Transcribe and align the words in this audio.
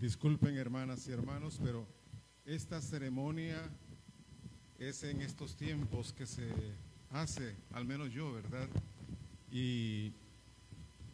Disculpen 0.00 0.56
hermanas 0.56 1.06
y 1.06 1.12
hermanos, 1.12 1.60
pero 1.62 1.86
esta 2.46 2.80
ceremonia 2.80 3.60
es 4.78 5.02
en 5.02 5.20
estos 5.20 5.54
tiempos 5.56 6.14
que 6.14 6.24
se 6.24 6.48
hace, 7.10 7.54
al 7.74 7.84
menos 7.84 8.10
yo, 8.10 8.32
¿verdad? 8.32 8.66
Y, 9.52 10.10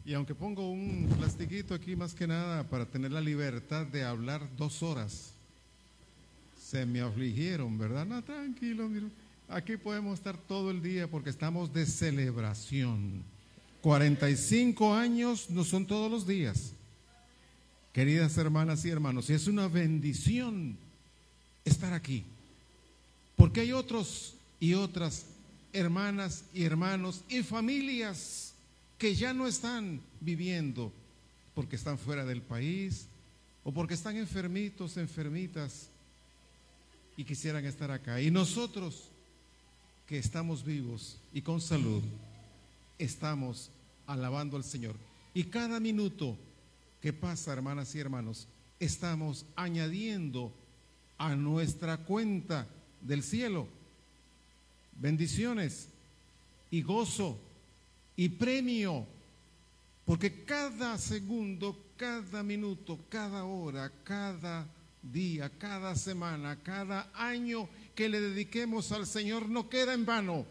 y 0.05 0.13
aunque 0.13 0.33
pongo 0.33 0.71
un 0.71 1.13
plastiquito 1.17 1.73
aquí 1.73 1.97
más 1.97 2.13
que 2.13 2.27
nada 2.27 2.63
para 2.63 2.85
tener 2.85 3.11
la 3.11 3.19
libertad 3.19 3.85
de 3.85 4.05
hablar 4.05 4.47
dos 4.55 4.81
horas, 4.81 5.33
se 6.57 6.85
me 6.85 7.01
afligieron, 7.01 7.77
¿verdad? 7.77 8.05
No, 8.05 8.23
tranquilo, 8.23 8.87
mira. 8.87 9.07
Aquí 9.49 9.75
podemos 9.75 10.17
estar 10.17 10.37
todo 10.37 10.71
el 10.71 10.81
día 10.81 11.09
porque 11.09 11.29
estamos 11.29 11.73
de 11.73 11.85
celebración. 11.85 13.21
45 13.81 14.93
años 14.93 15.49
no 15.49 15.65
son 15.65 15.85
todos 15.85 16.09
los 16.09 16.25
días. 16.25 16.71
Queridas 17.97 18.37
hermanas 18.37 18.85
y 18.85 18.91
hermanos, 18.91 19.27
es 19.31 19.47
una 19.47 19.67
bendición 19.67 20.77
estar 21.65 21.93
aquí. 21.93 22.23
Porque 23.35 23.61
hay 23.61 23.71
otros 23.71 24.35
y 24.59 24.75
otras 24.75 25.25
hermanas 25.73 26.43
y 26.53 26.63
hermanos 26.63 27.23
y 27.27 27.41
familias 27.41 28.53
que 28.99 29.15
ya 29.15 29.33
no 29.33 29.47
están 29.47 29.99
viviendo 30.19 30.93
porque 31.55 31.75
están 31.75 31.97
fuera 31.97 32.23
del 32.23 32.43
país 32.43 33.07
o 33.63 33.71
porque 33.71 33.95
están 33.95 34.15
enfermitos, 34.15 34.97
enfermitas 34.97 35.87
y 37.17 37.23
quisieran 37.23 37.65
estar 37.65 37.89
acá. 37.89 38.21
Y 38.21 38.29
nosotros 38.29 39.05
que 40.05 40.19
estamos 40.19 40.63
vivos 40.63 41.17
y 41.33 41.41
con 41.41 41.59
salud, 41.59 42.03
estamos 42.99 43.71
alabando 44.05 44.55
al 44.55 44.63
Señor. 44.63 44.95
Y 45.33 45.45
cada 45.45 45.79
minuto 45.79 46.37
que 47.01 47.13
pasa, 47.13 47.53
hermanas 47.53 47.93
y 47.95 47.99
hermanos, 47.99 48.47
estamos 48.79 49.45
añadiendo 49.55 50.53
a 51.17 51.35
nuestra 51.35 51.97
cuenta 51.97 52.67
del 53.01 53.23
cielo 53.23 53.67
bendiciones 54.99 55.87
y 56.71 56.81
gozo 56.81 57.39
y 58.15 58.29
premio, 58.29 59.05
porque 60.05 60.43
cada 60.43 60.97
segundo, 60.97 61.77
cada 61.95 62.43
minuto, 62.43 62.99
cada 63.09 63.45
hora, 63.45 63.91
cada 64.03 64.67
día, 65.01 65.49
cada 65.57 65.95
semana, 65.95 66.57
cada 66.63 67.11
año 67.13 67.69
que 67.95 68.09
le 68.09 68.19
dediquemos 68.19 68.91
al 68.91 69.05
Señor 69.05 69.47
no 69.47 69.69
queda 69.69 69.93
en 69.93 70.05
vano, 70.05 70.45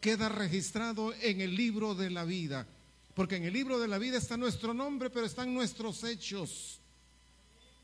queda 0.00 0.28
registrado 0.28 1.14
en 1.14 1.40
el 1.40 1.56
libro 1.56 1.94
de 1.94 2.10
la 2.10 2.24
vida. 2.24 2.66
Porque 3.14 3.36
en 3.36 3.44
el 3.44 3.52
libro 3.52 3.78
de 3.78 3.88
la 3.88 3.98
vida 3.98 4.18
está 4.18 4.36
nuestro 4.36 4.72
nombre, 4.72 5.10
pero 5.10 5.26
están 5.26 5.52
nuestros 5.52 6.02
hechos. 6.04 6.80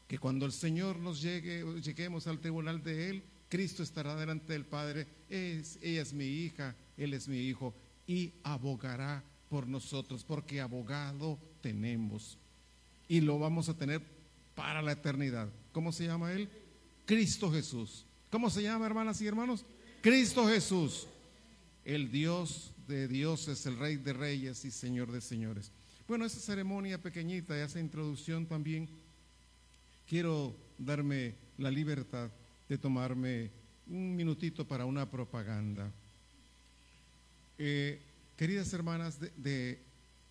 Que 0.06 0.18
cuando 0.18 0.46
el 0.46 0.52
Señor 0.52 0.98
nos 0.98 1.20
llegue, 1.20 1.64
lleguemos 1.82 2.26
al 2.26 2.38
tribunal 2.38 2.82
de 2.82 3.10
Él, 3.10 3.22
Cristo 3.48 3.82
estará 3.82 4.14
delante 4.16 4.52
del 4.54 4.64
Padre. 4.64 5.06
Es, 5.28 5.78
ella 5.82 6.02
es 6.02 6.12
mi 6.12 6.24
hija, 6.24 6.74
Él 6.96 7.12
es 7.12 7.28
mi 7.28 7.40
hijo. 7.40 7.74
Y 8.06 8.32
abogará 8.42 9.22
por 9.50 9.66
nosotros, 9.66 10.24
porque 10.24 10.60
abogado 10.60 11.38
tenemos. 11.60 12.38
Y 13.06 13.20
lo 13.20 13.38
vamos 13.38 13.68
a 13.68 13.74
tener 13.74 14.02
para 14.54 14.80
la 14.80 14.92
eternidad. 14.92 15.48
¿Cómo 15.72 15.92
se 15.92 16.06
llama 16.06 16.32
Él? 16.32 16.48
Cristo 17.04 17.50
Jesús. 17.52 18.04
¿Cómo 18.30 18.50
se 18.50 18.62
llama, 18.62 18.86
hermanas 18.86 19.20
y 19.20 19.26
hermanos? 19.26 19.64
Cristo 20.02 20.46
Jesús. 20.46 21.06
El 21.84 22.10
Dios 22.10 22.72
de 22.88 23.06
dioses, 23.06 23.64
el 23.66 23.78
Rey 23.78 23.96
de 23.96 24.14
Reyes 24.14 24.64
y 24.64 24.70
Señor 24.70 25.12
de 25.12 25.20
Señores. 25.20 25.70
Bueno, 26.08 26.24
esa 26.24 26.40
ceremonia 26.40 27.00
pequeñita, 27.00 27.62
esa 27.62 27.78
introducción 27.78 28.46
también, 28.46 28.88
quiero 30.08 30.56
darme 30.78 31.34
la 31.58 31.70
libertad 31.70 32.30
de 32.66 32.78
tomarme 32.78 33.50
un 33.86 34.16
minutito 34.16 34.66
para 34.66 34.86
una 34.86 35.08
propaganda. 35.08 35.92
Eh, 37.58 38.00
queridas 38.36 38.72
hermanas 38.72 39.20
de, 39.20 39.32
de 39.36 39.78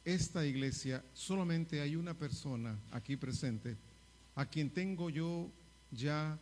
esta 0.03 0.45
iglesia, 0.45 1.03
solamente 1.13 1.79
hay 1.79 1.95
una 1.95 2.15
persona 2.15 2.75
aquí 2.91 3.15
presente 3.15 3.77
a 4.35 4.45
quien 4.45 4.71
tengo 4.71 5.11
yo 5.11 5.51
ya 5.91 6.39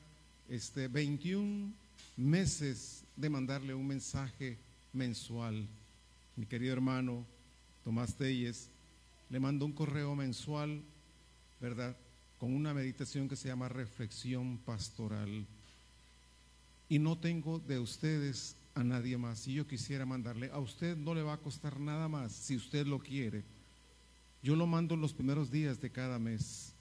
este, 0.48 0.88
21 0.88 1.74
meses 2.16 3.04
de 3.18 3.30
mandarle 3.30 3.74
un 3.74 3.88
mensaje 3.88 4.58
mensual 4.94 5.68
mi 6.36 6.46
querido 6.46 6.74
hermano 6.74 7.26
Tomás 7.84 8.16
Telles, 8.16 8.70
le 9.30 9.40
mando 9.40 9.66
un 9.66 9.72
correo 9.72 10.16
mensual, 10.16 10.84
¿verdad? 11.62 11.96
Con 12.38 12.54
una 12.54 12.74
meditación 12.74 13.30
que 13.30 13.36
se 13.36 13.48
llama 13.48 13.70
reflexión 13.70 14.58
pastoral. 14.60 15.46
Y 16.90 17.00
no 17.00 17.18
tengo 17.18 17.60
de 17.60 17.80
ustedes 17.80 18.56
a 18.76 18.84
nadie 18.84 19.18
más. 19.18 19.40
Si 19.40 19.54
yo 19.54 19.66
quisiera 19.66 20.06
mandarle, 20.06 20.52
a 20.52 20.60
usted 20.60 20.98
no 20.98 21.16
le 21.16 21.24
va 21.24 21.34
a 21.34 21.42
costar 21.42 21.80
nada 21.80 22.08
más 22.08 22.34
si 22.34 22.56
usted 22.56 22.86
lo 22.86 23.00
quiere. 23.00 23.44
Yo 24.44 24.56
lo 24.56 24.68
mando 24.68 24.96
los 24.96 25.14
primeros 25.14 25.50
días 25.50 25.80
de 25.82 25.92
cada 25.92 26.20
mes. 26.20 26.74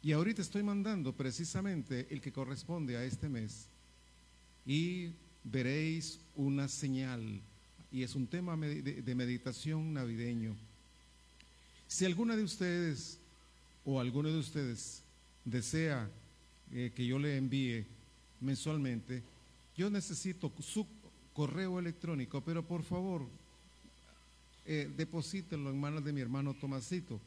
Y 0.00 0.12
ahorita 0.12 0.40
estoy 0.40 0.62
mandando 0.62 1.14
precisamente 1.14 2.06
el 2.10 2.20
que 2.20 2.32
corresponde 2.32 2.96
a 2.96 3.04
este 3.04 3.28
mes. 3.28 3.68
Y 4.64 5.10
veréis 5.42 6.20
una 6.34 6.68
señal 6.68 7.42
y 7.90 8.02
es 8.02 8.14
un 8.14 8.26
tema 8.26 8.56
de 8.56 9.14
meditación 9.14 9.94
navideño. 9.94 10.56
Si 11.88 12.04
alguna 12.04 12.36
de 12.36 12.42
ustedes 12.42 13.18
o 13.84 13.98
alguno 13.98 14.28
de 14.28 14.38
ustedes 14.38 15.02
desea 15.46 16.10
eh, 16.70 16.92
que 16.94 17.06
yo 17.06 17.18
le 17.18 17.38
envíe 17.38 17.86
mensualmente, 18.40 19.22
yo 19.74 19.88
necesito 19.88 20.52
su 20.60 20.86
correo 21.32 21.78
electrónico, 21.78 22.42
pero 22.42 22.62
por 22.62 22.82
favor, 22.82 23.26
eh, 24.66 24.90
deposítenlo 24.94 25.70
en 25.70 25.80
manos 25.80 26.04
de 26.04 26.12
mi 26.12 26.20
hermano 26.20 26.52
Tomasito. 26.52 27.18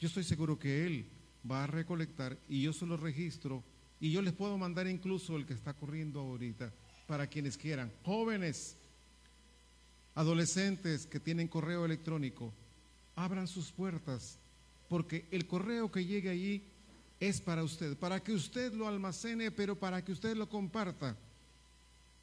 Yo 0.00 0.08
estoy 0.08 0.24
seguro 0.24 0.58
que 0.58 0.86
él 0.86 1.04
va 1.48 1.64
a 1.64 1.66
recolectar 1.66 2.38
y 2.48 2.62
yo 2.62 2.72
se 2.72 2.86
lo 2.86 2.96
registro 2.96 3.62
y 4.00 4.10
yo 4.10 4.22
les 4.22 4.32
puedo 4.32 4.56
mandar 4.56 4.86
incluso 4.86 5.36
el 5.36 5.44
que 5.44 5.52
está 5.52 5.74
corriendo 5.74 6.20
ahorita 6.20 6.72
para 7.06 7.26
quienes 7.26 7.58
quieran. 7.58 7.92
Jóvenes, 8.04 8.77
adolescentes 10.18 11.06
que 11.06 11.20
tienen 11.20 11.46
correo 11.46 11.84
electrónico, 11.84 12.52
abran 13.14 13.46
sus 13.46 13.70
puertas, 13.70 14.36
porque 14.88 15.24
el 15.30 15.46
correo 15.46 15.92
que 15.92 16.04
llegue 16.04 16.28
allí 16.28 16.64
es 17.20 17.40
para 17.40 17.62
usted, 17.62 17.96
para 17.96 18.18
que 18.18 18.32
usted 18.32 18.72
lo 18.72 18.88
almacene, 18.88 19.52
pero 19.52 19.78
para 19.78 20.04
que 20.04 20.10
usted 20.10 20.36
lo 20.36 20.48
comparta. 20.48 21.16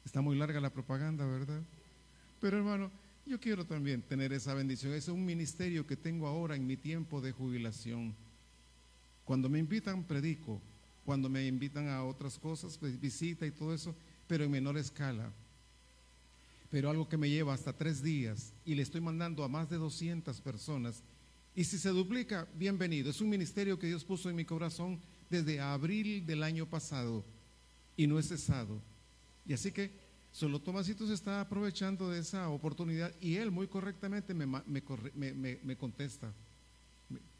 Está 0.04 0.20
muy 0.20 0.36
larga 0.36 0.60
la 0.60 0.68
propaganda, 0.68 1.24
¿verdad? 1.24 1.62
Pero 2.38 2.58
hermano, 2.58 2.90
yo 3.24 3.40
quiero 3.40 3.64
también 3.64 4.02
tener 4.02 4.30
esa 4.34 4.52
bendición. 4.52 4.92
Es 4.92 5.08
un 5.08 5.24
ministerio 5.24 5.86
que 5.86 5.96
tengo 5.96 6.26
ahora 6.26 6.54
en 6.54 6.66
mi 6.66 6.76
tiempo 6.76 7.22
de 7.22 7.32
jubilación. 7.32 8.14
Cuando 9.24 9.48
me 9.48 9.58
invitan, 9.58 10.04
predico. 10.04 10.60
Cuando 11.06 11.30
me 11.30 11.46
invitan 11.46 11.88
a 11.88 12.04
otras 12.04 12.38
cosas, 12.38 12.76
pues, 12.76 13.00
visita 13.00 13.46
y 13.46 13.52
todo 13.52 13.72
eso, 13.72 13.94
pero 14.28 14.44
en 14.44 14.50
menor 14.50 14.76
escala 14.76 15.32
pero 16.76 16.90
algo 16.90 17.08
que 17.08 17.16
me 17.16 17.30
lleva 17.30 17.54
hasta 17.54 17.72
tres 17.72 18.02
días 18.02 18.52
y 18.66 18.74
le 18.74 18.82
estoy 18.82 19.00
mandando 19.00 19.42
a 19.42 19.48
más 19.48 19.70
de 19.70 19.78
200 19.78 20.42
personas. 20.42 21.02
Y 21.54 21.64
si 21.64 21.78
se 21.78 21.88
duplica, 21.88 22.46
bienvenido. 22.54 23.08
Es 23.08 23.22
un 23.22 23.30
ministerio 23.30 23.78
que 23.78 23.86
Dios 23.86 24.04
puso 24.04 24.28
en 24.28 24.36
mi 24.36 24.44
corazón 24.44 25.00
desde 25.30 25.58
abril 25.58 26.26
del 26.26 26.42
año 26.42 26.68
pasado 26.68 27.24
y 27.96 28.06
no 28.06 28.18
he 28.18 28.22
cesado. 28.22 28.82
Y 29.46 29.54
así 29.54 29.72
que 29.72 29.90
solo 30.32 30.60
Tomasito 30.60 31.06
se 31.06 31.14
está 31.14 31.40
aprovechando 31.40 32.10
de 32.10 32.20
esa 32.20 32.50
oportunidad 32.50 33.10
y 33.22 33.36
él 33.36 33.50
muy 33.50 33.68
correctamente 33.68 34.34
me, 34.34 34.44
me, 34.44 35.58
me 35.62 35.76
contesta. 35.78 36.30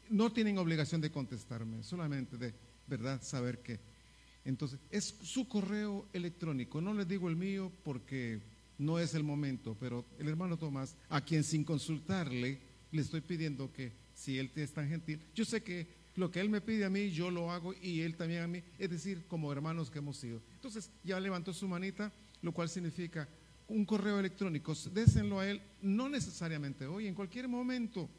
No 0.09 0.33
tienen 0.33 0.57
obligación 0.57 0.99
de 0.99 1.11
contestarme, 1.11 1.83
solamente 1.83 2.37
de 2.37 2.55
verdad 2.87 3.21
saber 3.21 3.59
que. 3.59 3.79
Entonces, 4.45 4.79
es 4.89 5.13
su 5.21 5.47
correo 5.47 6.07
electrónico. 6.11 6.81
No 6.81 6.91
les 6.95 7.07
digo 7.07 7.29
el 7.29 7.35
mío 7.35 7.71
porque 7.83 8.56
no 8.77 8.99
es 8.99 9.13
el 9.13 9.23
momento, 9.23 9.75
pero 9.79 10.05
el 10.19 10.27
hermano 10.27 10.57
Tomás, 10.57 10.95
a 11.09 11.21
quien 11.21 11.43
sin 11.43 11.63
consultarle, 11.63 12.59
le 12.91 13.01
estoy 13.01 13.21
pidiendo 13.21 13.71
que 13.71 13.91
si 14.13 14.39
él 14.39 14.51
es 14.55 14.73
tan 14.73 14.87
gentil, 14.87 15.19
yo 15.35 15.45
sé 15.45 15.61
que 15.61 15.87
lo 16.15 16.31
que 16.31 16.39
él 16.39 16.49
me 16.49 16.61
pide 16.61 16.85
a 16.85 16.89
mí, 16.89 17.11
yo 17.11 17.29
lo 17.29 17.51
hago 17.51 17.73
y 17.81 18.01
él 18.01 18.15
también 18.15 18.41
a 18.41 18.47
mí, 18.47 18.63
es 18.79 18.89
decir, 18.89 19.25
como 19.27 19.51
hermanos 19.51 19.91
que 19.91 19.99
hemos 19.99 20.17
sido. 20.17 20.41
Entonces 20.55 20.89
ya 21.03 21.19
levantó 21.19 21.53
su 21.53 21.67
manita, 21.67 22.11
lo 22.41 22.51
cual 22.51 22.69
significa 22.69 23.27
un 23.67 23.85
correo 23.85 24.19
electrónico, 24.19 24.73
désenlo 24.93 25.39
a 25.39 25.47
él, 25.47 25.61
no 25.81 26.09
necesariamente 26.09 26.85
hoy, 26.87 27.07
en 27.07 27.13
cualquier 27.13 27.47
momento, 27.47 28.09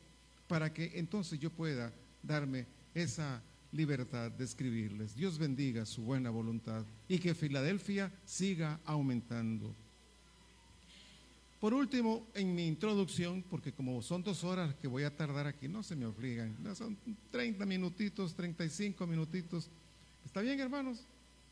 para 0.46 0.72
que 0.72 0.92
entonces 0.94 1.38
yo 1.38 1.50
pueda 1.50 1.92
darme 2.22 2.66
esa 2.94 3.42
libertad 3.72 4.30
de 4.30 4.44
escribirles. 4.44 5.14
Dios 5.14 5.38
bendiga 5.38 5.84
su 5.84 6.02
buena 6.02 6.30
voluntad 6.30 6.84
y 7.08 7.18
que 7.18 7.34
Filadelfia 7.34 8.12
siga 8.24 8.80
aumentando. 8.84 9.74
Por 11.60 11.74
último, 11.74 12.24
en 12.34 12.54
mi 12.54 12.68
introducción, 12.68 13.42
porque 13.50 13.72
como 13.72 14.00
son 14.00 14.22
dos 14.22 14.44
horas 14.44 14.74
que 14.76 14.86
voy 14.86 15.02
a 15.02 15.16
tardar 15.16 15.48
aquí, 15.48 15.66
no 15.66 15.82
se 15.82 15.96
me 15.96 16.06
obligan, 16.06 16.56
son 16.76 16.96
30 17.32 17.66
minutitos, 17.66 18.34
35 18.34 19.04
minutitos. 19.06 19.68
¿Está 20.24 20.40
bien, 20.40 20.60
hermanos? 20.60 21.04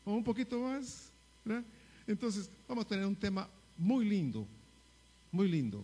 ¿O 0.05 0.13
un 0.13 0.23
poquito 0.23 0.59
más? 0.59 1.11
Entonces, 2.07 2.49
vamos 2.69 2.85
a 2.85 2.87
tener 2.87 3.05
un 3.05 3.15
tema 3.15 3.49
muy 3.77 4.05
lindo, 4.05 4.47
muy 5.29 5.49
lindo. 5.49 5.83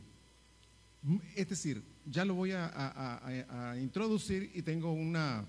Es 1.35 1.49
decir, 1.49 1.83
ya 2.05 2.23
lo 2.23 2.33
voy 2.33 2.51
a, 2.53 3.75
introducir 3.81 4.51
y 4.53 4.61
tengo 4.61 4.93
una, 4.93 5.45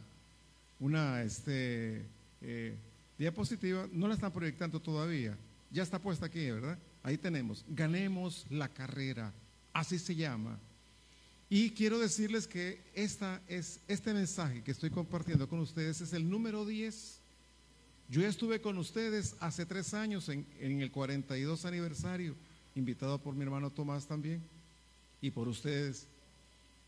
una 0.81 1.23
este, 1.23 2.05
eh, 2.41 2.77
diapositiva, 3.17 3.89
no 3.93 4.09
la 4.09 4.15
están 4.15 4.33
proyectando 4.33 4.81
todavía, 4.81 5.39
ya 5.71 5.85
está 5.85 6.01
puesta 6.01 6.27
aquí, 6.27 6.51
¿verdad? 6.51 6.77
Ahí 7.05 7.19
tenemos, 7.19 7.67
ganemos 7.69 8.47
la 8.49 8.71
carrera, 8.71 9.31
así 9.75 9.99
se 9.99 10.17
llama. 10.17 10.59
Y 11.51 11.71
quiero 11.73 11.99
decirles 11.99 12.47
que 12.47 12.81
esta 12.95 13.43
es, 13.47 13.79
este 13.87 14.15
mensaje 14.15 14.63
que 14.63 14.71
estoy 14.71 14.89
compartiendo 14.89 15.47
con 15.47 15.61
ustedes 15.61 16.01
es 16.01 16.15
el 16.15 16.29
número 16.29 16.65
10. 16.65 17.21
Yo 18.09 18.27
estuve 18.27 18.63
con 18.63 18.79
ustedes 18.79 19.37
hace 19.41 19.67
tres 19.67 19.93
años 19.93 20.31
en, 20.31 20.47
en 20.59 20.81
el 20.81 20.91
42 20.91 21.67
aniversario, 21.67 22.35
invitado 22.75 23.19
por 23.21 23.35
mi 23.35 23.43
hermano 23.43 23.71
Tomás 23.71 24.07
también 24.07 24.43
y 25.21 25.31
por 25.31 25.47
ustedes. 25.47 26.07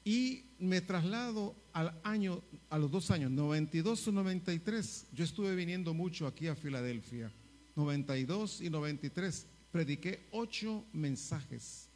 Y 0.03 0.45
me 0.59 0.81
traslado 0.81 1.55
al 1.75 1.95
año, 2.05 2.41
a 2.71 2.79
los 2.79 2.91
dos 2.91 3.11
años, 3.11 3.31
92 3.33 4.09
o 4.09 4.13
93. 4.13 5.09
Yo 5.13 5.25
estuve 5.25 5.55
viniendo 5.55 5.93
mucho 5.93 6.27
aquí 6.27 6.49
a 6.49 6.55
Filadelfia, 6.55 7.31
92 7.75 8.63
y 8.63 8.71
93 8.71 9.47
prediqué 9.77 10.21
ocho 10.31 10.83
mensajes. 10.95 11.87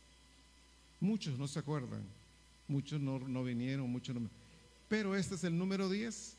Muchos 1.00 1.38
no 1.38 1.48
se 1.48 1.60
acuerdan, 1.60 2.02
muchos 2.68 3.00
no, 3.00 3.42
vinieron, 3.42 3.88
muchos 3.88 4.14
no. 4.14 4.28
Pero 4.86 5.16
este 5.16 5.34
es 5.34 5.44
el 5.44 5.56
número 5.56 5.88
10 5.88 6.34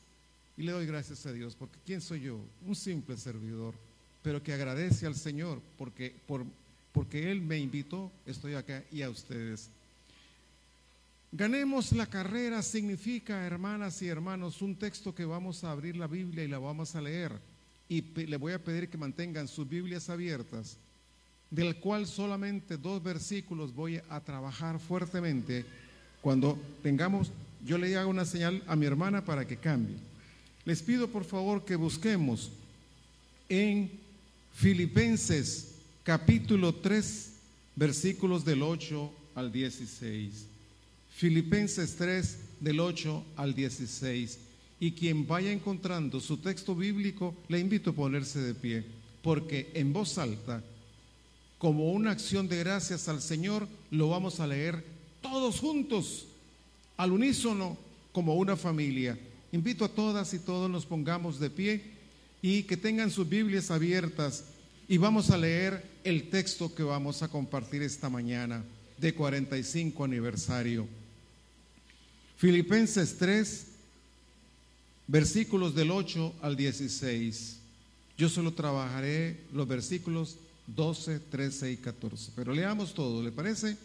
y 0.58 0.62
le 0.62 0.72
doy 0.72 0.86
gracias 0.86 1.26
a 1.26 1.34
Dios, 1.34 1.56
porque 1.58 1.80
¿quién 1.84 2.00
soy 2.00 2.22
yo? 2.22 2.40
Un 2.68 2.76
simple 2.76 3.18
servidor, 3.18 3.74
pero 4.22 4.44
que 4.44 4.54
agradece 4.54 5.08
al 5.08 5.16
Señor 5.16 5.60
porque, 5.80 6.14
por, 6.28 6.46
porque 6.92 7.32
Él 7.32 7.42
me 7.42 7.58
invitó, 7.58 8.12
estoy 8.28 8.54
acá 8.54 8.84
y 8.92 9.02
a 9.02 9.10
ustedes. 9.10 9.68
Ganemos 11.32 11.92
la 11.94 12.06
carrera 12.06 12.62
significa, 12.62 13.48
hermanas 13.48 14.00
y 14.04 14.10
hermanos, 14.10 14.62
un 14.62 14.76
texto 14.76 15.16
que 15.16 15.26
vamos 15.26 15.64
a 15.64 15.72
abrir 15.72 15.96
la 15.96 16.06
Biblia 16.06 16.44
y 16.44 16.48
la 16.48 16.60
vamos 16.60 16.96
a 16.96 17.02
leer. 17.02 17.32
Y 17.90 18.02
le 18.02 18.38
voy 18.38 18.54
a 18.54 18.64
pedir 18.64 18.90
que 18.90 18.98
mantengan 19.00 19.48
sus 19.48 19.68
Biblias 19.68 20.08
abiertas 20.08 20.78
del 21.52 21.76
cual 21.76 22.08
solamente 22.08 22.78
dos 22.78 23.04
versículos 23.04 23.76
voy 23.76 24.02
a 24.10 24.22
trabajar 24.22 24.80
fuertemente. 24.80 25.66
Cuando 26.22 26.58
tengamos, 26.82 27.30
yo 27.66 27.78
le 27.78 27.96
hago 27.98 28.10
una 28.10 28.26
señal 28.26 28.64
a 28.68 28.76
mi 28.76 28.86
hermana 28.86 29.24
para 29.24 29.46
que 29.46 29.58
cambie. 29.58 29.98
Les 30.64 30.82
pido 30.82 31.10
por 31.10 31.26
favor 31.26 31.66
que 31.66 31.76
busquemos 31.76 32.52
en 33.50 33.92
Filipenses 34.54 35.76
capítulo 36.04 36.74
3, 36.76 37.34
versículos 37.76 38.46
del 38.46 38.64
8 38.64 39.12
al 39.36 39.52
16. 39.52 40.46
Filipenses 41.14 41.96
3, 41.98 42.38
del 42.62 42.80
8 42.80 43.24
al 43.36 43.54
16. 43.54 44.40
Y 44.80 44.94
quien 44.94 45.28
vaya 45.28 45.52
encontrando 45.52 46.20
su 46.20 46.38
texto 46.38 46.76
bíblico, 46.76 47.36
le 47.50 47.60
invito 47.60 47.90
a 47.90 47.94
ponerse 47.94 48.40
de 48.40 48.54
pie, 48.54 48.84
porque 49.22 49.70
en 49.74 49.94
voz 49.94 50.18
alta 50.18 50.64
como 51.62 51.92
una 51.92 52.10
acción 52.10 52.48
de 52.48 52.58
gracias 52.58 53.08
al 53.08 53.22
Señor, 53.22 53.68
lo 53.92 54.10
vamos 54.10 54.40
a 54.40 54.48
leer 54.48 54.84
todos 55.22 55.60
juntos, 55.60 56.26
al 56.98 57.12
unísono, 57.12 57.78
como 58.12 58.34
una 58.34 58.58
familia. 58.58 59.16
Invito 59.52 59.86
a 59.86 59.90
todas 59.90 60.34
y 60.34 60.40
todos 60.40 60.72
nos 60.72 60.88
pongamos 60.88 61.40
de 61.40 61.52
pie 61.52 61.84
y 62.42 62.64
que 62.64 62.78
tengan 62.78 63.12
sus 63.12 63.30
Biblias 63.30 63.70
abiertas 63.70 64.46
y 64.88 64.98
vamos 64.98 65.30
a 65.30 65.38
leer 65.38 65.86
el 66.04 66.32
texto 66.32 66.74
que 66.74 66.82
vamos 66.82 67.22
a 67.22 67.28
compartir 67.28 67.84
esta 67.84 68.10
mañana 68.10 68.64
de 68.98 69.14
45 69.14 70.04
aniversario. 70.04 70.88
Filipenses 72.38 73.20
3, 73.20 73.68
versículos 75.06 75.76
del 75.76 75.92
8 75.92 76.34
al 76.42 76.56
16. 76.56 77.58
Yo 78.18 78.30
solo 78.30 78.52
trabajaré 78.52 79.42
los 79.54 79.68
versículos 79.68 80.38
12, 80.68 81.20
13 81.20 81.72
y 81.72 81.78
14. 81.78 82.32
Pero 82.36 82.54
leamos 82.54 82.94
todo, 82.94 83.22
¿le 83.24 83.32
parece? 83.32 83.78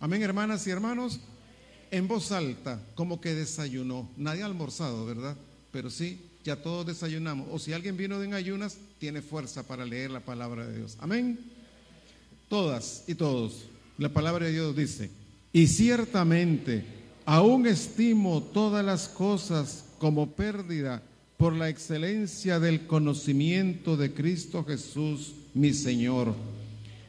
Amén, 0.00 0.22
hermanas 0.22 0.66
y 0.66 0.70
hermanos. 0.70 1.20
En 1.90 2.08
voz 2.08 2.32
alta, 2.32 2.80
como 2.94 3.20
que 3.20 3.34
desayunó. 3.34 4.08
Nadie 4.16 4.42
ha 4.42 4.46
almorzado, 4.46 5.06
¿verdad? 5.06 5.36
Pero 5.72 5.90
sí, 5.90 6.20
ya 6.44 6.56
todos 6.56 6.86
desayunamos. 6.86 7.48
O 7.52 7.58
si 7.58 7.72
alguien 7.72 7.96
vino 7.96 8.18
de 8.18 8.26
en 8.26 8.34
ayunas, 8.34 8.78
tiene 8.98 9.22
fuerza 9.22 9.62
para 9.62 9.84
leer 9.84 10.10
la 10.10 10.20
palabra 10.20 10.66
de 10.66 10.78
Dios. 10.78 10.96
Amén. 11.00 11.38
Todas 12.48 13.04
y 13.06 13.14
todos. 13.14 13.64
La 13.98 14.08
palabra 14.10 14.46
de 14.46 14.52
Dios 14.52 14.76
dice, 14.76 15.10
y 15.52 15.68
ciertamente 15.68 16.84
aún 17.24 17.66
estimo 17.66 18.42
todas 18.42 18.84
las 18.84 19.08
cosas 19.08 19.84
como 19.98 20.32
pérdida 20.32 21.02
por 21.36 21.54
la 21.54 21.68
excelencia 21.68 22.60
del 22.60 22.86
conocimiento 22.86 23.96
de 23.96 24.12
Cristo 24.12 24.64
Jesús 24.64 25.34
mi 25.56 25.72
Señor, 25.72 26.34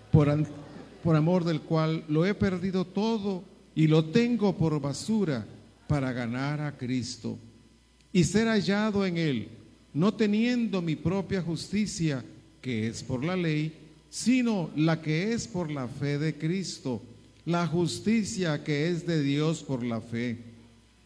por, 0.10 1.16
amor 1.16 1.44
del 1.44 1.60
cual 1.60 2.06
lo 2.08 2.26
he 2.26 2.34
perdido 2.34 2.86
todo 2.86 3.44
y 3.76 3.88
lo 3.88 4.06
tengo 4.06 4.56
por 4.56 4.80
basura 4.80 5.46
para 5.86 6.14
ganar 6.14 6.62
a 6.62 6.78
Cristo 6.78 7.38
y 8.14 8.24
ser 8.24 8.48
hallado 8.48 9.06
en 9.06 9.18
Él, 9.18 9.50
no 9.94 10.14
teniendo 10.14 10.82
mi 10.82 10.96
propia 10.96 11.42
justicia, 11.42 12.24
que 12.62 12.88
es 12.88 13.04
por 13.04 13.26
la 13.26 13.36
ley, 13.36 13.74
sino 14.10 14.70
la 14.78 15.02
que 15.02 15.34
es 15.34 15.46
por 15.46 15.70
la 15.70 15.90
fe 15.90 16.18
de 16.18 16.38
Cristo, 16.38 17.02
la 17.44 17.68
justicia 17.68 18.64
que 18.64 18.90
es 18.90 19.06
de 19.06 19.22
Dios 19.24 19.62
por 19.62 19.84
la 19.84 20.00
fe, 20.00 20.38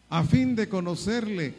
a 0.08 0.22
fin 0.22 0.54
de 0.54 0.68
conocerle 0.68 1.54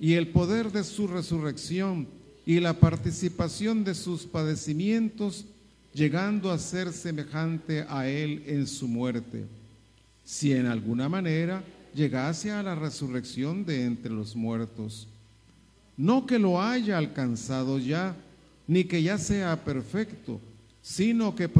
y 0.00 0.14
el 0.14 0.28
poder 0.28 0.72
de 0.72 0.82
su 0.82 1.06
resurrección 1.06 2.15
y 2.46 2.60
la 2.60 2.74
participación 2.74 3.82
de 3.82 3.96
sus 3.96 4.22
padecimientos, 4.22 5.44
llegando 5.92 6.52
a 6.52 6.58
ser 6.58 6.92
semejante 6.92 7.84
a 7.88 8.08
Él 8.08 8.44
en 8.46 8.68
su 8.68 8.86
muerte, 8.86 9.44
si 10.24 10.52
en 10.52 10.66
alguna 10.66 11.08
manera 11.08 11.64
llegase 11.92 12.52
a 12.52 12.62
la 12.62 12.76
resurrección 12.76 13.64
de 13.64 13.84
entre 13.84 14.12
los 14.12 14.36
muertos. 14.36 15.08
No 15.96 16.24
que 16.24 16.38
lo 16.38 16.62
haya 16.62 16.98
alcanzado 16.98 17.80
ya, 17.80 18.14
ni 18.68 18.84
que 18.84 19.02
ya 19.02 19.18
sea 19.18 19.64
perfecto, 19.64 20.40
sino 20.82 21.34
que 21.34 21.50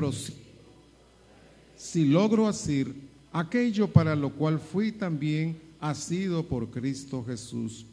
si 1.76 2.04
logro 2.04 2.46
hacer 2.46 2.92
aquello 3.32 3.88
para 3.88 4.14
lo 4.14 4.30
cual 4.30 4.60
fui 4.60 4.92
también 4.92 5.58
asido 5.80 6.44
por 6.44 6.70
Cristo 6.70 7.24
Jesús. 7.26 7.86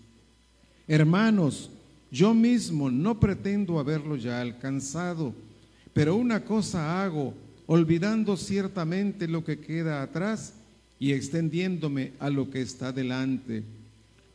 Hermanos, 0.87 1.69
yo 2.13 2.35
mismo 2.35 2.91
no 2.91 3.19
pretendo 3.19 3.79
haberlo 3.79 4.15
ya 4.15 4.39
alcanzado, 4.39 5.33
pero 5.93 6.15
una 6.15 6.45
cosa 6.45 7.01
hago, 7.03 7.33
olvidando 7.65 8.37
ciertamente 8.37 9.27
lo 9.27 9.43
que 9.43 9.59
queda 9.59 10.03
atrás 10.03 10.53
y 10.99 11.11
extendiéndome 11.11 12.11
a 12.19 12.29
lo 12.29 12.51
que 12.51 12.61
está 12.61 12.91
delante. 12.91 13.63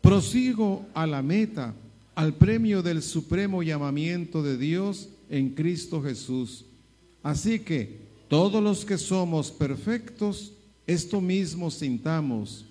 Prosigo 0.00 0.86
a 0.92 1.06
la 1.06 1.22
meta, 1.22 1.72
al 2.16 2.34
premio 2.34 2.82
del 2.82 3.00
supremo 3.00 3.62
llamamiento 3.62 4.42
de 4.42 4.58
Dios 4.58 5.08
en 5.30 5.50
Cristo 5.50 6.02
Jesús. 6.02 6.64
Así 7.22 7.60
que 7.60 8.00
todos 8.26 8.60
los 8.60 8.84
que 8.84 8.98
somos 8.98 9.52
perfectos, 9.52 10.52
esto 10.84 11.20
mismo 11.20 11.70
sintamos. 11.70 12.64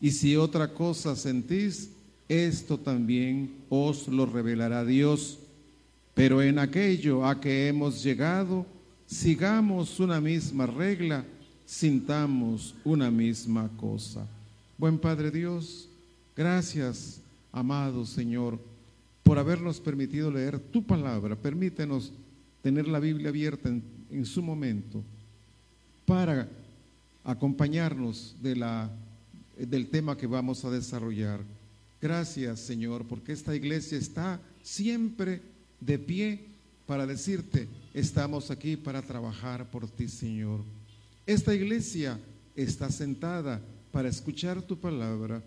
Y 0.00 0.12
si 0.12 0.36
otra 0.36 0.72
cosa 0.72 1.16
sentís, 1.16 1.90
esto 2.28 2.78
también 2.78 3.50
os 3.68 4.08
lo 4.08 4.26
revelará 4.26 4.84
Dios. 4.84 5.38
Pero 6.14 6.42
en 6.42 6.58
aquello 6.58 7.26
a 7.26 7.40
que 7.40 7.68
hemos 7.68 8.02
llegado, 8.02 8.66
sigamos 9.06 9.98
una 10.00 10.20
misma 10.20 10.66
regla, 10.66 11.24
sintamos 11.64 12.74
una 12.84 13.10
misma 13.10 13.70
cosa. 13.76 14.26
Buen 14.76 14.98
Padre 14.98 15.30
Dios, 15.30 15.88
gracias, 16.36 17.20
amado 17.52 18.04
Señor, 18.04 18.58
por 19.22 19.38
habernos 19.38 19.80
permitido 19.80 20.30
leer 20.30 20.58
tu 20.58 20.82
palabra. 20.82 21.36
Permítenos 21.36 22.12
tener 22.62 22.88
la 22.88 23.00
Biblia 23.00 23.28
abierta 23.28 23.68
en, 23.68 24.26
su 24.26 24.42
momento 24.42 25.02
para 26.04 26.48
acompañarnos 27.24 28.36
de 28.42 28.56
la, 28.56 28.90
del 29.56 29.88
tema 29.88 30.16
que 30.16 30.26
vamos 30.26 30.64
a 30.64 30.70
desarrollar. 30.70 31.40
Gracias, 32.02 32.58
Señor, 32.58 33.06
porque 33.06 33.32
esta 33.32 33.54
iglesia 33.54 33.96
está 33.96 34.40
siempre 34.60 35.40
de 35.80 36.00
pie 36.00 36.40
para 36.84 37.06
decirte, 37.06 37.68
estamos 37.94 38.50
aquí 38.50 38.76
para 38.76 39.02
trabajar 39.02 39.70
por 39.70 39.88
ti, 39.88 40.08
Señor. 40.08 40.64
Esta 41.26 41.54
iglesia 41.54 42.18
está 42.56 42.90
sentada 42.90 43.62
para 43.92 44.08
escuchar 44.08 44.60
tu 44.62 44.76
palabra 44.76 45.44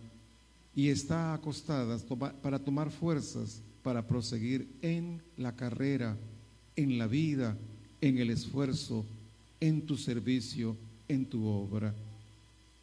y 0.74 0.88
está 0.88 1.34
acostada 1.34 1.98
para 2.42 2.60
tomar 2.60 2.90
fuerzas 2.90 3.62
para 3.84 4.08
proseguir 4.08 4.68
en 4.82 5.22
la 5.38 5.56
carrera, 5.56 6.18
en 6.76 6.98
la 6.98 7.06
vida, 7.06 7.56
en 8.02 8.18
el 8.18 8.30
esfuerzo, 8.30 9.06
en 9.60 9.86
tu 9.86 9.96
servicio, 9.98 10.76
en 11.08 11.26
tu 11.26 11.46
obra. 11.46 11.94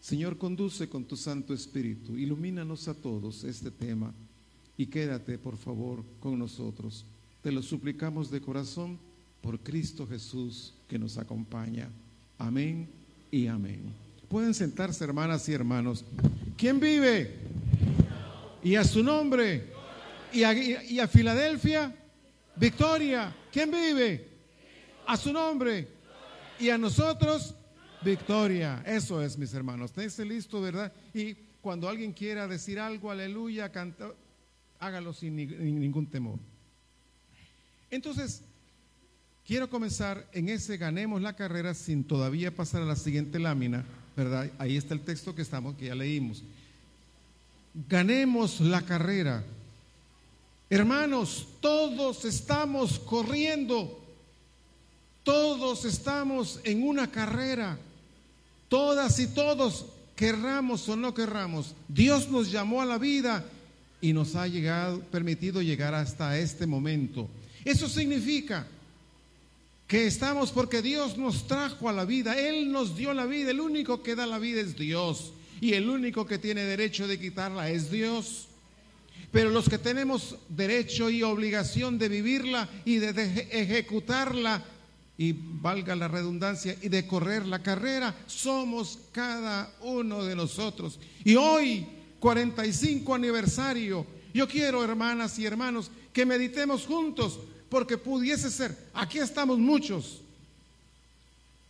Señor, 0.02 0.36
conduce 0.36 0.88
con 0.88 1.04
tu 1.04 1.16
Santo 1.16 1.54
Espíritu, 1.54 2.18
ilumínanos 2.18 2.88
a 2.88 2.94
todos 2.94 3.44
este 3.44 3.70
tema 3.70 4.12
y 4.76 4.86
quédate, 4.86 5.38
por 5.38 5.56
favor, 5.56 6.02
con 6.18 6.36
nosotros. 6.36 7.04
Te 7.40 7.52
lo 7.52 7.62
suplicamos 7.62 8.28
de 8.28 8.40
corazón 8.40 8.98
por 9.40 9.60
Cristo 9.60 10.04
Jesús 10.04 10.74
que 10.88 10.98
nos 10.98 11.18
acompaña. 11.18 11.88
Amén 12.36 12.88
y 13.30 13.46
amén. 13.46 13.80
Pueden 14.28 14.54
sentarse, 14.54 15.04
hermanas 15.04 15.48
y 15.48 15.52
hermanos. 15.52 16.04
¿Quién 16.56 16.80
vive? 16.80 17.36
Y 18.64 18.74
a 18.74 18.82
su 18.82 19.04
nombre. 19.04 19.70
Y 20.32 20.42
a, 20.42 20.52
y 20.52 20.98
a 20.98 21.06
Filadelfia, 21.06 21.94
victoria. 22.56 23.32
¿Quién 23.52 23.70
vive? 23.70 24.26
A 25.06 25.16
su 25.16 25.32
nombre. 25.32 25.86
Y 26.58 26.70
a 26.70 26.76
nosotros, 26.76 27.54
victoria. 28.04 28.82
Eso 28.86 29.22
es, 29.22 29.38
mis 29.38 29.52
hermanos. 29.54 29.92
Tense 29.92 30.24
listo, 30.24 30.60
¿verdad? 30.60 30.92
Y 31.14 31.34
cuando 31.60 31.88
alguien 31.88 32.12
quiera 32.12 32.48
decir 32.48 32.78
algo, 32.78 33.10
aleluya, 33.10 33.70
canta, 33.70 34.12
hágalo 34.78 35.12
sin 35.12 35.36
ningún 35.36 36.06
temor. 36.06 36.38
Entonces, 37.90 38.42
quiero 39.46 39.68
comenzar 39.70 40.26
en 40.32 40.48
ese 40.48 40.76
ganemos 40.76 41.22
la 41.22 41.36
carrera 41.36 41.74
sin 41.74 42.04
todavía 42.04 42.54
pasar 42.54 42.82
a 42.82 42.86
la 42.86 42.96
siguiente 42.96 43.38
lámina, 43.38 43.84
¿verdad? 44.16 44.50
Ahí 44.58 44.76
está 44.76 44.94
el 44.94 45.02
texto 45.02 45.34
que 45.34 45.42
estamos, 45.42 45.76
que 45.76 45.86
ya 45.86 45.94
leímos. 45.94 46.42
Ganemos 47.88 48.60
la 48.60 48.82
carrera. 48.82 49.44
Hermanos, 50.68 51.48
todos 51.60 52.24
estamos 52.24 52.98
corriendo. 52.98 53.98
Todos 55.22 55.84
estamos 55.84 56.60
en 56.64 56.82
una 56.82 57.10
carrera. 57.10 57.78
Todas 58.72 59.18
y 59.18 59.26
todos, 59.26 59.84
querramos 60.16 60.88
o 60.88 60.96
no 60.96 61.12
querramos, 61.12 61.74
Dios 61.88 62.30
nos 62.30 62.50
llamó 62.50 62.80
a 62.80 62.86
la 62.86 62.96
vida 62.96 63.44
y 64.00 64.14
nos 64.14 64.34
ha 64.34 64.48
llegado, 64.48 64.98
permitido 65.10 65.60
llegar 65.60 65.94
hasta 65.94 66.38
este 66.38 66.64
momento. 66.66 67.28
Eso 67.66 67.86
significa 67.86 68.66
que 69.86 70.06
estamos 70.06 70.52
porque 70.52 70.80
Dios 70.80 71.18
nos 71.18 71.46
trajo 71.46 71.90
a 71.90 71.92
la 71.92 72.06
vida, 72.06 72.34
Él 72.40 72.72
nos 72.72 72.96
dio 72.96 73.12
la 73.12 73.26
vida, 73.26 73.50
el 73.50 73.60
único 73.60 74.02
que 74.02 74.16
da 74.16 74.24
la 74.24 74.38
vida 74.38 74.62
es 74.62 74.74
Dios 74.74 75.34
y 75.60 75.74
el 75.74 75.90
único 75.90 76.24
que 76.24 76.38
tiene 76.38 76.64
derecho 76.64 77.06
de 77.06 77.20
quitarla 77.20 77.68
es 77.68 77.90
Dios. 77.90 78.46
Pero 79.32 79.50
los 79.50 79.68
que 79.68 79.76
tenemos 79.76 80.36
derecho 80.48 81.10
y 81.10 81.22
obligación 81.22 81.98
de 81.98 82.08
vivirla 82.08 82.70
y 82.86 82.96
de 82.96 83.48
ejecutarla 83.50 84.64
y 85.18 85.32
valga 85.32 85.94
la 85.94 86.08
redundancia, 86.08 86.76
y 86.82 86.88
de 86.88 87.06
correr 87.06 87.46
la 87.46 87.62
carrera, 87.62 88.14
somos 88.26 88.98
cada 89.12 89.72
uno 89.82 90.24
de 90.24 90.34
nosotros. 90.34 90.98
Y 91.24 91.36
hoy, 91.36 91.86
45 92.18 93.14
aniversario, 93.14 94.06
yo 94.32 94.48
quiero, 94.48 94.82
hermanas 94.82 95.38
y 95.38 95.46
hermanos, 95.46 95.90
que 96.12 96.26
meditemos 96.26 96.86
juntos, 96.86 97.38
porque 97.68 97.98
pudiese 97.98 98.50
ser, 98.50 98.76
aquí 98.94 99.18
estamos 99.18 99.58
muchos, 99.58 100.20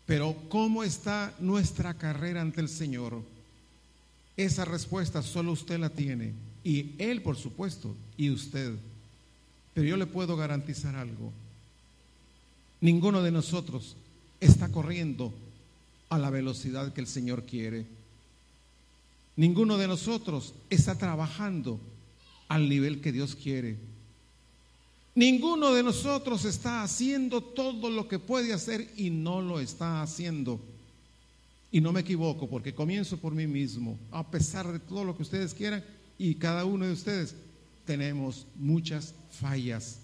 pero 0.07 0.37
¿cómo 0.49 0.85
está 0.85 1.35
nuestra 1.39 1.95
carrera 1.95 2.41
ante 2.41 2.61
el 2.61 2.69
Señor? 2.69 3.23
Esa 4.37 4.65
respuesta 4.65 5.23
solo 5.23 5.53
usted 5.53 5.79
la 5.79 5.91
tiene, 5.91 6.33
y 6.65 6.93
Él, 6.99 7.23
por 7.23 7.37
supuesto, 7.37 7.95
y 8.17 8.31
usted. 8.31 8.73
Pero 9.75 9.87
yo 9.87 9.97
le 9.97 10.07
puedo 10.07 10.37
garantizar 10.37 10.95
algo 10.97 11.33
Ninguno 12.83 13.23
de 13.23 13.31
nosotros 13.31 13.97
está 14.41 14.69
corriendo 14.69 15.33
a 16.09 16.19
la 16.19 16.31
velocidad 16.31 16.93
que 16.93 17.01
el 17.01 17.07
Señor 17.07 17.45
quiere. 17.45 17.87
Ninguno 19.37 19.79
de 19.79 19.87
nosotros 19.87 20.53
está 20.69 20.99
trabajando 20.99 21.79
al 22.49 22.69
nivel 22.69 23.01
que 23.01 23.13
Dios 23.13 23.37
quiere. 23.37 23.77
Ninguno 25.15 25.73
de 25.73 25.85
nosotros 25.85 26.45
está 26.45 26.83
haciendo 26.83 27.41
todo 27.41 27.89
lo 27.89 28.09
que 28.09 28.19
puede 28.19 28.53
hacer 28.53 28.91
y 28.97 29.11
no 29.11 29.41
lo 29.41 29.61
está 29.61 30.03
haciendo. 30.03 30.61
Y 31.71 31.81
no 31.81 31.93
me 31.93 32.01
equivoco 32.01 32.51
porque 32.51 32.75
comienzo 32.75 33.17
por 33.17 33.33
mí 33.33 33.47
mismo, 33.47 33.97
a 34.11 34.29
pesar 34.29 34.73
de 34.73 34.81
todo 34.81 35.05
lo 35.05 35.17
que 35.17 35.23
ustedes 35.23 35.55
quieran 35.55 35.85
y 36.19 36.35
cada 36.35 36.65
uno 36.65 36.85
de 36.85 36.93
ustedes 36.93 37.37
tenemos 37.87 38.45
muchas 38.57 39.15
fallas. 39.31 39.99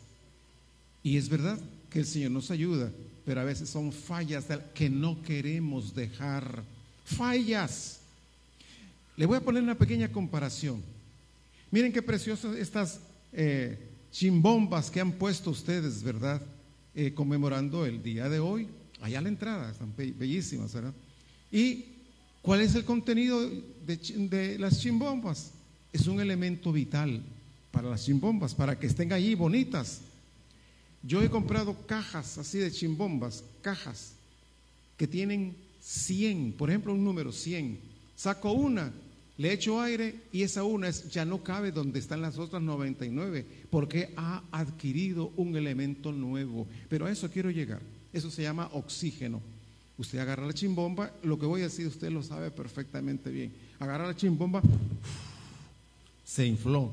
Y 1.03 1.17
es 1.17 1.29
verdad, 1.29 1.59
que 1.91 2.01
el 2.01 2.07
Señor 2.07 2.31
nos 2.31 2.51
ayuda, 2.51 2.93
pero 3.25 3.41
a 3.41 3.45
veces 3.45 3.69
son 3.69 3.93
fallas 3.93 4.47
que 4.75 4.89
no 4.89 5.23
queremos 5.23 5.95
dejar. 5.95 6.63
Fallas. 7.05 8.01
Le 9.17 9.27
voy 9.27 9.37
a 9.37 9.41
poner 9.41 9.63
una 9.63 9.77
pequeña 9.77 10.11
comparación. 10.11 10.83
Miren 11.71 11.93
qué 11.93 12.03
preciosas 12.03 12.57
estas 12.57 13.01
eh, 13.33 13.79
chimbombas 14.13 14.91
que 14.91 15.01
han 15.01 15.13
puesto 15.13 15.51
ustedes, 15.51 16.03
¿verdad? 16.03 16.41
Eh, 16.95 17.13
conmemorando 17.15 17.85
el 17.85 18.03
día 18.03 18.29
de 18.29 18.39
hoy. 18.39 18.69
Allá 19.01 19.19
a 19.19 19.23
la 19.23 19.29
entrada, 19.29 19.71
están 19.71 19.95
bellísimas, 19.97 20.73
¿verdad? 20.73 20.95
¿Y 21.53 21.85
cuál 22.43 22.61
es 22.61 22.75
el 22.75 22.85
contenido 22.85 23.49
de, 23.87 23.97
de 24.31 24.59
las 24.59 24.81
chimbombas? 24.81 25.53
Es 25.93 26.07
un 26.07 26.21
elemento 26.21 26.73
vital 26.73 27.23
para 27.71 27.89
las 27.89 28.05
chimbombas, 28.05 28.55
para 28.55 28.79
que 28.79 28.87
estén 28.87 29.13
allí 29.13 29.35
bonitas. 29.35 30.01
Yo 31.03 31.23
he 31.23 31.31
comprado 31.31 31.87
cajas 31.87 32.39
así 32.39 32.59
de 32.59 32.73
chimbombas, 32.73 33.45
cajas 33.63 34.15
que 34.97 35.07
tienen 35.07 35.57
100, 35.81 36.55
por 36.59 36.71
ejemplo, 36.71 36.93
un 36.93 37.05
número 37.05 37.33
100. 37.33 37.79
Saco 38.17 38.53
una, 38.53 38.93
le 39.37 39.53
echo 39.53 39.81
aire 39.81 40.17
y 40.33 40.43
esa 40.43 40.65
una 40.65 40.91
ya 40.91 41.25
no 41.25 41.43
cabe 41.45 41.71
donde 41.71 42.01
están 42.01 42.21
las 42.21 42.39
otras 42.39 42.61
99 42.61 43.47
porque 43.71 44.13
ha 44.17 44.43
adquirido 44.51 45.33
un 45.37 45.57
elemento 45.57 46.11
nuevo. 46.11 46.67
Pero 46.89 47.07
a 47.07 47.13
eso 47.13 47.31
quiero 47.31 47.51
llegar. 47.51 47.81
Eso 48.13 48.31
se 48.31 48.43
llama 48.43 48.69
oxígeno. 48.73 49.41
Usted 49.97 50.19
agarra 50.19 50.47
la 50.47 50.53
chimbomba, 50.53 51.13
lo 51.23 51.39
que 51.39 51.47
voy 51.47 51.61
a 51.61 51.65
decir 51.65 51.87
usted 51.87 52.11
lo 52.11 52.23
sabe 52.23 52.51
perfectamente 52.51 53.31
bien. 53.31 53.53
Agarra 53.79 54.07
la 54.07 54.17
chimbomba, 54.17 54.63
se 56.25 56.47
infló. 56.47 56.93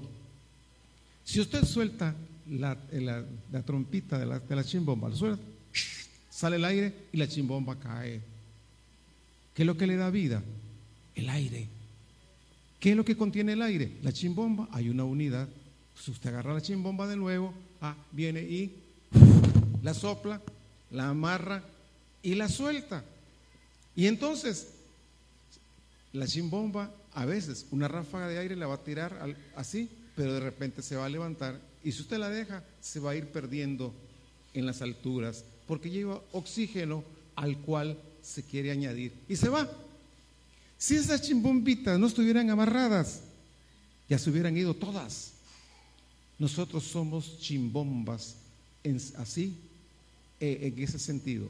Si 1.24 1.40
usted 1.40 1.64
suelta 1.66 2.16
la, 2.50 2.78
la, 2.92 3.62
trompita 3.64 4.18
de 4.18 4.26
la, 4.26 4.40
de 4.40 4.56
la 4.56 4.64
chimbomba, 4.64 5.10
sale 6.30 6.56
el 6.58 6.66
aire 6.66 6.94
y 7.12 7.18
la 7.18 7.28
chimbomba 7.28 7.76
cae. 7.80 8.22
¿Qué 9.54 9.64
es 9.64 9.66
lo 9.66 9.78
que 9.78 9.88
le 9.88 9.96
da 9.96 10.10
vida? 10.10 10.44
El 11.16 11.30
aire. 11.30 11.68
¿Qué 12.80 12.92
es 12.92 12.98
lo 12.98 13.06
que 13.06 13.18
contiene 13.18 13.54
el 13.54 13.62
aire? 13.62 13.92
La 14.04 14.12
chimbomba, 14.12 14.68
hay 14.72 14.90
una 14.90 15.06
unidad. 15.06 15.48
Si 16.00 16.12
usted 16.12 16.30
agarra 16.30 16.54
la 16.54 16.62
chimbomba 16.62 17.08
de 17.08 17.16
nuevo, 17.16 17.54
ah, 17.82 17.96
viene 18.12 18.42
y 18.42 18.74
la 19.82 19.94
sopla, 19.94 20.42
la 20.92 21.10
amarra 21.10 21.64
y 22.22 22.36
la 22.36 22.50
suelta. 22.50 23.04
Y 23.96 24.08
entonces, 24.08 24.68
la 26.12 26.28
chimbomba, 26.28 26.92
a 27.14 27.26
veces, 27.26 27.66
una 27.72 27.88
ráfaga 27.88 28.28
de 28.28 28.38
aire 28.40 28.56
la 28.56 28.68
va 28.68 28.76
a 28.76 28.84
tirar 28.84 29.36
así, 29.56 29.90
pero 30.16 30.34
de 30.34 30.42
repente 30.42 30.82
se 30.82 30.96
va 30.96 31.06
a 31.06 31.10
levantar 31.10 31.60
y 31.86 31.92
si 31.92 32.02
usted 32.02 32.18
la 32.18 32.30
deja, 32.30 32.64
se 32.82 33.00
va 33.00 33.12
a 33.12 33.16
ir 33.16 33.28
perdiendo 33.28 33.94
en 34.56 34.66
las 34.66 34.82
alturas, 34.82 35.46
porque 35.68 35.92
lleva 35.92 36.20
oxígeno 36.32 37.04
al 37.36 37.60
cual 37.60 37.96
se 38.24 38.42
quiere 38.42 38.72
añadir. 38.72 39.14
Y 39.30 39.36
se 39.36 39.50
va. 39.50 39.70
Si 40.80 40.96
esas 40.96 41.22
chimbombitas 41.22 42.00
no 42.00 42.08
estuvieran 42.08 42.50
amarradas, 42.50 43.22
ya 44.10 44.18
se 44.18 44.32
hubieran 44.32 44.58
ido 44.58 44.74
todas. 44.74 45.34
Nosotros 46.40 46.84
somos 46.84 47.40
chimbombas, 47.40 48.38
en, 48.84 49.00
así, 49.18 49.56
eh, 50.40 50.74
en 50.76 50.84
ese 50.84 50.98
sentido. 50.98 51.48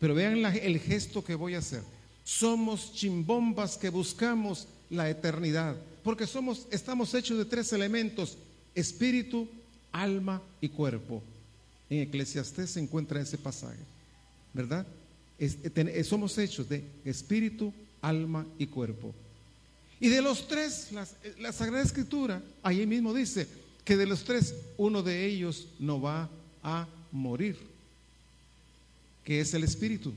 Pero 0.00 0.16
vean 0.16 0.44
el 0.44 0.80
gesto 0.80 1.22
que 1.22 1.36
voy 1.36 1.54
a 1.54 1.58
hacer. 1.58 1.82
Somos 2.24 2.92
chimbombas 2.92 3.76
que 3.76 3.88
buscamos 3.88 4.66
la 4.90 5.08
eternidad, 5.08 5.76
porque 6.02 6.26
somos, 6.26 6.66
estamos 6.72 7.14
hechos 7.14 7.38
de 7.38 7.44
tres 7.44 7.72
elementos, 7.72 8.36
espíritu, 8.74 9.48
alma 10.02 10.42
y 10.60 10.68
cuerpo. 10.68 11.22
En 11.88 12.00
Eclesiastés 12.00 12.70
se 12.70 12.80
encuentra 12.80 13.20
ese 13.20 13.38
pasaje, 13.38 13.78
¿verdad? 14.52 14.86
Eh, 15.38 16.04
somos 16.04 16.36
hechos 16.38 16.68
de 16.68 16.84
espíritu, 17.04 17.72
alma 18.02 18.46
y 18.58 18.66
cuerpo. 18.66 19.14
Y 20.00 20.08
de 20.08 20.20
los 20.20 20.48
tres, 20.48 20.90
eh, 21.22 21.34
la 21.40 21.52
Sagrada 21.52 21.82
Escritura, 21.82 22.42
ahí 22.62 22.86
mismo 22.86 23.14
dice 23.14 23.46
que 23.84 23.96
de 23.96 24.06
los 24.06 24.24
tres, 24.24 24.54
uno 24.76 25.02
de 25.02 25.24
ellos 25.24 25.68
no 25.78 26.00
va 26.00 26.28
a 26.62 26.86
morir, 27.12 27.56
que 29.24 29.40
es 29.40 29.54
el 29.54 29.64
espíritu. 29.64 30.12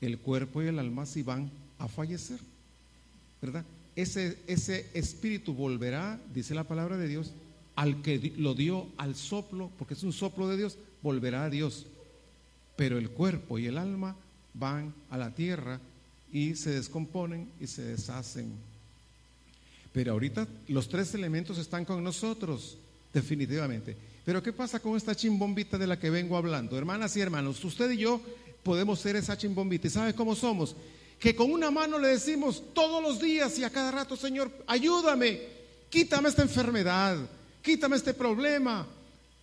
el 0.00 0.16
cuerpo 0.18 0.62
y 0.62 0.68
el 0.68 0.78
alma 0.78 1.06
sí 1.06 1.24
van 1.24 1.50
a 1.76 1.88
fallecer, 1.88 2.38
¿verdad? 3.42 3.64
Ese 3.96 4.86
espíritu 4.94 5.52
volverá, 5.54 6.20
dice 6.32 6.54
la 6.54 6.62
palabra 6.62 6.96
de 6.96 7.08
Dios, 7.08 7.32
al 7.78 8.02
que 8.02 8.32
lo 8.38 8.54
dio 8.54 8.88
al 8.96 9.14
soplo, 9.14 9.70
porque 9.78 9.94
es 9.94 10.02
un 10.02 10.12
soplo 10.12 10.48
de 10.48 10.56
Dios, 10.56 10.76
volverá 11.00 11.44
a 11.44 11.50
Dios. 11.50 11.86
Pero 12.74 12.98
el 12.98 13.10
cuerpo 13.10 13.56
y 13.56 13.66
el 13.66 13.78
alma 13.78 14.16
van 14.52 14.92
a 15.10 15.16
la 15.16 15.32
tierra 15.32 15.78
y 16.32 16.56
se 16.56 16.70
descomponen 16.70 17.48
y 17.60 17.68
se 17.68 17.82
deshacen. 17.82 18.50
Pero 19.92 20.10
ahorita 20.10 20.48
los 20.66 20.88
tres 20.88 21.14
elementos 21.14 21.56
están 21.56 21.84
con 21.84 22.02
nosotros, 22.02 22.76
definitivamente. 23.14 23.96
Pero 24.24 24.42
¿qué 24.42 24.52
pasa 24.52 24.80
con 24.80 24.96
esta 24.96 25.14
chimbombita 25.14 25.78
de 25.78 25.86
la 25.86 26.00
que 26.00 26.10
vengo 26.10 26.36
hablando? 26.36 26.76
Hermanas 26.76 27.16
y 27.16 27.20
hermanos, 27.20 27.64
usted 27.64 27.92
y 27.92 27.98
yo 27.98 28.20
podemos 28.64 28.98
ser 28.98 29.14
esa 29.14 29.38
chimbombita. 29.38 29.86
¿Y 29.86 29.90
sabe 29.90 30.14
cómo 30.16 30.34
somos? 30.34 30.74
Que 31.20 31.36
con 31.36 31.52
una 31.52 31.70
mano 31.70 31.96
le 31.96 32.08
decimos 32.08 32.60
todos 32.74 33.00
los 33.00 33.20
días 33.20 33.56
y 33.56 33.62
a 33.62 33.70
cada 33.70 33.92
rato, 33.92 34.16
Señor, 34.16 34.50
ayúdame, 34.66 35.42
quítame 35.90 36.28
esta 36.28 36.42
enfermedad, 36.42 37.18
quítame 37.68 37.96
este 37.96 38.14
problema, 38.14 38.86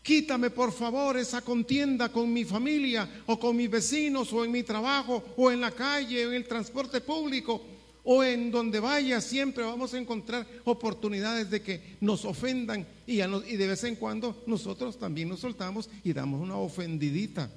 quítame 0.02 0.50
por 0.50 0.72
favor 0.72 1.16
esa 1.16 1.42
contienda 1.42 2.10
con 2.10 2.34
mi 2.34 2.44
familia 2.44 3.08
o 3.28 3.38
con 3.38 3.56
mis 3.56 3.70
vecinos 3.70 4.34
o 4.34 4.44
en 4.44 4.52
mi 4.52 4.64
trabajo 4.64 5.24
o 5.38 5.52
en 5.52 5.62
la 5.62 5.70
calle 5.70 6.26
o 6.26 6.30
en 6.30 6.38
el 6.38 6.48
transporte 6.48 7.02
público 7.02 7.62
o 8.04 8.24
en 8.24 8.50
donde 8.50 8.80
vaya, 8.80 9.22
siempre 9.22 9.64
vamos 9.64 9.94
a 9.94 10.00
encontrar 10.00 10.48
oportunidades 10.64 11.52
de 11.52 11.62
que 11.62 11.98
nos 12.02 12.26
ofendan 12.26 12.88
y, 13.06 13.18
de 13.18 13.68
vez 13.68 13.84
en 13.84 13.96
cuando 13.96 14.42
nosotros 14.48 14.98
también 14.98 15.30
nos 15.30 15.42
soltamos 15.42 15.88
y 16.04 16.12
damos 16.12 16.42
una 16.42 16.58
ofendidita. 16.58 17.48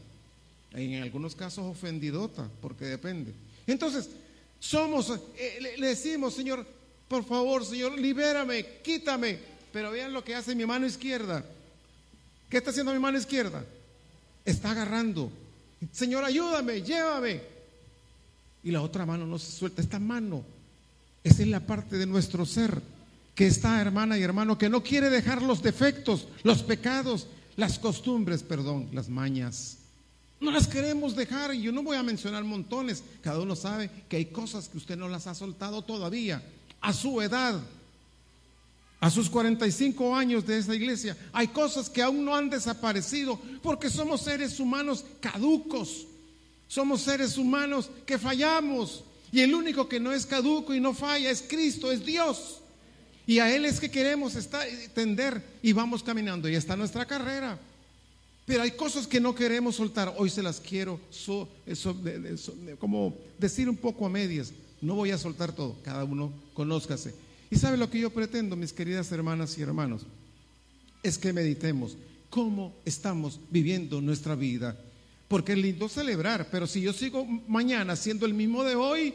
En 0.75 1.03
algunos 1.03 1.35
casos 1.35 1.65
ofendidota, 1.65 2.47
porque 2.61 2.85
depende. 2.85 3.33
Entonces, 3.67 4.11
somos, 4.61 5.19
eh, 5.39 5.77
le, 5.79 5.87
decimos, 5.87 6.35
Señor, 6.35 6.67
por 7.09 7.25
favor, 7.25 7.65
Señor, 7.65 7.99
libérame, 7.99 8.83
quítame. 8.83 9.57
Pero 9.79 9.93
vean 9.93 10.13
lo 10.13 10.25
que 10.25 10.35
hace 10.35 10.57
mi 10.57 10.67
mano 10.67 10.87
izquierda. 10.87 11.45
¿Qué 12.51 12.57
está 12.57 12.71
haciendo 12.71 12.93
mi 12.93 12.99
mano 12.99 13.17
izquierda? 13.17 13.65
Está 14.45 14.73
agarrando. 14.73 15.31
Señor, 15.93 16.25
ayúdame, 16.25 16.83
llévame. 16.83 17.41
Y 18.65 18.73
la 18.73 18.83
otra 18.83 19.07
mano 19.07 19.25
no 19.25 19.39
se 19.39 19.53
suelta. 19.53 19.81
Esta 19.81 20.01
mano, 20.01 20.43
esa 21.23 21.43
es 21.43 21.49
la 21.49 21.61
parte 21.61 21.97
de 21.97 22.07
nuestro 22.07 22.45
ser 22.45 22.83
que 23.37 23.47
está, 23.47 23.81
hermana 23.81 24.19
y 24.19 24.23
hermano, 24.25 24.59
que 24.59 24.69
no 24.69 24.83
quiere 24.83 25.11
dejar 25.11 25.43
los 25.43 25.63
defectos, 25.63 26.27
los 26.43 26.65
pecados, 26.65 27.29
las 27.55 27.79
costumbres, 27.79 28.43
perdón, 28.43 28.89
las 28.93 29.09
mañas. 29.09 29.77
No 30.41 30.51
las 30.51 30.67
queremos 30.67 31.15
dejar 31.15 31.55
y 31.55 31.63
yo 31.63 31.71
no 31.71 31.85
voy 31.85 31.97
a 31.97 32.03
mencionar 32.03 32.43
montones. 32.43 33.05
Cada 33.23 33.39
uno 33.39 33.55
sabe 33.55 33.89
que 34.09 34.17
hay 34.17 34.25
cosas 34.25 34.69
que 34.69 34.79
usted 34.79 34.97
no 34.97 35.09
las 35.09 35.29
ha 35.29 35.37
soltado 35.37 35.83
todavía 35.83 36.43
a 36.81 36.93
su 36.93 37.23
edad. 37.23 37.63
A 39.09 39.11
sus 39.11 39.31
45 39.31 40.15
años 40.15 40.45
de 40.47 40.59
esa 40.59 40.75
iglesia, 40.75 41.17
hay 41.33 41.49
cosas 41.49 41.89
que 41.89 42.03
aún 42.03 42.27
no 42.27 42.37
han 42.37 42.51
desaparecido 42.51 43.41
porque 43.63 43.89
somos 43.89 44.21
seres 44.21 44.61
humanos 44.61 45.03
caducos. 45.19 46.07
Somos 46.67 47.01
seres 47.01 47.39
humanos 47.39 47.91
que 48.05 48.19
fallamos. 48.19 49.03
Y 49.33 49.41
el 49.41 49.55
único 49.55 49.89
que 49.89 49.99
no 49.99 50.13
es 50.13 50.27
caduco 50.27 50.75
y 50.75 50.81
no 50.81 50.93
falla 50.93 51.31
es 51.31 51.41
Cristo, 51.41 51.91
es 51.91 52.05
Dios. 52.05 52.61
Y 53.27 53.39
a 53.39 53.51
Él 53.57 53.65
es 53.65 53.81
que 53.81 53.91
queremos 53.91 54.37
estar, 54.37 54.69
tender 54.95 55.43
y 55.63 55.73
vamos 55.73 56.03
caminando. 56.03 56.47
Y 56.47 56.55
está 56.55 56.77
nuestra 56.77 57.07
carrera. 57.07 57.59
Pero 58.45 58.63
hay 58.63 58.73
cosas 58.73 59.07
que 59.07 59.21
no 59.21 59.35
queremos 59.35 59.77
soltar. 59.77 60.13
Hoy 60.19 60.29
se 60.29 60.43
las 60.43 60.61
quiero 60.61 61.01
como 62.79 63.17
decir 63.39 63.71
un 63.71 63.77
poco 63.79 64.05
a 64.05 64.11
medias. 64.11 64.53
No 64.83 64.97
voy 64.97 65.13
a 65.13 65.17
soltar 65.17 65.53
todo. 65.53 65.77
Cada 65.83 66.05
uno 66.05 66.31
conózcase. 66.53 67.28
Y 67.51 67.57
sabe 67.57 67.77
lo 67.77 67.91
que 67.91 68.01
yo 68.01 68.11
pretendo, 68.11 68.57
mis 68.57 68.73
queridas 68.73 69.11
hermanas 69.13 69.57
y 69.59 69.63
hermanos, 69.63 70.03
es 71.03 71.19
que 71.19 71.33
meditemos 71.33 71.97
cómo 72.31 72.75
estamos 72.85 73.41
viviendo 73.51 74.01
nuestra 74.01 74.35
vida 74.35 74.77
porque 75.29 75.53
es 75.53 75.59
lindo 75.59 75.89
celebrar, 75.89 76.49
pero 76.51 76.67
si 76.67 76.81
yo 76.81 76.95
sigo 76.95 77.25
mañana 77.47 77.95
siendo 77.97 78.25
el 78.25 78.33
mismo 78.33 78.65
de 78.65 78.75
hoy, 78.75 79.15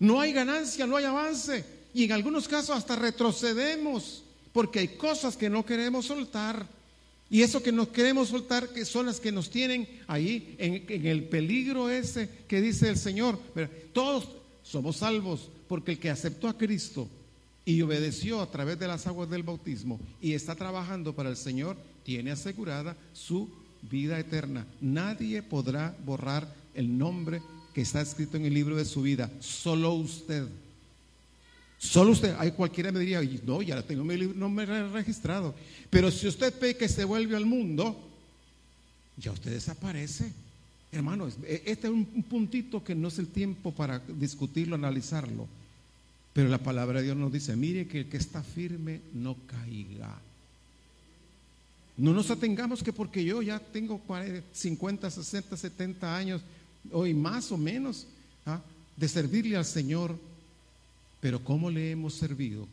no 0.00 0.20
hay 0.20 0.32
ganancia, 0.32 0.86
no 0.86 0.96
hay 0.96 1.04
avance. 1.04 1.64
Y 1.94 2.04
en 2.04 2.12
algunos 2.12 2.48
casos 2.48 2.76
hasta 2.76 2.96
retrocedemos, 2.96 4.24
porque 4.52 4.80
hay 4.80 4.88
cosas 4.88 5.36
que 5.36 5.48
no 5.48 5.64
queremos 5.64 6.06
soltar. 6.06 6.66
Y 7.30 7.42
eso 7.42 7.62
que 7.62 7.70
no 7.70 7.90
queremos 7.90 8.28
soltar, 8.28 8.68
que 8.70 8.84
son 8.84 9.06
las 9.06 9.20
que 9.20 9.32
nos 9.32 9.48
tienen 9.48 9.88
ahí 10.08 10.56
en, 10.58 11.06
el 11.06 11.24
peligro 11.24 11.88
ese 11.88 12.28
que 12.48 12.60
dice 12.60 12.88
el 12.88 12.98
Señor. 12.98 13.38
todos 13.92 14.26
somos 14.64 14.96
salvos, 14.96 15.50
porque 15.74 15.90
el 15.90 15.98
que 15.98 16.08
aceptó 16.08 16.46
a 16.46 16.56
Cristo 16.56 17.08
y 17.64 17.82
obedeció 17.82 18.40
a 18.40 18.48
través 18.48 18.78
de 18.78 18.86
las 18.86 19.08
aguas 19.08 19.28
del 19.28 19.42
bautismo 19.42 19.98
y 20.22 20.34
está 20.34 20.54
trabajando 20.54 21.16
para 21.16 21.30
el 21.30 21.36
Señor, 21.36 21.76
tiene 22.04 22.30
asegurada 22.30 22.96
su 23.12 23.50
vida 23.82 24.16
eterna. 24.20 24.68
Nadie 24.80 25.42
podrá 25.42 25.96
borrar 26.06 26.46
el 26.76 26.96
nombre 26.96 27.42
que 27.74 27.80
está 27.80 28.00
escrito 28.00 28.36
en 28.36 28.44
el 28.44 28.54
libro 28.54 28.76
de 28.76 28.84
su 28.84 29.02
vida, 29.02 29.28
solo 29.40 29.94
usted. 29.94 30.46
Solo 31.76 32.12
usted, 32.12 32.36
hay 32.38 32.52
cualquiera 32.52 32.92
me 32.92 33.00
diría, 33.00 33.20
no, 33.44 33.60
ya 33.60 33.82
tengo 33.82 34.04
mi 34.04 34.16
nombre 34.16 34.88
registrado. 34.90 35.56
Pero 35.90 36.08
si 36.12 36.28
usted 36.28 36.54
ve 36.60 36.76
que 36.76 36.88
se 36.88 37.02
vuelve 37.02 37.34
al 37.36 37.46
mundo, 37.46 37.98
ya 39.16 39.32
usted 39.32 39.50
desaparece. 39.50 40.30
Hermanos, 40.92 41.34
e, 41.42 41.64
este 41.66 41.88
es 41.88 41.92
un 41.92 42.04
puntito 42.22 42.84
que 42.84 42.94
no 42.94 43.08
es 43.08 43.18
el 43.18 43.26
tiempo 43.26 43.72
para 43.72 43.98
discutirlo, 43.98 44.76
analizarlo. 44.76 45.48
Pero 46.34 46.48
la 46.48 46.58
palabra 46.58 46.98
de 46.98 47.06
Dios 47.06 47.16
nos 47.16 47.32
dice, 47.32 47.56
mire 47.56 47.86
que 47.86 48.00
el 48.00 48.08
que 48.08 48.16
está 48.16 48.42
firme 48.42 49.00
no 49.14 49.36
caiga. 49.46 50.20
No 51.96 52.12
nos 52.12 52.28
atengamos 52.30 52.82
que 52.82 52.92
porque 52.92 53.24
yo 53.24 53.40
ya 53.40 53.60
tengo 53.60 54.00
50, 54.52 55.10
60, 55.10 55.56
70 55.56 56.16
años, 56.16 56.42
hoy 56.90 57.14
más 57.14 57.52
o 57.52 57.56
menos, 57.56 58.08
¿ah? 58.46 58.60
de 58.96 59.08
servirle 59.08 59.56
al 59.56 59.64
Señor, 59.64 60.18
pero 61.20 61.42
¿cómo 61.42 61.70
le 61.70 61.92
hemos 61.92 62.14
servido? 62.14 62.66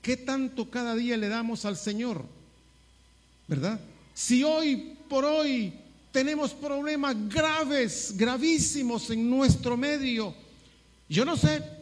¿Qué 0.00 0.16
tanto 0.16 0.70
cada 0.70 0.94
día 0.94 1.16
le 1.16 1.28
damos 1.28 1.64
al 1.64 1.76
Señor? 1.76 2.24
¿Verdad? 3.48 3.80
Si 4.14 4.44
hoy 4.44 4.96
por 5.08 5.24
hoy 5.24 5.72
tenemos 6.12 6.54
problemas 6.54 7.16
graves, 7.28 8.14
gravísimos 8.16 9.10
en 9.10 9.28
nuestro 9.28 9.76
medio, 9.76 10.32
yo 11.08 11.24
no 11.24 11.36
sé, 11.36 11.77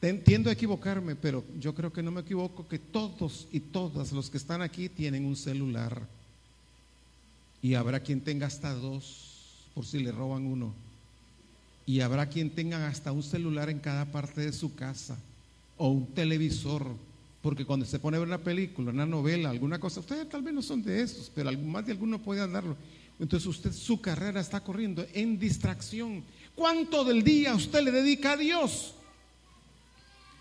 Tiendo 0.00 0.48
a 0.48 0.54
equivocarme, 0.54 1.14
pero 1.14 1.44
yo 1.58 1.74
creo 1.74 1.92
que 1.92 2.02
no 2.02 2.10
me 2.10 2.22
equivoco 2.22 2.66
que 2.66 2.78
todos 2.78 3.46
y 3.52 3.60
todas 3.60 4.12
los 4.12 4.30
que 4.30 4.38
están 4.38 4.62
aquí 4.62 4.88
tienen 4.88 5.26
un 5.26 5.36
celular. 5.36 6.00
Y 7.60 7.74
habrá 7.74 8.00
quien 8.00 8.22
tenga 8.22 8.46
hasta 8.46 8.72
dos, 8.72 9.66
por 9.74 9.84
si 9.84 9.98
le 9.98 10.10
roban 10.10 10.46
uno. 10.46 10.72
Y 11.84 12.00
habrá 12.00 12.30
quien 12.30 12.48
tenga 12.48 12.88
hasta 12.88 13.12
un 13.12 13.22
celular 13.22 13.68
en 13.68 13.78
cada 13.78 14.06
parte 14.06 14.40
de 14.40 14.52
su 14.52 14.74
casa. 14.74 15.18
O 15.76 15.88
un 15.88 16.06
televisor. 16.06 16.86
Porque 17.42 17.66
cuando 17.66 17.84
se 17.84 17.98
pone 17.98 18.16
a 18.16 18.20
ver 18.20 18.28
una 18.28 18.38
película, 18.38 18.92
una 18.92 19.04
novela, 19.04 19.50
alguna 19.50 19.78
cosa, 19.78 20.00
ustedes 20.00 20.30
tal 20.30 20.42
vez 20.42 20.54
no 20.54 20.62
son 20.62 20.82
de 20.82 21.02
esos, 21.02 21.30
pero 21.34 21.52
más 21.58 21.84
de 21.84 21.92
alguno 21.92 22.18
puede 22.18 22.40
andarlo. 22.40 22.74
Entonces 23.18 23.46
usted 23.46 23.72
su 23.72 24.00
carrera 24.00 24.40
está 24.40 24.60
corriendo 24.60 25.04
en 25.12 25.38
distracción. 25.38 26.24
¿Cuánto 26.54 27.04
del 27.04 27.22
día 27.22 27.54
usted 27.54 27.82
le 27.82 27.90
dedica 27.90 28.32
a 28.32 28.36
Dios? 28.38 28.94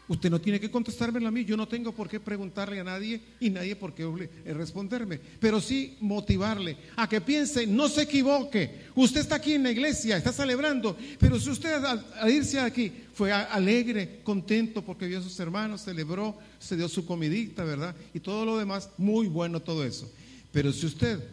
Usted 0.09 0.31
no 0.31 0.41
tiene 0.41 0.59
que 0.59 0.71
contestármelo 0.71 1.27
a 1.27 1.31
mí, 1.31 1.45
yo 1.45 1.55
no 1.55 1.67
tengo 1.67 1.91
por 1.91 2.09
qué 2.09 2.19
preguntarle 2.19 2.79
a 2.79 2.83
nadie 2.83 3.21
y 3.39 3.51
nadie 3.51 3.75
por 3.75 3.93
qué 3.93 4.03
eh, 4.43 4.53
responderme, 4.55 5.19
pero 5.39 5.61
sí 5.61 5.97
motivarle 6.01 6.77
a 6.95 7.07
que 7.07 7.21
piense, 7.21 7.67
no 7.67 7.87
se 7.87 8.01
equivoque. 8.01 8.87
Usted 8.95 9.21
está 9.21 9.35
aquí 9.35 9.53
en 9.53 9.61
la 9.61 9.71
iglesia, 9.71 10.17
está 10.17 10.33
celebrando, 10.33 10.97
pero 11.19 11.39
si 11.39 11.51
usted 11.51 11.83
al, 11.83 12.03
irse 12.27 12.59
aquí 12.59 12.91
fue 13.13 13.31
alegre, 13.31 14.21
contento 14.23 14.81
porque 14.81 15.05
vio 15.05 15.19
a 15.19 15.21
sus 15.21 15.39
hermanos, 15.39 15.83
celebró, 15.83 16.35
se 16.57 16.75
dio 16.75 16.89
su 16.89 17.05
comidita, 17.05 17.63
¿verdad? 17.63 17.95
Y 18.11 18.19
todo 18.19 18.45
lo 18.45 18.57
demás, 18.57 18.89
muy 18.97 19.27
bueno 19.27 19.59
todo 19.59 19.85
eso. 19.85 20.11
Pero 20.51 20.73
si 20.73 20.87
usted 20.87 21.23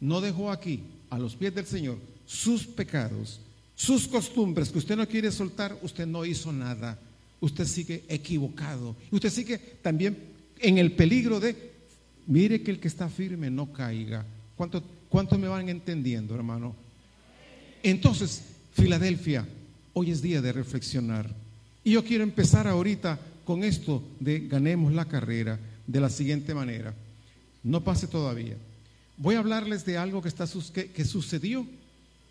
no 0.00 0.20
dejó 0.20 0.50
aquí, 0.50 0.82
a 1.08 1.18
los 1.18 1.34
pies 1.34 1.54
del 1.54 1.64
Señor, 1.64 1.96
sus 2.26 2.66
pecados, 2.66 3.40
sus 3.74 4.06
costumbres 4.06 4.68
que 4.68 4.80
usted 4.80 4.96
no 4.96 5.08
quiere 5.08 5.32
soltar, 5.32 5.78
usted 5.80 6.06
no 6.06 6.26
hizo 6.26 6.52
nada 6.52 6.98
usted 7.40 7.66
sigue 7.66 8.04
equivocado. 8.08 8.96
Usted 9.10 9.30
sigue 9.30 9.58
también 9.58 10.16
en 10.58 10.78
el 10.78 10.92
peligro 10.92 11.40
de, 11.40 11.72
mire 12.26 12.62
que 12.62 12.70
el 12.70 12.80
que 12.80 12.88
está 12.88 13.08
firme 13.08 13.50
no 13.50 13.72
caiga. 13.72 14.24
¿Cuánto, 14.56 14.82
cuánto 15.08 15.38
me 15.38 15.48
van 15.48 15.68
entendiendo, 15.68 16.34
hermano? 16.34 16.74
Entonces, 17.82 18.42
Filadelfia, 18.72 19.46
hoy 19.92 20.10
es 20.10 20.22
día 20.22 20.40
de 20.42 20.52
reflexionar. 20.52 21.28
Y 21.84 21.92
yo 21.92 22.04
quiero 22.04 22.24
empezar 22.24 22.66
ahorita 22.66 23.18
con 23.44 23.64
esto 23.64 24.02
de 24.20 24.40
ganemos 24.40 24.92
la 24.92 25.06
carrera 25.06 25.58
de 25.86 26.00
la 26.00 26.10
siguiente 26.10 26.54
manera. 26.54 26.94
No 27.62 27.82
pase 27.82 28.06
todavía. 28.06 28.56
Voy 29.16 29.34
a 29.34 29.40
hablarles 29.40 29.84
de 29.84 29.96
algo 29.96 30.22
que, 30.22 30.28
está, 30.28 30.46
que, 30.72 30.90
que 30.90 31.04
sucedió 31.04 31.66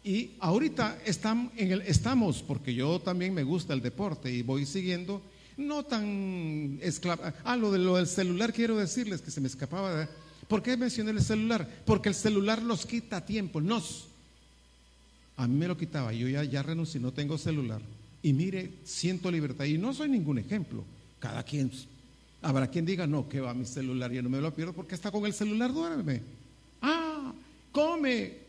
Y 0.04 0.32
ahorita 0.40 1.00
estamos, 1.06 1.52
en 1.58 1.72
el, 1.72 1.82
estamos, 1.82 2.42
porque 2.42 2.74
yo 2.74 3.00
también 3.00 3.34
me 3.34 3.44
gusta 3.44 3.74
el 3.74 3.82
deporte 3.82 4.32
y 4.32 4.42
voy 4.42 4.66
siguiendo, 4.66 5.22
no 5.58 5.84
tan 5.84 6.80
esclava. 6.82 7.34
Ah, 7.44 7.58
lo, 7.58 7.72
de, 7.72 7.80
lo 7.80 7.98
del 7.98 8.08
celular 8.08 8.54
quiero 8.54 8.78
decirles 8.78 9.22
que 9.22 9.32
se 9.32 9.42
me 9.42 9.48
escapaba. 9.48 9.94
De, 9.94 10.08
¿Por 10.48 10.64
qué 10.64 10.78
mencioné 10.78 11.12
el 11.12 11.22
celular? 11.22 11.68
Porque 11.86 12.10
el 12.10 12.16
celular 12.16 12.62
nos 12.62 12.86
quita 12.86 13.26
tiempo, 13.26 13.60
nos. 13.60 14.08
A 15.36 15.48
mí 15.48 15.56
me 15.56 15.68
lo 15.68 15.78
quitaba, 15.78 16.14
yo 16.14 16.28
ya, 16.28 16.44
ya 16.44 16.64
renuncié, 16.64 17.02
no 17.02 17.12
tengo 17.12 17.38
celular. 17.38 17.82
Y 18.24 18.34
mire, 18.34 18.72
siento 18.84 19.30
libertad. 19.30 19.66
Y 19.66 19.78
no 19.78 19.94
soy 19.94 20.10
ningún 20.10 20.40
ejemplo. 20.40 20.84
Cada 21.20 21.44
quien, 21.44 21.72
habrá 22.42 22.68
quien 22.68 22.86
diga, 22.86 23.06
no, 23.06 23.28
que 23.28 23.42
va 23.42 23.54
mi 23.54 23.66
celular, 23.66 24.12
yo 24.12 24.22
no 24.22 24.30
me 24.30 24.40
lo 24.40 24.54
pierdo 24.54 24.74
porque 24.74 24.96
está 24.96 25.12
con 25.12 25.26
el 25.26 25.34
celular, 25.34 25.74
duerme. 25.74 26.22
Ah, 26.82 27.34
come, 27.72 28.47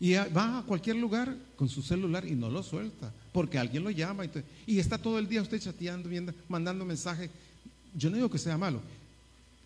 y 0.00 0.14
va 0.14 0.58
a 0.58 0.62
cualquier 0.62 0.96
lugar 0.96 1.36
con 1.56 1.68
su 1.68 1.82
celular 1.82 2.26
y 2.26 2.32
no 2.32 2.50
lo 2.50 2.62
suelta, 2.62 3.12
porque 3.32 3.58
alguien 3.58 3.84
lo 3.84 3.90
llama 3.90 4.24
y, 4.66 4.78
está 4.78 4.98
todo 4.98 5.18
el 5.18 5.28
día 5.28 5.42
usted 5.42 5.60
chateando, 5.60 6.08
viendo, 6.08 6.34
mandando 6.48 6.84
mensajes. 6.84 7.30
Yo 7.94 8.10
no 8.10 8.16
digo 8.16 8.30
que 8.30 8.38
sea 8.38 8.58
malo. 8.58 8.80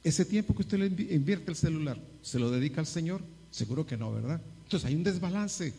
Ese 0.04 0.24
tiempo 0.24 0.54
que 0.54 0.62
usted 0.62 0.78
le 0.78 0.86
invierte 1.14 1.50
el 1.50 1.56
celular, 1.56 1.98
¿se 2.22 2.38
lo 2.38 2.50
dedica 2.50 2.80
al 2.80 2.86
Señor? 2.86 3.22
Seguro 3.50 3.86
que 3.86 3.96
no, 3.96 4.12
¿verdad? 4.12 4.40
Entonces 4.64 4.86
hay 4.86 4.94
un 4.94 5.02
desbalance. 5.02 5.72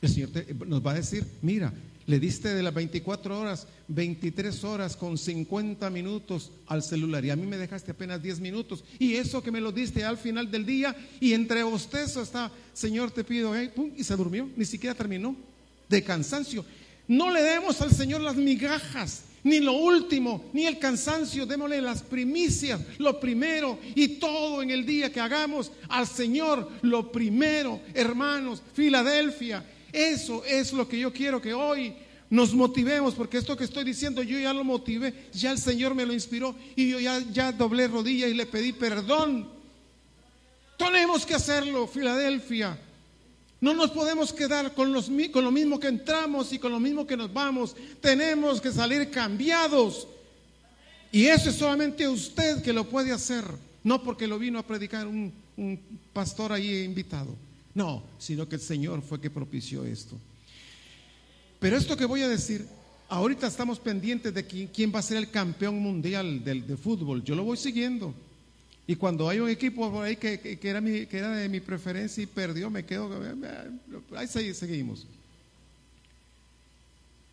El 0.00 0.08
Señor 0.08 0.30
nos 0.66 0.84
va 0.84 0.92
a 0.92 0.94
decir, 0.94 1.26
mira, 1.42 1.72
le 2.06 2.18
diste 2.18 2.54
de 2.54 2.62
las 2.62 2.74
24 2.74 3.38
horas, 3.38 3.66
23 3.88 4.64
horas 4.64 4.96
con 4.96 5.16
50 5.16 5.88
minutos 5.90 6.50
al 6.66 6.82
celular 6.82 7.24
y 7.24 7.30
a 7.30 7.36
mí 7.36 7.46
me 7.46 7.56
dejaste 7.56 7.92
apenas 7.92 8.22
10 8.22 8.40
minutos. 8.40 8.84
Y 8.98 9.14
eso 9.14 9.42
que 9.42 9.52
me 9.52 9.60
lo 9.60 9.72
diste 9.72 10.04
al 10.04 10.18
final 10.18 10.50
del 10.50 10.66
día 10.66 10.96
y 11.20 11.32
entre 11.32 11.62
ustedes 11.64 12.16
está, 12.16 12.50
Señor, 12.72 13.10
te 13.10 13.24
pido, 13.24 13.54
y 13.96 14.04
se 14.04 14.16
durmió, 14.16 14.48
ni 14.56 14.64
siquiera 14.64 14.94
terminó 14.94 15.36
de 15.88 16.02
cansancio. 16.02 16.64
No 17.06 17.30
le 17.30 17.42
demos 17.42 17.80
al 17.80 17.92
Señor 17.92 18.20
las 18.20 18.36
migajas, 18.36 19.24
ni 19.44 19.60
lo 19.60 19.72
último, 19.72 20.44
ni 20.52 20.66
el 20.66 20.78
cansancio, 20.78 21.46
démosle 21.46 21.82
las 21.82 22.02
primicias, 22.02 22.80
lo 22.98 23.18
primero 23.18 23.78
y 23.94 24.08
todo 24.18 24.62
en 24.62 24.70
el 24.70 24.86
día 24.86 25.12
que 25.12 25.20
hagamos 25.20 25.72
al 25.88 26.06
Señor, 26.06 26.70
lo 26.82 27.10
primero, 27.10 27.80
hermanos, 27.94 28.62
Filadelfia, 28.72 29.64
eso 29.92 30.44
es 30.44 30.72
lo 30.72 30.88
que 30.88 30.98
yo 30.98 31.12
quiero 31.12 31.40
que 31.40 31.52
hoy 31.52 31.94
nos 32.30 32.54
motivemos, 32.54 33.14
porque 33.14 33.36
esto 33.36 33.54
que 33.58 33.64
estoy 33.64 33.84
diciendo 33.84 34.22
yo 34.22 34.38
ya 34.38 34.54
lo 34.54 34.64
motivé, 34.64 35.28
ya 35.34 35.52
el 35.52 35.58
Señor 35.58 35.94
me 35.94 36.06
lo 36.06 36.14
inspiró 36.14 36.56
y 36.74 36.88
yo 36.88 36.98
ya, 36.98 37.52
doblé 37.52 37.88
rodillas 37.88 38.30
y 38.30 38.34
le 38.34 38.46
pedí 38.46 38.72
perdón. 38.72 39.50
Tenemos 40.78 41.26
que 41.26 41.34
hacerlo, 41.34 41.86
Filadelfia. 41.86 42.78
No 43.60 43.74
nos 43.74 43.90
podemos 43.90 44.32
quedar 44.32 44.72
con, 44.72 44.94
los, 44.94 45.10
con 45.30 45.44
lo 45.44 45.50
mismo 45.50 45.78
que 45.78 45.88
entramos 45.88 46.54
y 46.54 46.58
con 46.58 46.72
lo 46.72 46.80
mismo 46.80 47.06
que 47.06 47.18
nos 47.18 47.30
vamos. 47.30 47.76
Tenemos 48.00 48.62
que 48.62 48.72
salir 48.72 49.10
cambiados. 49.10 50.08
Y 51.12 51.26
eso 51.26 51.50
es 51.50 51.56
solamente 51.56 52.08
usted 52.08 52.62
que 52.62 52.72
lo 52.72 52.88
puede 52.88 53.12
hacer, 53.12 53.44
no 53.84 54.02
porque 54.02 54.26
lo 54.26 54.38
vino 54.38 54.58
a 54.58 54.66
predicar 54.66 55.06
un, 55.06 55.30
un 55.58 55.78
pastor 56.14 56.50
ahí 56.50 56.82
invitado. 56.82 57.36
No, 57.74 58.02
sino 58.18 58.48
que 58.48 58.56
el 58.56 58.60
Señor 58.60 59.02
fue 59.02 59.20
que 59.20 59.30
propició 59.30 59.84
esto. 59.84 60.16
Pero 61.58 61.76
esto 61.76 61.96
que 61.96 62.04
voy 62.04 62.22
a 62.22 62.28
decir, 62.28 62.66
ahorita 63.08 63.46
estamos 63.46 63.78
pendientes 63.78 64.34
de 64.34 64.44
quién, 64.44 64.92
va 64.94 64.98
a 64.98 65.02
ser 65.02 65.18
el 65.18 65.30
campeón 65.30 65.78
mundial 65.78 66.42
del, 66.44 66.66
de 66.66 66.76
fútbol. 66.76 67.22
Yo 67.22 67.34
lo 67.34 67.44
voy 67.44 67.56
siguiendo. 67.56 68.14
Y 68.86 68.96
cuando 68.96 69.28
hay 69.28 69.38
un 69.38 69.48
equipo 69.48 69.90
por 69.90 70.04
ahí 70.04 70.16
que, 70.16 70.58
era, 70.62 70.82
que 70.82 71.18
era 71.18 71.30
de 71.30 71.48
mi 71.48 71.60
preferencia 71.60 72.22
y 72.22 72.26
perdió, 72.26 72.68
me 72.68 72.84
quedo, 72.84 73.10
ahí 74.16 74.26
seguimos. 74.26 75.06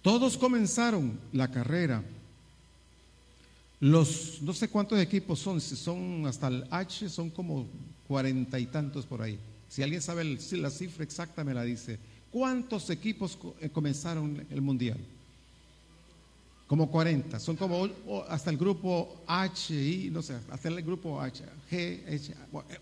Todos 0.01 0.37
comenzaron 0.37 1.19
la 1.33 1.49
carrera. 1.49 2.03
Los, 3.79 4.41
no 4.41 4.53
sé 4.53 4.67
cuántos 4.67 4.99
equipos 4.99 5.39
son, 5.39 5.59
si 5.59 5.75
son 5.75 6.25
hasta 6.27 6.47
el 6.47 6.65
H, 6.69 7.09
son 7.09 7.29
como 7.29 7.67
cuarenta 8.07 8.59
y 8.59 8.65
tantos 8.65 9.05
por 9.05 9.21
ahí. 9.21 9.39
Si 9.69 9.83
alguien 9.83 10.01
sabe 10.01 10.23
la 10.23 10.69
cifra 10.71 11.03
exacta, 11.03 11.43
me 11.43 11.53
la 11.53 11.63
dice. 11.63 11.99
¿Cuántos 12.31 12.89
equipos 12.89 13.37
eh, 13.61 13.69
comenzaron 13.69 14.45
el 14.49 14.61
mundial? 14.61 14.97
Como 16.67 16.89
40. 16.89 17.39
Son 17.39 17.55
como 17.55 17.87
hasta 18.27 18.49
el 18.49 18.57
grupo 18.57 19.23
H, 19.27 19.73
I, 19.73 20.09
no 20.11 20.21
sé, 20.21 20.35
hasta 20.49 20.67
el 20.67 20.81
grupo 20.81 21.21
H, 21.21 21.43
G, 21.71 22.03
H. 22.07 22.31
Eh, 22.31 22.77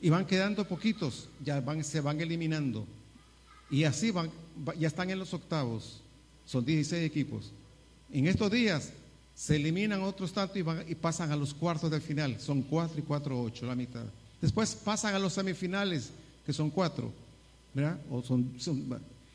y 0.00 0.10
van 0.10 0.26
quedando 0.26 0.66
poquitos, 0.66 1.28
ya 1.44 1.60
van, 1.60 1.84
se 1.84 2.00
van 2.00 2.20
eliminando. 2.20 2.86
Y 3.70 3.84
así 3.84 4.10
van, 4.10 4.30
ya 4.78 4.88
están 4.88 5.10
en 5.10 5.18
los 5.18 5.32
octavos. 5.34 6.00
Son 6.46 6.64
16 6.64 7.04
equipos. 7.04 7.52
En 8.10 8.26
estos 8.26 8.50
días 8.50 8.92
se 9.34 9.56
eliminan 9.56 10.02
otros 10.02 10.32
tantos 10.32 10.56
y, 10.56 10.92
y 10.92 10.94
pasan 10.94 11.30
a 11.32 11.36
los 11.36 11.52
cuartos 11.52 11.90
de 11.90 12.00
final. 12.00 12.40
Son 12.40 12.62
4 12.62 12.98
y 12.98 13.02
4, 13.02 13.42
8, 13.42 13.66
la 13.66 13.74
mitad. 13.74 14.04
Después 14.40 14.74
pasan 14.74 15.14
a 15.14 15.18
los 15.18 15.32
semifinales, 15.32 16.10
que 16.46 16.52
son 16.52 16.70
cuatro, 16.70 17.12
¿verdad? 17.74 17.98
O 18.10 18.22
son, 18.22 18.50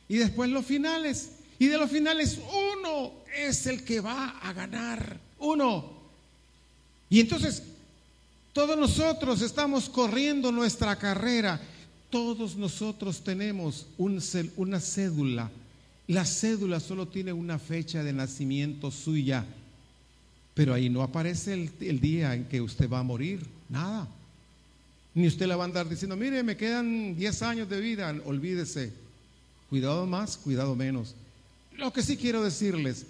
y 0.07 0.17
después 0.17 0.49
los 0.49 0.65
finales. 0.65 1.31
Y 1.59 1.67
de 1.67 1.77
los 1.77 1.89
finales 1.89 2.39
uno 2.77 3.11
es 3.35 3.65
el 3.67 3.83
que 3.83 3.99
va 3.99 4.29
a 4.39 4.53
ganar. 4.53 5.19
Uno. 5.39 5.91
Y 7.09 7.19
entonces 7.19 7.63
todos 8.53 8.77
nosotros 8.77 9.41
estamos 9.41 9.89
corriendo 9.89 10.51
nuestra 10.51 10.97
carrera. 10.97 11.59
Todos 12.09 12.55
nosotros 12.55 13.23
tenemos 13.23 13.87
una 13.97 14.79
cédula. 14.79 15.49
La 16.07 16.25
cédula 16.25 16.79
solo 16.79 17.07
tiene 17.07 17.33
una 17.33 17.57
fecha 17.57 18.03
de 18.03 18.13
nacimiento 18.13 18.91
suya. 18.91 19.45
Pero 20.53 20.73
ahí 20.73 20.89
no 20.89 21.01
aparece 21.01 21.53
el, 21.53 21.71
el 21.79 21.99
día 21.99 22.35
en 22.35 22.45
que 22.45 22.61
usted 22.61 22.89
va 22.89 22.99
a 22.99 23.03
morir. 23.03 23.43
Nada. 23.69 24.07
Ni 25.15 25.27
usted 25.27 25.45
le 25.45 25.55
va 25.55 25.63
a 25.63 25.65
andar 25.65 25.87
diciendo, 25.87 26.15
mire, 26.15 26.41
me 26.41 26.57
quedan 26.57 27.15
10 27.15 27.41
años 27.43 27.69
de 27.69 27.79
vida, 27.79 28.13
olvídese. 28.25 28.91
Cuidado 29.69 30.05
más, 30.05 30.37
cuidado 30.37 30.75
menos. 30.75 31.15
Lo 31.77 31.93
que 31.93 32.01
sí 32.01 32.17
quiero 32.17 32.43
decirles, 32.43 33.05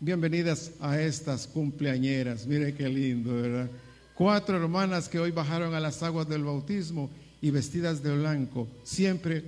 bienvenidas 0.00 0.72
a 0.80 1.00
estas 1.00 1.46
cumpleañeras, 1.46 2.46
mire 2.46 2.74
qué 2.74 2.88
lindo, 2.88 3.34
¿verdad? 3.34 3.70
Cuatro 4.14 4.56
hermanas 4.56 5.08
que 5.08 5.18
hoy 5.18 5.30
bajaron 5.30 5.74
a 5.74 5.80
las 5.80 6.02
aguas 6.02 6.28
del 6.28 6.44
bautismo 6.44 7.10
y 7.42 7.50
vestidas 7.50 8.02
de 8.02 8.16
blanco, 8.16 8.66
siempre 8.82 9.42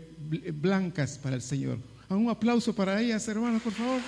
blancas 0.52 1.18
para 1.22 1.36
el 1.36 1.42
Señor. 1.42 1.78
Un 2.10 2.28
aplauso 2.30 2.74
para 2.74 3.00
ellas, 3.00 3.26
hermanos, 3.28 3.62
por 3.62 3.72
favor. 3.72 4.00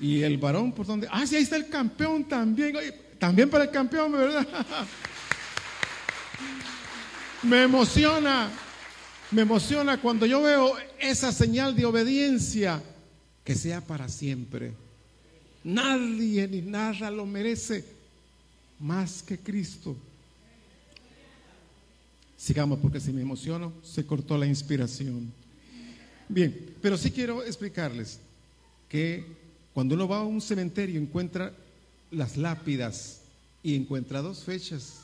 Y 0.00 0.22
el 0.22 0.36
varón, 0.38 0.72
¿por 0.72 0.86
dónde? 0.86 1.08
Ah, 1.10 1.26
sí, 1.26 1.36
ahí 1.36 1.42
está 1.42 1.56
el 1.56 1.68
campeón 1.68 2.24
también. 2.24 2.76
también 3.18 3.48
para 3.48 3.64
el 3.64 3.70
campeón, 3.70 4.12
¿verdad? 4.12 4.46
me 7.42 7.62
emociona, 7.62 8.50
me 9.30 9.42
emociona 9.42 10.00
cuando 10.00 10.26
yo 10.26 10.42
veo 10.42 10.74
esa 10.98 11.32
señal 11.32 11.74
de 11.74 11.86
obediencia 11.86 12.82
que 13.44 13.54
sea 13.54 13.80
para 13.80 14.08
siempre. 14.08 14.74
Nadie 15.64 16.46
ni 16.46 16.60
nada 16.60 17.10
lo 17.10 17.24
merece 17.26 17.84
más 18.78 19.22
que 19.22 19.38
Cristo. 19.38 19.96
Sigamos 22.36 22.78
porque 22.80 23.00
si 23.00 23.12
me 23.12 23.22
emociono 23.22 23.72
se 23.82 24.04
cortó 24.04 24.36
la 24.36 24.46
inspiración. 24.46 25.32
Bien, 26.28 26.74
pero 26.82 26.98
sí 26.98 27.10
quiero 27.10 27.42
explicarles 27.42 28.20
que 28.88 29.24
cuando 29.76 29.94
uno 29.94 30.08
va 30.08 30.20
a 30.20 30.24
un 30.24 30.40
cementerio 30.40 30.98
encuentra 30.98 31.52
las 32.10 32.38
lápidas 32.38 33.20
y 33.62 33.74
encuentra 33.74 34.22
dos 34.22 34.42
fechas 34.42 35.00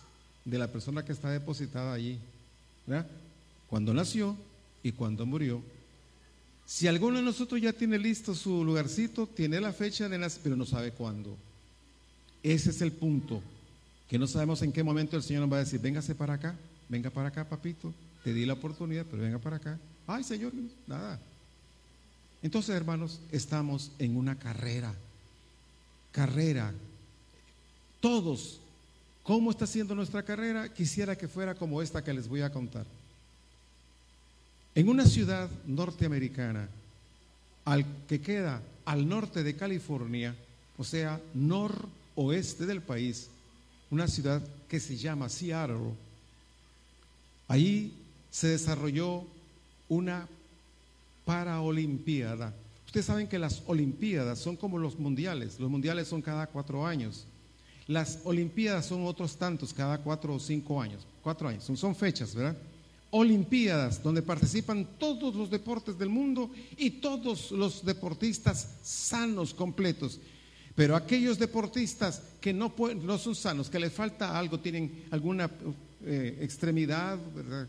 de 0.46 0.56
la 0.56 0.66
persona 0.66 1.04
que 1.04 1.12
está 1.12 1.28
depositada 1.28 1.92
allí. 1.92 2.18
¿verdad? 2.86 3.06
Cuando 3.68 3.92
nació 3.92 4.34
y 4.82 4.92
cuando 4.92 5.26
murió. 5.26 5.60
Si 6.64 6.88
alguno 6.88 7.18
de 7.18 7.22
nosotros 7.22 7.60
ya 7.60 7.74
tiene 7.74 7.98
listo 7.98 8.34
su 8.34 8.64
lugarcito, 8.64 9.26
tiene 9.26 9.60
la 9.60 9.74
fecha 9.74 10.08
de 10.08 10.16
nacimiento, 10.16 10.44
pero 10.44 10.56
no 10.56 10.64
sabe 10.64 10.92
cuándo. 10.92 11.36
Ese 12.42 12.70
es 12.70 12.80
el 12.80 12.92
punto, 12.92 13.42
que 14.08 14.18
no 14.18 14.26
sabemos 14.26 14.62
en 14.62 14.72
qué 14.72 14.82
momento 14.82 15.18
el 15.18 15.22
Señor 15.22 15.42
nos 15.42 15.52
va 15.52 15.56
a 15.56 15.64
decir, 15.64 15.80
véngase 15.80 16.14
para 16.14 16.32
acá, 16.32 16.56
venga 16.88 17.10
para 17.10 17.28
acá, 17.28 17.46
papito, 17.46 17.92
te 18.24 18.32
di 18.32 18.46
la 18.46 18.54
oportunidad, 18.54 19.04
pero 19.04 19.22
venga 19.22 19.38
para 19.38 19.56
acá. 19.56 19.78
Ay, 20.06 20.24
Señor, 20.24 20.50
nada, 20.86 21.20
entonces, 22.42 22.74
hermanos, 22.74 23.20
estamos 23.30 23.92
en 23.98 24.16
una 24.16 24.38
carrera. 24.38 24.94
Carrera. 26.10 26.72
Todos. 28.00 28.58
¿Cómo 29.22 29.50
está 29.50 29.66
siendo 29.66 29.94
nuestra 29.94 30.24
carrera? 30.24 30.72
Quisiera 30.72 31.16
que 31.16 31.28
fuera 31.28 31.54
como 31.54 31.80
esta 31.80 32.02
que 32.02 32.12
les 32.12 32.28
voy 32.28 32.40
a 32.40 32.52
contar. 32.52 32.84
En 34.74 34.88
una 34.88 35.06
ciudad 35.06 35.48
norteamericana, 35.66 36.68
al 37.64 37.86
que 38.08 38.20
queda 38.20 38.60
al 38.84 39.08
norte 39.08 39.44
de 39.44 39.54
California, 39.54 40.34
o 40.76 40.82
sea, 40.82 41.20
noroeste 41.34 42.66
del 42.66 42.82
país, 42.82 43.28
una 43.90 44.08
ciudad 44.08 44.42
que 44.68 44.80
se 44.80 44.96
llama 44.96 45.28
Seattle. 45.28 45.92
Ahí 47.46 47.92
se 48.30 48.48
desarrolló 48.48 49.24
una 49.88 50.26
paraolimpiada. 51.24 52.54
Ustedes 52.86 53.06
saben 53.06 53.26
que 53.26 53.38
las 53.38 53.62
olimpiadas 53.66 54.38
son 54.38 54.56
como 54.56 54.78
los 54.78 54.98
mundiales. 54.98 55.58
Los 55.58 55.70
mundiales 55.70 56.08
son 56.08 56.20
cada 56.20 56.46
cuatro 56.46 56.86
años. 56.86 57.26
Las 57.86 58.20
olimpiadas 58.24 58.86
son 58.86 59.06
otros 59.06 59.36
tantos, 59.36 59.72
cada 59.72 59.98
cuatro 59.98 60.34
o 60.34 60.40
cinco 60.40 60.80
años. 60.80 61.06
Cuatro 61.22 61.48
años, 61.48 61.64
son, 61.64 61.94
fechas, 61.94 62.34
¿verdad? 62.34 62.56
Olimpiadas, 63.10 64.02
donde 64.02 64.22
participan 64.22 64.86
todos 64.98 65.34
los 65.34 65.50
deportes 65.50 65.98
del 65.98 66.08
mundo 66.08 66.50
y 66.76 66.90
todos 66.90 67.50
los 67.50 67.84
deportistas 67.84 68.76
sanos, 68.82 69.54
completos. 69.54 70.20
Pero 70.74 70.96
aquellos 70.96 71.38
deportistas 71.38 72.22
que 72.40 72.52
no, 72.52 72.74
no 73.02 73.18
son 73.18 73.34
sanos, 73.34 73.68
que 73.68 73.78
les 73.78 73.92
falta 73.92 74.38
algo, 74.38 74.60
tienen 74.60 75.04
alguna 75.10 75.50
eh, 76.04 76.38
extremidad 76.40 77.18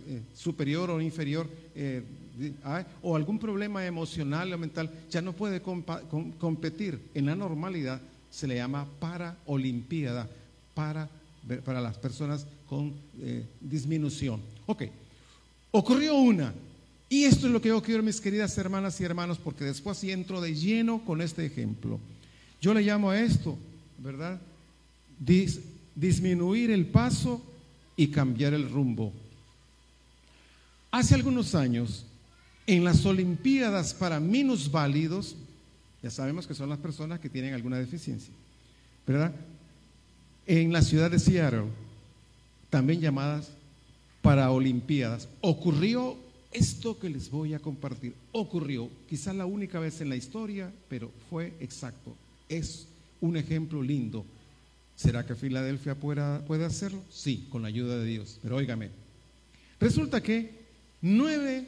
eh, 0.08 0.22
superior 0.34 0.90
o 0.90 1.02
inferior, 1.02 1.48
eh, 1.76 2.02
o 3.02 3.16
algún 3.16 3.40
problema 3.40 3.86
emocional 3.86 4.52
o 4.54 4.58
mental, 4.58 4.90
ya 5.10 5.22
no 5.22 5.34
puede 5.34 5.62
competir 5.62 7.00
en 7.14 7.26
la 7.26 7.36
normalidad, 7.36 8.02
se 8.30 8.48
le 8.48 8.56
llama 8.56 8.88
paraolimpiada 9.00 10.28
para, 10.74 11.08
para 11.64 11.82
las 11.82 11.98
personas 11.98 12.46
con 12.68 12.94
disminución. 13.62 14.42
Ok, 14.66 14.84
ocurrió 15.72 16.16
una, 16.16 16.54
y 17.14 17.26
esto 17.26 17.46
es 17.46 17.54
lo 17.54 17.62
que 17.62 17.70
yo 17.70 17.82
quiero, 17.84 18.02
mis 18.02 18.20
queridas 18.20 18.58
hermanas 18.58 19.00
y 19.00 19.04
hermanos, 19.04 19.38
porque 19.38 19.66
después 19.66 20.00
sí 20.00 20.12
entro 20.12 20.42
de 20.42 20.56
lleno 20.56 21.06
con 21.06 21.22
este 21.22 21.46
ejemplo. 21.46 22.00
Yo 22.60 22.74
le 22.74 22.82
llamo 22.82 23.12
a 23.12 23.20
esto, 23.20 23.56
¿verdad? 24.00 24.40
disminuir 25.96 26.72
el 26.72 26.88
paso 26.88 27.40
y 27.96 28.08
cambiar 28.08 28.56
el 28.56 28.68
rumbo. 28.68 29.14
Hace 30.90 31.14
algunos 31.16 31.54
años, 31.54 32.06
en 32.68 32.84
las 32.84 33.06
Olimpiadas 33.06 33.94
para 33.94 34.20
minusválidos, 34.20 35.36
ya 36.02 36.10
sabemos 36.10 36.48
que 36.48 36.54
son 36.54 36.70
las 36.70 36.80
personas 36.80 37.20
que 37.20 37.30
tienen 37.30 37.54
alguna 37.54 37.78
deficiencia, 37.78 38.34
¿verdad? 39.08 39.34
En 40.46 40.74
la 40.74 40.82
ciudad 40.82 41.10
de 41.10 41.20
Seattle, 41.20 41.66
también 42.70 43.02
llamadas 43.02 43.50
para 44.22 44.52
Olimpiadas, 44.52 45.30
ocurrió 45.42 46.18
esto 46.52 47.00
que 47.00 47.10
les 47.10 47.30
voy 47.30 47.54
a 47.54 47.60
compartir. 47.60 48.14
Ocurrió, 48.32 48.90
quizás 49.10 49.36
la 49.36 49.46
única 49.46 49.80
vez 49.80 50.02
en 50.02 50.10
la 50.10 50.16
historia, 50.16 50.72
pero 50.90 51.12
fue 51.30 51.54
exacto 51.60 52.16
es 52.58 52.88
un 53.22 53.38
ejemplo 53.38 53.82
lindo. 53.82 54.26
¿Será 54.96 55.26
que 55.26 55.36
Filadelfia 55.36 55.96
puede 55.96 56.66
hacerlo? 56.66 57.02
Sí, 57.10 57.48
con 57.50 57.64
la 57.64 57.68
ayuda 57.70 57.98
de 57.98 58.06
Dios. 58.06 58.40
Pero 58.42 58.58
óigame, 58.58 58.90
resulta 59.80 60.22
que 60.22 60.52
nueve 61.02 61.68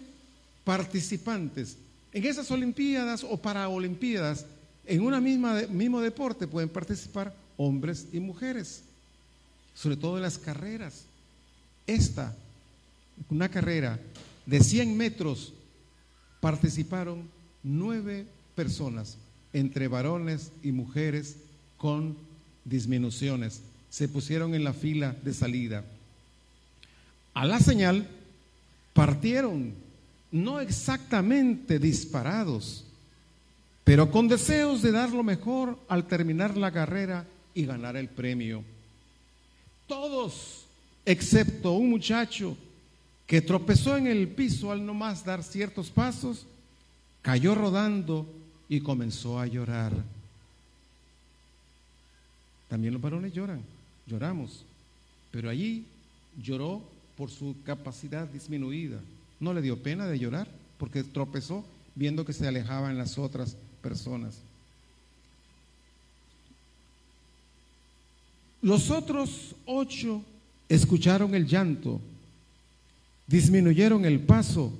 participantes 0.65 1.77
en 2.15 2.25
esas 2.25 2.49
Olimpiadas 2.49 3.25
o 3.25 3.35
Paraolimpiadas, 3.35 4.45
en 4.85 5.01
un 5.01 5.21
mismo 5.21 5.99
deporte 5.99 6.47
pueden 6.47 6.69
participar 6.69 7.35
hombres 7.57 8.07
y 8.13 8.21
mujeres, 8.21 8.83
sobre 9.73 9.97
todo 9.97 10.15
en 10.15 10.23
las 10.23 10.37
carreras. 10.37 11.03
Esta, 11.85 12.33
una 13.29 13.49
carrera 13.49 13.99
de 14.45 14.61
100 14.61 14.95
metros, 14.95 15.53
participaron 16.39 17.27
nueve 17.63 18.25
personas 18.55 19.17
entre 19.51 19.89
varones 19.89 20.53
y 20.63 20.71
mujeres 20.71 21.35
con 21.77 22.15
disminuciones. 22.63 23.59
Se 23.89 24.07
pusieron 24.07 24.55
en 24.55 24.63
la 24.63 24.71
fila 24.71 25.17
de 25.21 25.33
salida. 25.33 25.83
A 27.33 27.45
la 27.45 27.59
señal 27.59 28.07
partieron, 28.93 29.73
no 30.35 30.59
exactamente 30.59 31.79
disparados, 31.79 32.83
pero 33.85 34.11
con 34.11 34.27
deseos 34.27 34.81
de 34.81 34.91
dar 34.91 35.11
lo 35.11 35.23
mejor 35.23 35.79
al 35.87 36.07
terminar 36.07 36.57
la 36.57 36.73
carrera 36.73 37.25
y 37.53 37.65
ganar 37.65 37.95
el 37.95 38.09
premio. 38.09 38.61
Todos, 39.87 40.65
excepto 41.05 41.71
un 41.71 41.89
muchacho 41.89 42.57
que 43.25 43.41
tropezó 43.41 43.95
en 43.95 44.07
el 44.07 44.27
piso 44.27 44.73
al 44.73 44.85
no 44.85 44.93
más 44.93 45.23
dar 45.23 45.41
ciertos 45.41 45.89
pasos, 45.89 46.45
cayó 47.21 47.55
rodando 47.55 48.27
y 48.67 48.81
comenzó 48.81 49.39
a 49.39 49.47
llorar. 49.47 49.93
También 52.67 52.93
los 52.93 53.01
varones 53.01 53.31
lloran, 53.31 53.61
lloramos, 54.05 54.65
pero 55.31 55.49
allí 55.49 55.85
lloró 56.43 56.81
por 57.15 57.31
su 57.31 57.55
capacidad 57.63 58.27
disminuida. 58.27 58.99
No 59.39 59.53
le 59.53 59.61
dio 59.61 59.81
pena 59.81 60.07
de 60.07 60.19
llorar 60.19 60.47
porque 60.77 61.03
tropezó 61.03 61.65
viendo 61.95 62.25
que 62.25 62.33
se 62.33 62.47
alejaban 62.47 62.97
las 62.97 63.17
otras 63.17 63.55
personas. 63.81 64.37
Los 68.61 68.89
otros 68.89 69.55
ocho 69.65 70.23
escucharon 70.67 71.35
el 71.35 71.45
llanto, 71.45 72.01
disminuyeron 73.27 74.05
el 74.05 74.19
paso, 74.19 74.73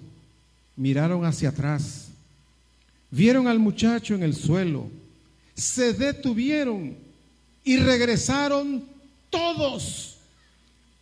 miraron 0.76 1.24
hacia 1.26 1.50
atrás 1.50 2.06
Vieron 3.16 3.48
al 3.48 3.60
muchacho 3.60 4.14
en 4.14 4.24
el 4.24 4.36
suelo, 4.36 4.90
se 5.54 5.94
detuvieron 5.94 6.98
y 7.64 7.78
regresaron 7.78 8.84
todos. 9.30 10.15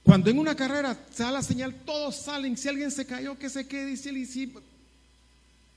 Cuando 0.04 0.30
en 0.30 0.38
una 0.38 0.56
carrera 0.56 0.98
se 1.12 1.24
da 1.24 1.32
la 1.32 1.42
señal, 1.42 1.74
todos 1.86 2.16
salen. 2.16 2.58
Si 2.58 2.68
alguien 2.68 2.92
se 2.92 3.06
cayó, 3.06 3.38
que 3.38 3.50
se 3.50 3.68
quede. 3.68 3.88
Dice 3.88 4.12
y 4.12 4.26
sí. 4.26 4.54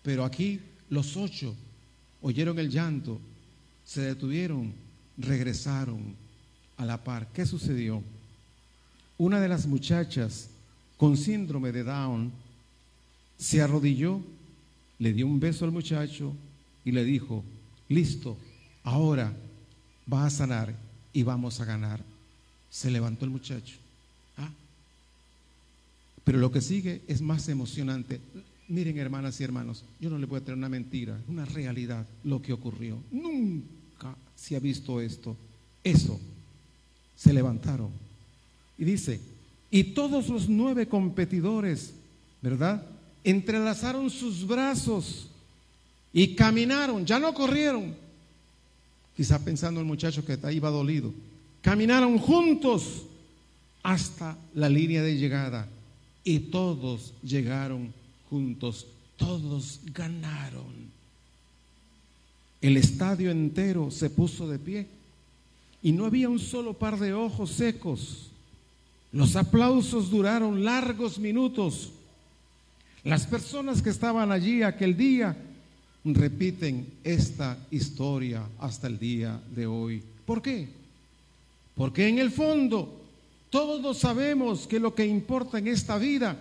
Pero 0.03 0.25
aquí 0.25 0.61
los 0.91 1.17
ocho 1.17 1.55
oyeron 2.23 2.59
el 2.59 2.71
llanto, 2.71 3.21
se 3.85 4.01
detuvieron, 4.01 4.73
regresaron 5.17 6.15
a 6.77 6.85
la 6.85 7.03
par. 7.03 7.29
¿Qué 7.33 7.47
sucedió? 7.47 8.03
Una 9.19 9.41
de 9.41 9.49
las 9.49 9.67
muchachas 9.67 10.49
con 10.97 11.17
síndrome 11.17 11.73
de 11.73 11.85
Down 11.85 12.33
se 13.39 13.63
arrodilló 13.63 14.23
le 14.99 15.13
dio 15.13 15.27
un 15.27 15.41
beso 15.41 15.65
al 15.65 15.73
muchacho 15.73 16.35
y 16.85 16.93
le 16.93 17.05
dijo, 17.05 17.45
listo, 17.89 18.37
ahora 18.83 19.33
va 20.13 20.27
a 20.27 20.31
sanar 20.31 20.75
y 21.13 21.23
vamos 21.23 21.61
a 21.61 21.65
ganar. 21.65 22.01
Se 22.71 22.91
levantó 22.91 23.25
el 23.25 23.31
muchacho. 23.31 23.77
Pero 26.27 26.39
lo 26.39 26.51
que 26.51 26.61
sigue 26.61 27.03
es 27.07 27.23
más 27.23 27.49
emocionante. 27.49 28.21
Miren, 28.67 28.99
hermanas 28.99 29.41
y 29.41 29.45
hermanos, 29.45 29.85
yo 30.01 30.11
no 30.11 30.19
le 30.19 30.27
voy 30.27 30.41
a 30.41 30.45
traer 30.45 30.59
una 30.59 30.69
mentira, 30.69 31.17
una 31.29 31.45
realidad, 31.45 32.05
lo 32.25 32.43
que 32.43 32.53
ocurrió. 32.53 32.99
Nunca 33.13 34.13
se 34.35 34.57
ha 34.57 34.59
visto 34.59 35.01
esto. 35.01 35.37
Eso, 35.85 36.19
se 37.15 37.33
levantaron. 37.33 37.91
Y 38.77 38.85
dice, 38.85 39.21
y 39.71 39.85
todos 39.85 40.29
los 40.29 40.49
nueve 40.49 40.89
competidores, 40.89 41.93
¿verdad? 42.43 42.85
entrelazaron 43.23 44.11
sus 44.11 44.45
brazos 44.45 45.29
y 46.13 46.35
caminaron, 46.35 47.07
ya 47.07 47.21
no 47.21 47.35
corrieron, 47.35 47.95
quizá 49.17 49.45
pensando 49.45 49.79
el 49.79 49.87
muchacho 49.87 50.25
que 50.25 50.37
iba 50.53 50.71
dolido, 50.71 51.15
caminaron 51.63 52.19
juntos 52.19 53.05
hasta 53.85 54.37
la 54.55 54.69
línea 54.69 55.03
de 55.03 55.17
llegada 55.17 55.69
y 56.27 56.39
todos 56.41 57.15
llegaron 57.23 57.95
juntos, 58.29 58.87
todos 59.17 59.81
ganaron. 59.95 60.67
El 62.61 62.77
estadio 62.77 63.31
entero 63.31 63.91
se 63.91 64.11
puso 64.11 64.47
de 64.47 64.59
pie 64.59 64.87
y 65.83 65.93
no 65.93 66.05
había 66.05 66.29
un 66.29 66.39
solo 66.39 66.75
par 66.75 66.99
de 66.99 67.15
ojos 67.15 67.53
secos. 67.53 68.27
Los 69.11 69.37
aplausos 69.37 70.11
duraron 70.11 70.63
largos 70.63 71.19
minutos 71.19 71.93
las 73.07 73.25
personas 73.25 73.83
que 73.83 73.91
estaban 73.91 74.33
allí 74.33 74.65
aquel 74.65 74.97
día 74.97 75.37
repiten 76.05 76.89
esta 77.05 77.57
historia 77.71 78.43
hasta 78.59 78.89
el 78.89 78.99
día 78.99 79.41
de 79.55 79.65
hoy. 79.65 80.03
¿Por 80.27 80.43
qué? 80.43 80.67
Porque 81.77 82.09
en 82.09 82.19
el 82.19 82.33
fondo 82.33 83.06
todos 83.57 83.97
sabemos 83.97 84.67
que 84.67 84.79
lo 84.79 84.95
que 84.95 85.07
importa 85.07 85.59
en 85.59 85.69
esta 85.69 85.97
vida, 85.97 86.37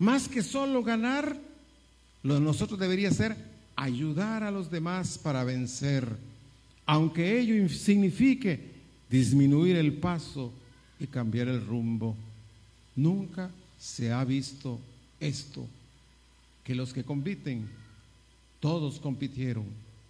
más 0.00 0.26
que 0.26 0.42
solo 0.42 0.82
ganar, 0.82 1.38
lo 2.24 2.34
de 2.34 2.40
nosotros 2.40 2.80
debería 2.80 3.12
ser 3.12 3.36
ayudar 3.76 4.42
a 4.42 4.50
los 4.50 4.68
demás 4.68 5.18
para 5.18 5.44
vencer, 5.44 6.08
aunque 6.84 7.38
ello 7.38 7.68
signifique 7.68 8.72
disminuir 9.08 9.76
el 9.76 9.92
paso 9.98 10.52
y 10.98 11.06
cambiar 11.06 11.46
el 11.46 11.64
rumbo. 11.64 12.16
Nunca 12.96 13.52
se 13.78 14.10
ha 14.10 14.24
visto 14.24 14.80
esto 15.20 15.64
que 16.64 16.74
los 16.74 16.92
que 16.92 17.04
compiten, 17.04 17.68
todos 18.58 18.98
compitieron, 18.98 19.66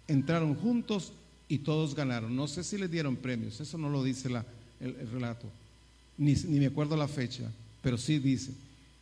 entraron 0.07 0.55
juntos 0.55 1.13
y 1.47 1.59
todos 1.59 1.93
ganaron. 1.93 2.35
No 2.35 2.47
sé 2.47 2.63
si 2.63 2.79
les 2.79 2.89
dieron 2.89 3.17
premios, 3.17 3.61
eso 3.61 3.77
no 3.77 3.91
lo 3.91 4.03
dice 4.03 4.29
la, 4.29 4.43
el, 4.79 4.95
relato, 5.11 5.45
ni, 6.19 6.33
ni 6.33 6.59
me 6.59 6.67
acuerdo 6.67 6.95
la 6.95 7.07
fecha, 7.07 7.49
pero 7.81 7.97
sí 7.97 8.19
dice, 8.19 8.51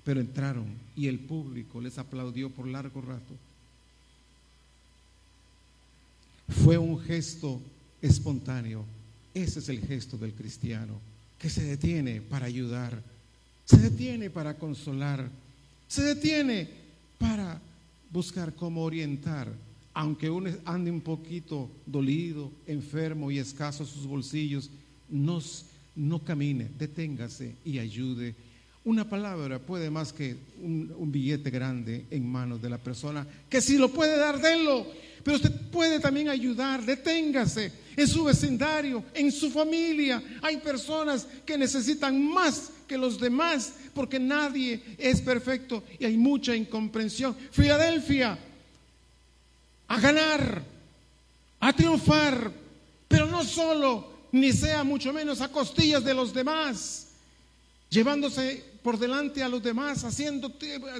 pero 0.06 0.22
entraron 0.22 0.66
y 0.96 1.08
el 1.08 1.20
público 1.20 1.82
les 1.82 1.98
aplaudió 1.98 2.50
por 2.50 2.68
largo 2.68 3.02
rato. 3.02 3.34
Fue 6.64 6.78
un 6.78 6.98
gesto 7.00 7.60
espontáneo. 8.02 8.86
Ese 9.34 9.60
es 9.60 9.70
el 9.70 9.82
gesto 9.82 10.18
del 10.18 10.34
cristiano, 10.34 10.94
que 11.38 11.50
se 11.50 11.64
detiene 11.64 12.22
para 12.22 12.46
ayudar, 12.46 13.02
se 13.66 13.78
detiene 13.78 14.30
para 14.30 14.58
consolar, 14.58 15.30
se 15.88 16.04
detiene 16.04 16.70
para 17.18 17.60
buscar 18.12 18.54
cómo 18.56 18.84
orientar, 18.84 19.52
aunque 19.94 20.30
uno 20.30 20.52
ande 20.66 20.90
un 20.90 21.02
poquito 21.02 21.70
dolido, 21.86 22.52
enfermo 22.66 23.30
y 23.30 23.40
escaso 23.40 23.86
sus 23.86 24.08
bolsillos, 24.08 24.70
no, 25.10 25.42
no 25.98 26.24
camine, 26.24 26.70
deténgase 26.78 27.56
y 27.66 27.80
ayude. 27.80 28.36
Una 28.86 29.10
palabra 29.10 29.60
puede 29.60 29.90
más 29.90 30.14
que 30.14 30.38
un, 30.62 31.12
billete 31.12 31.50
grande 31.50 32.06
en 32.10 32.26
manos 32.26 32.62
de 32.62 32.70
la 32.70 32.78
persona, 32.78 33.28
que 33.50 33.60
si 33.60 33.78
lo 33.78 33.90
puede 33.90 34.16
dar, 34.18 34.40
denlo. 34.40 34.88
Pero 35.24 35.36
usted 35.36 35.52
puede 35.72 36.00
también 36.00 36.30
ayudar, 36.30 36.86
deténgase 36.86 37.72
en 37.98 38.08
su 38.08 38.24
vecindario, 38.24 39.04
en 39.14 39.32
su 39.32 39.50
familia. 39.50 40.24
Hay 40.42 40.58
personas 40.58 41.28
que 41.46 41.58
necesitan 41.58 42.24
más 42.24 42.72
que 42.88 42.98
los 42.98 43.20
demás 43.20 43.74
porque 43.94 44.20
nadie 44.20 44.82
es 44.98 45.20
perfecto 45.20 45.84
y 46.00 46.06
hay 46.06 46.16
mucha 46.16 46.56
incomprensión. 46.56 47.36
Filadelfia, 47.52 48.38
a 49.88 50.00
ganar, 50.00 50.64
a 51.60 51.74
triunfar, 51.74 52.54
pero 53.08 53.26
no 53.26 53.44
solo, 53.44 54.17
ni 54.32 54.52
sea 54.52 54.84
mucho 54.84 55.14
menos 55.14 55.42
a 55.42 55.52
costillas 55.52 56.04
de 56.04 56.14
los 56.14 56.34
demás, 56.34 57.08
llevándose 57.90 58.64
por 58.82 58.98
delante 58.98 59.44
a 59.44 59.50
los 59.50 59.64
demás, 59.64 60.04
haciendo 60.04 60.54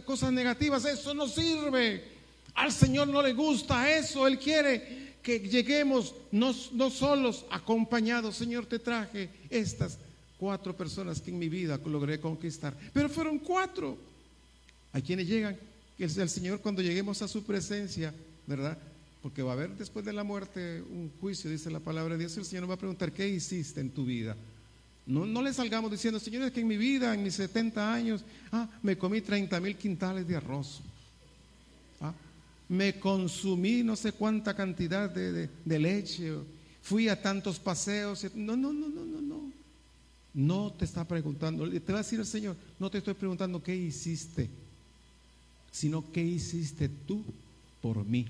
cosas 0.06 0.32
negativas, 0.32 0.86
eso 0.86 1.14
no 1.14 1.28
sirve. 1.28 2.04
Al 2.56 2.72
Señor 2.72 3.08
no 3.08 3.22
le 3.22 3.34
gusta 3.34 3.90
eso, 3.96 4.28
Él 4.28 4.40
quiere 4.40 5.08
que 5.22 5.40
lleguemos 5.40 6.16
no, 6.32 6.56
no 6.72 6.90
solos, 6.90 7.46
acompañados. 7.52 8.36
Señor, 8.36 8.66
te 8.66 8.80
traje 8.80 9.30
estas 9.50 9.98
cuatro 10.38 10.76
personas 10.76 11.22
que 11.22 11.32
en 11.32 11.40
mi 11.40 11.50
vida 11.50 11.80
logré 11.86 12.20
conquistar, 12.20 12.76
pero 12.94 13.10
fueron 13.10 13.40
cuatro. 13.40 13.98
Hay 14.94 15.02
quienes 15.02 15.28
llegan, 15.28 15.58
el, 16.00 16.20
el 16.20 16.30
Señor 16.30 16.62
cuando 16.62 16.82
lleguemos 16.82 17.22
a 17.22 17.28
su 17.28 17.44
presencia, 17.44 18.14
¿verdad? 18.46 18.78
Porque 19.28 19.44
va 19.44 19.52
a 19.52 19.56
haber 19.56 19.76
después 19.76 20.06
de 20.06 20.14
la 20.14 20.24
muerte 20.24 20.82
un 20.90 21.12
juicio, 21.20 21.52
dice 21.52 21.70
la 21.70 21.82
palabra 21.82 22.14
de 22.14 22.20
Dios, 22.20 22.38
el 22.38 22.46
Señor 22.46 22.62
nos 22.62 22.70
va 22.70 22.76
a 22.76 22.80
preguntar, 22.80 23.12
¿qué 23.12 23.28
hiciste 23.28 23.82
en 23.82 23.90
tu 23.90 24.06
vida? 24.06 24.38
No, 25.06 25.26
no 25.26 25.42
le 25.42 25.54
salgamos 25.54 25.92
diciendo, 25.92 26.18
Señor, 26.18 26.44
es 26.44 26.54
que 26.54 26.62
en 26.62 26.68
mi 26.68 26.78
vida, 26.78 27.14
en 27.14 27.24
mis 27.24 27.34
70 27.34 27.94
años, 27.94 28.24
ah, 28.54 28.70
me 28.82 28.98
comí 28.98 29.20
30 29.20 29.60
mil 29.60 29.76
quintales 29.76 30.26
de 30.26 30.38
arroz. 30.38 30.80
Ah, 32.00 32.14
me 32.70 32.98
consumí 33.02 33.84
no 33.84 33.98
sé 33.98 34.14
cuánta 34.14 34.56
cantidad 34.56 35.10
de, 35.10 35.34
de, 35.34 35.50
de 35.66 35.78
leche, 35.78 36.32
fui 36.82 37.10
a 37.10 37.22
tantos 37.22 37.60
paseos. 37.60 38.26
No, 38.34 38.56
no, 38.56 38.72
no, 38.72 38.88
no, 38.88 39.04
no, 39.04 39.22
no. 39.22 39.52
No 40.34 40.72
te 40.72 40.86
está 40.86 41.04
preguntando, 41.04 41.70
te 41.70 41.92
va 41.92 42.00
a 42.00 42.04
decir 42.04 42.22
el 42.22 42.26
Señor, 42.26 42.56
no 42.80 42.90
te 42.90 43.00
estoy 43.00 43.14
preguntando 43.14 43.62
qué 43.62 43.76
hiciste, 43.76 44.50
sino 45.70 46.14
qué 46.14 46.24
hiciste 46.24 46.88
tú 46.88 47.26
por 47.82 48.06
mí. 48.06 48.26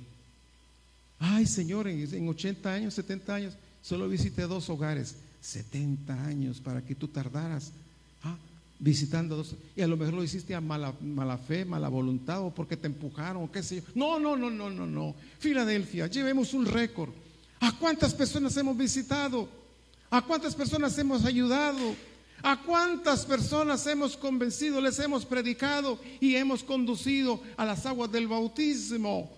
Ay, 1.19 1.45
Señor, 1.45 1.87
en 1.87 2.27
80 2.27 2.71
años, 2.71 2.93
70 2.93 3.33
años, 3.33 3.53
solo 3.81 4.07
visité 4.07 4.43
dos 4.43 4.69
hogares. 4.69 5.15
70 5.41 6.25
años 6.25 6.59
para 6.59 6.81
que 6.81 6.95
tú 6.95 7.07
tardaras 7.07 7.71
ah, 8.23 8.35
visitando 8.79 9.37
dos. 9.37 9.55
Y 9.75 9.81
a 9.81 9.87
lo 9.87 9.95
mejor 9.95 10.15
lo 10.15 10.23
hiciste 10.23 10.53
a 10.53 10.61
mala, 10.61 10.93
mala 11.01 11.37
fe, 11.37 11.63
mala 11.63 11.87
voluntad 11.87 12.41
o 12.41 12.53
porque 12.53 12.75
te 12.75 12.87
empujaron 12.87 13.43
o 13.43 13.51
qué 13.51 13.63
sé 13.63 13.77
yo. 13.77 13.81
No, 13.95 14.19
no, 14.19 14.35
no, 14.35 14.49
no, 14.49 14.69
no, 14.69 14.85
no. 14.85 15.15
Filadelfia, 15.39 16.07
llevemos 16.07 16.53
un 16.53 16.65
récord. 16.65 17.11
¿A 17.59 17.77
cuántas 17.77 18.13
personas 18.13 18.55
hemos 18.57 18.77
visitado? 18.77 19.47
¿A 20.09 20.21
cuántas 20.21 20.53
personas 20.53 20.97
hemos 20.97 21.25
ayudado? 21.25 21.95
¿A 22.43 22.61
cuántas 22.61 23.25
personas 23.25 23.87
hemos 23.87 24.15
convencido, 24.15 24.79
les 24.79 24.99
hemos 24.99 25.25
predicado 25.25 25.99
y 26.19 26.35
hemos 26.35 26.63
conducido 26.63 27.41
a 27.55 27.65
las 27.65 27.85
aguas 27.85 28.11
del 28.11 28.27
bautismo? 28.27 29.36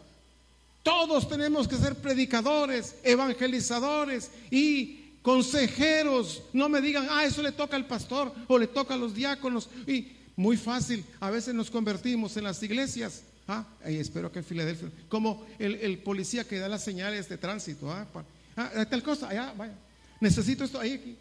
Todos 0.83 1.27
tenemos 1.27 1.67
que 1.67 1.77
ser 1.77 1.95
predicadores, 1.95 2.95
evangelizadores 3.03 4.31
y 4.49 4.99
consejeros. 5.21 6.43
No 6.53 6.69
me 6.69 6.81
digan, 6.81 7.07
ah, 7.09 7.25
eso 7.25 7.41
le 7.41 7.51
toca 7.51 7.75
al 7.75 7.85
pastor 7.85 8.33
o 8.47 8.57
le 8.57 8.67
toca 8.67 8.93
a 8.93 8.97
los 8.97 9.13
diáconos. 9.13 9.69
Y 9.85 10.13
muy 10.35 10.57
fácil, 10.57 11.03
a 11.19 11.29
veces 11.29 11.53
nos 11.53 11.69
convertimos 11.69 12.37
en 12.37 12.45
las 12.45 12.63
iglesias. 12.63 13.23
Ah, 13.47 13.65
y 13.87 13.95
espero 13.95 14.31
que 14.31 14.39
en 14.39 14.45
Filadelfia, 14.45 14.89
como 15.09 15.45
el, 15.57 15.97
policía 15.99 16.47
que 16.47 16.59
da 16.59 16.69
las 16.69 16.83
señales 16.83 17.27
de 17.27 17.37
tránsito. 17.37 17.91
Ah, 17.91 18.07
ah 18.55 18.85
tal 18.89 19.03
cosa, 19.03 19.27
allá, 19.27 19.53
vaya. 19.57 19.73
Necesito 20.21 20.63
esto 20.63 20.79
ahí, 20.79 20.93
aquí. 20.93 21.17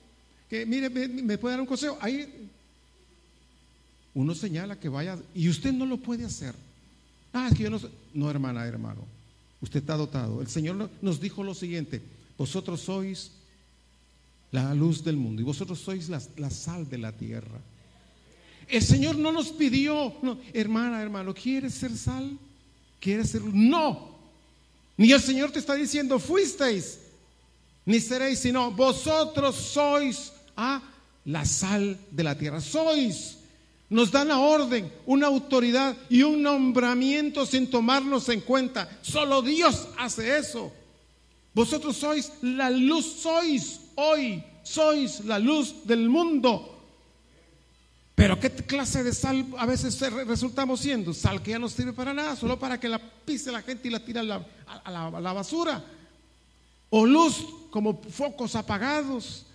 Que 0.48 0.64
mire, 0.64 0.88
me, 0.88 1.08
me 1.08 1.38
puede 1.38 1.54
dar 1.54 1.60
un 1.60 1.66
consejo. 1.66 1.98
Ahí 2.00 2.48
uno 4.14 4.34
señala 4.34 4.78
que 4.78 4.88
vaya 4.88 5.18
y 5.34 5.48
usted 5.48 5.72
no 5.72 5.86
lo 5.86 5.98
puede 5.98 6.24
hacer. 6.24 6.54
Ah, 7.32 7.48
es 7.50 7.56
que 7.56 7.64
yo 7.64 7.70
no 7.70 7.78
sé. 7.78 7.88
No, 8.14 8.30
hermana, 8.30 8.66
hermano. 8.66 9.17
Usted 9.60 9.80
está 9.80 9.96
dotado. 9.96 10.40
El 10.40 10.48
Señor 10.48 10.90
nos 11.02 11.20
dijo 11.20 11.42
lo 11.42 11.54
siguiente: 11.54 12.02
Vosotros 12.36 12.80
sois 12.80 13.32
la 14.52 14.74
luz 14.74 15.04
del 15.04 15.16
mundo 15.16 15.42
y 15.42 15.44
vosotros 15.44 15.78
sois 15.78 16.08
la, 16.08 16.50
sal 16.50 16.88
de 16.88 16.98
la 16.98 17.12
tierra. 17.12 17.60
El 18.68 18.82
Señor 18.82 19.16
no 19.16 19.32
nos 19.32 19.48
pidió, 19.48 20.14
hermana, 20.52 21.02
hermano, 21.02 21.34
¿quieres 21.34 21.74
ser 21.74 21.96
sal? 21.96 22.38
¿Quieres 23.00 23.30
ser? 23.30 23.42
No. 23.42 24.16
Ni 24.96 25.10
el 25.12 25.20
Señor 25.20 25.50
te 25.50 25.58
está 25.58 25.74
diciendo, 25.74 26.18
fuisteis, 26.18 26.98
ni 27.86 28.00
seréis, 28.00 28.40
sino 28.40 28.70
vosotros 28.72 29.56
sois 29.56 30.32
a 30.56 30.82
la 31.24 31.44
sal 31.44 31.98
de 32.10 32.24
la 32.24 32.36
tierra. 32.36 32.60
Sois. 32.60 33.37
Nos 33.90 34.10
dan 34.10 34.28
la 34.28 34.38
orden, 34.38 34.92
una 35.06 35.28
autoridad 35.28 35.96
y 36.10 36.22
un 36.22 36.42
nombramiento 36.42 37.46
sin 37.46 37.70
tomarnos 37.70 38.28
en 38.28 38.42
cuenta. 38.42 38.88
Solo 39.00 39.40
Dios 39.40 39.88
hace 39.96 40.38
eso. 40.38 40.72
Vosotros 41.54 41.96
sois 41.96 42.32
la 42.42 42.70
luz, 42.70 43.04
sois 43.22 43.80
hoy, 43.94 44.44
sois 44.62 45.24
la 45.24 45.38
luz 45.38 45.86
del 45.86 46.08
mundo. 46.08 46.78
Pero 48.14 48.38
¿qué 48.38 48.50
clase 48.50 49.04
de 49.04 49.14
sal 49.14 49.46
a 49.56 49.64
veces 49.64 49.98
resultamos 50.26 50.80
siendo? 50.80 51.14
Sal 51.14 51.40
que 51.40 51.52
ya 51.52 51.58
no 51.58 51.68
sirve 51.68 51.92
para 51.92 52.12
nada, 52.12 52.34
solo 52.34 52.58
para 52.58 52.78
que 52.78 52.88
la 52.88 52.98
pise 52.98 53.52
la 53.52 53.62
gente 53.62 53.86
y 53.86 53.92
la 53.92 54.04
tira 54.04 54.20
a 54.20 54.90
la, 54.90 55.32
basura. 55.32 55.84
O 56.90 57.06
luz 57.06 57.46
como 57.70 58.02
focos 58.02 58.56
apagados. 58.56 59.46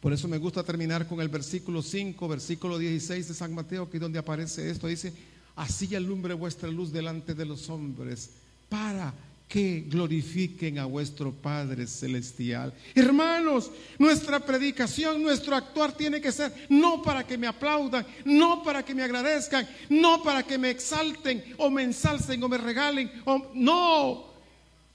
Por 0.00 0.12
eso 0.12 0.28
me 0.28 0.38
gusta 0.38 0.62
terminar 0.62 1.06
con 1.06 1.20
el 1.20 1.28
versículo 1.28 1.82
5, 1.82 2.26
versículo 2.26 2.78
16 2.78 3.28
de 3.28 3.34
San 3.34 3.54
Mateo, 3.54 3.90
que 3.90 3.98
es 3.98 4.00
donde 4.00 4.18
aparece 4.18 4.70
esto. 4.70 4.86
Dice, 4.86 5.12
así 5.56 5.94
alumbre 5.94 6.32
vuestra 6.32 6.70
luz 6.70 6.90
delante 6.90 7.34
de 7.34 7.44
los 7.44 7.68
hombres, 7.68 8.30
para 8.70 9.12
que 9.46 9.84
glorifiquen 9.88 10.78
a 10.78 10.84
vuestro 10.84 11.32
Padre 11.32 11.86
Celestial. 11.88 12.72
Hermanos, 12.94 13.70
nuestra 13.98 14.38
predicación, 14.38 15.20
nuestro 15.20 15.56
actuar 15.56 15.92
tiene 15.92 16.20
que 16.20 16.30
ser 16.30 16.52
no 16.68 17.02
para 17.02 17.26
que 17.26 17.36
me 17.36 17.48
aplaudan, 17.48 18.06
no 18.24 18.62
para 18.62 18.84
que 18.84 18.94
me 18.94 19.02
agradezcan, 19.02 19.68
no 19.88 20.22
para 20.22 20.44
que 20.44 20.56
me 20.56 20.70
exalten 20.70 21.42
o 21.58 21.68
me 21.68 21.82
ensalcen 21.82 22.40
o 22.44 22.48
me 22.48 22.58
regalen, 22.58 23.10
no. 23.54 24.30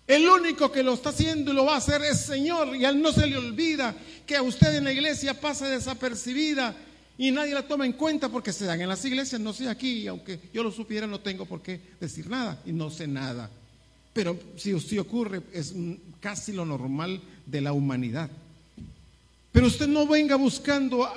El 0.08 0.26
único 0.30 0.72
que 0.72 0.84
lo 0.84 0.93
está 0.93 1.10
haciendo 1.10 1.51
y 1.51 1.56
lo 1.56 1.66
va 1.66 1.74
a 1.74 1.78
hacer 1.78 2.01
es 2.03 2.22
Señor 2.22 2.76
y 2.76 2.86
a 2.86 2.89
él 2.89 3.01
no 3.01 3.12
se 3.12 3.28
le 3.28 3.38
olvida 3.38 3.93
que 4.26 4.36
a 4.36 4.42
usted 4.42 4.76
en 4.76 4.84
la 4.84 4.92
iglesia 4.92 5.40
pasa 5.40 5.70
desapercibida 5.70 6.76
y 7.18 7.32
nadie 7.32 7.54
la 7.54 7.68
toma 7.68 7.86
en 7.86 7.94
cuenta 7.94 8.30
porque 8.30 8.52
se 8.52 8.66
dan 8.66 8.82
en 8.82 8.90
las 8.90 9.04
iglesias, 9.06 9.40
no 9.40 9.54
sé 9.54 9.70
aquí, 9.70 10.02
y 10.02 10.08
aunque 10.08 10.40
yo 10.54 10.64
lo 10.64 10.72
supiera 10.72 11.08
no 11.08 11.20
tengo 11.20 11.46
por 11.46 11.62
qué 11.62 11.80
decir 12.00 12.30
nada 12.30 12.62
y 12.66 12.72
no 12.72 12.90
sé 12.90 13.08
nada. 13.08 13.50
Pero 14.14 14.38
si, 14.58 14.78
si 14.80 14.98
ocurre, 14.98 15.42
es 15.54 15.74
casi 16.20 16.54
lo 16.54 16.66
normal 16.66 17.22
de 17.46 17.62
la 17.62 17.74
humanidad. 17.74 18.30
Pero 19.52 19.68
usted 19.68 19.88
no 19.88 20.06
venga 20.06 20.36
buscando, 20.36 21.08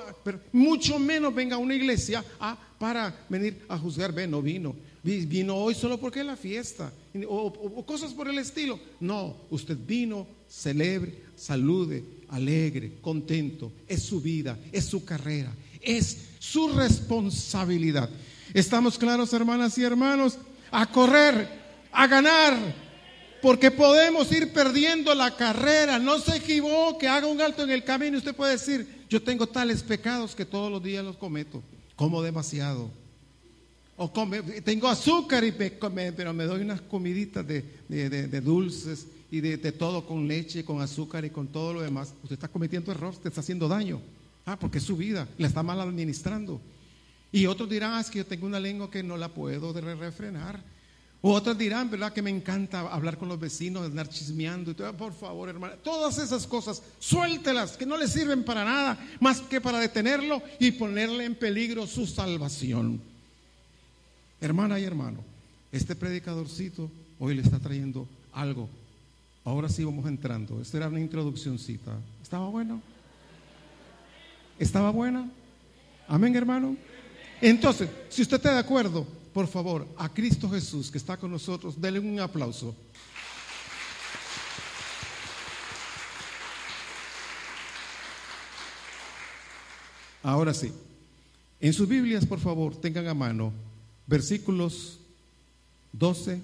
mucho 0.53 0.99
menos 1.01 1.35
venga 1.35 1.57
a 1.57 1.59
una 1.59 1.75
iglesia 1.75 2.25
a, 2.39 2.57
para 2.79 3.13
venir 3.29 3.65
a 3.69 3.77
juzgar, 3.77 4.13
ve, 4.13 4.29
no 4.29 4.41
vino. 4.43 4.77
Vino 5.03 5.57
hoy 5.57 5.75
solo 5.75 5.99
porque 5.99 6.21
es 6.21 6.27
la 6.27 6.37
fiesta, 6.37 6.93
o, 7.27 7.47
o, 7.47 7.87
cosas 7.87 8.13
por 8.13 8.29
el 8.29 8.39
estilo. 8.39 8.79
No, 9.01 9.35
usted 9.51 9.77
vino, 9.77 10.27
celebre, 10.49 11.15
salude, 11.37 12.05
alegre, 12.31 12.99
contento. 13.01 13.73
Es 13.87 14.03
su 14.03 14.21
vida, 14.21 14.59
es 14.73 14.85
su 14.85 15.05
carrera, 15.05 15.53
es 15.81 16.19
su 16.39 16.69
responsabilidad. 16.69 18.11
¿Estamos 18.55 18.99
claros, 18.99 19.33
hermanas 19.33 19.77
y 19.79 19.85
hermanos? 19.85 20.39
A 20.71 20.87
correr, 20.91 21.49
a 21.93 22.07
ganar, 22.07 22.57
porque 23.43 23.71
podemos 23.71 24.31
ir 24.33 24.53
perdiendo 24.53 25.15
la 25.15 25.37
carrera. 25.37 25.99
No 25.99 26.19
se 26.19 26.37
equivoque, 26.37 27.09
haga 27.09 27.27
un 27.27 27.41
alto 27.41 27.63
en 27.63 27.71
el 27.71 27.85
camino. 27.85 28.19
Usted 28.19 28.35
puede 28.35 28.53
decir, 28.53 29.05
yo 29.09 29.23
tengo 29.23 29.47
tales 29.47 29.83
pecados 29.83 30.35
que 30.35 30.45
todos 30.45 30.71
los 30.71 30.83
días 30.83 31.05
los 31.05 31.17
cometo. 31.17 31.63
Como 31.97 32.23
demasiado. 32.23 32.91
O 33.97 34.13
come, 34.13 34.43
tengo 34.63 34.87
azúcar 34.87 35.43
y 35.43 35.53
me, 35.93 36.13
pero 36.13 36.33
me 36.33 36.45
doy 36.45 36.63
unas 36.63 36.81
comiditas 36.83 37.45
de, 37.47 38.41
dulces 38.41 39.07
y 39.31 39.41
de, 39.41 39.73
todo 39.73 40.07
con 40.07 40.27
leche, 40.27 40.65
con 40.65 40.81
azúcar 40.81 41.25
y 41.25 41.31
con 41.31 41.49
todo 41.49 41.75
lo 41.75 41.83
demás. 41.83 42.15
Usted 42.23 42.35
está 42.35 42.49
cometiendo 42.49 42.91
error, 42.93 43.15
te 43.17 43.29
está 43.29 43.41
haciendo 43.41 43.69
daño. 43.69 44.01
Ah, 44.47 44.59
porque 44.59 44.79
es 44.79 44.85
su 44.85 44.97
vida, 44.97 45.29
la 45.37 45.49
está 45.49 45.63
mal 45.63 45.81
administrando. 45.81 46.61
Y 47.31 47.45
otros 47.47 47.69
dirán, 47.69 47.93
ah, 47.95 48.01
es 48.01 48.09
que 48.09 48.19
yo 48.19 48.27
tengo 48.27 48.47
una 48.47 48.59
lengua 48.59 48.91
que 48.91 49.03
no 49.03 49.17
la 49.17 49.29
puedo 49.29 49.73
refrenar. 49.79 50.63
O 51.21 51.33
otros 51.33 51.59
dirán, 51.59 51.91
¿verdad? 51.91 52.13
Que 52.13 52.23
me 52.23 52.31
encanta 52.31 52.81
hablar 52.81 53.19
con 53.19 53.29
los 53.29 53.41
vecinos, 53.41 53.85
andar 53.85 54.09
chismeando. 54.09 54.71
Y 54.71 54.75
todo. 54.75 54.97
Por 54.97 55.13
favor, 55.13 55.49
hermana, 55.49 55.75
todas 55.83 56.17
esas 56.19 56.47
cosas, 56.47 56.83
suéltelas, 57.01 57.77
que 57.77 57.85
no 57.85 57.97
le 57.97 58.07
sirven 58.07 58.45
para 58.45 58.65
nada, 58.65 58.99
más 59.21 59.41
que 59.41 59.61
para 59.61 59.81
detenerlo 59.81 60.41
y 60.61 60.71
ponerle 60.71 61.25
en 61.25 61.35
peligro 61.35 61.87
su 61.87 62.07
salvación. 62.07 63.01
Hermana 64.41 64.79
y 64.79 64.85
hermano, 64.85 65.19
este 65.73 65.97
predicadorcito 65.97 66.89
hoy 67.19 67.35
le 67.35 67.43
está 67.43 67.59
trayendo 67.59 68.07
algo. 68.33 68.69
Ahora 69.49 69.71
sí 69.71 69.83
vamos 69.83 70.05
entrando. 70.07 70.61
Esta 70.61 70.77
era 70.77 70.89
una 70.89 71.01
introduccióncita. 71.01 71.99
¿Estaba 72.23 72.51
bueno? 72.51 72.83
¿Estaba 74.59 74.91
buena? 74.91 75.27
Amén, 76.07 76.37
hermano. 76.37 76.77
Entonces, 77.41 77.89
si 78.11 78.21
usted 78.21 78.37
está 78.37 78.53
de 78.53 78.59
acuerdo, 78.59 79.07
por 79.33 79.47
favor, 79.47 79.89
a 79.97 80.11
Cristo 80.11 80.51
Jesús 80.51 80.91
que 80.91 80.99
está 80.99 81.17
con 81.17 81.31
nosotros, 81.31 81.81
denle 81.81 81.99
un 81.99 82.21
aplauso. 82.21 82.77
Ahora 90.23 90.53
sí, 90.53 90.75
en 91.59 91.73
sus 91.73 91.89
Biblias, 91.89 92.27
por 92.27 92.39
favor, 92.39 92.77
tengan 92.77 93.09
a 93.09 93.15
mano 93.15 93.51
versículos 94.07 94.99
12 95.95 96.39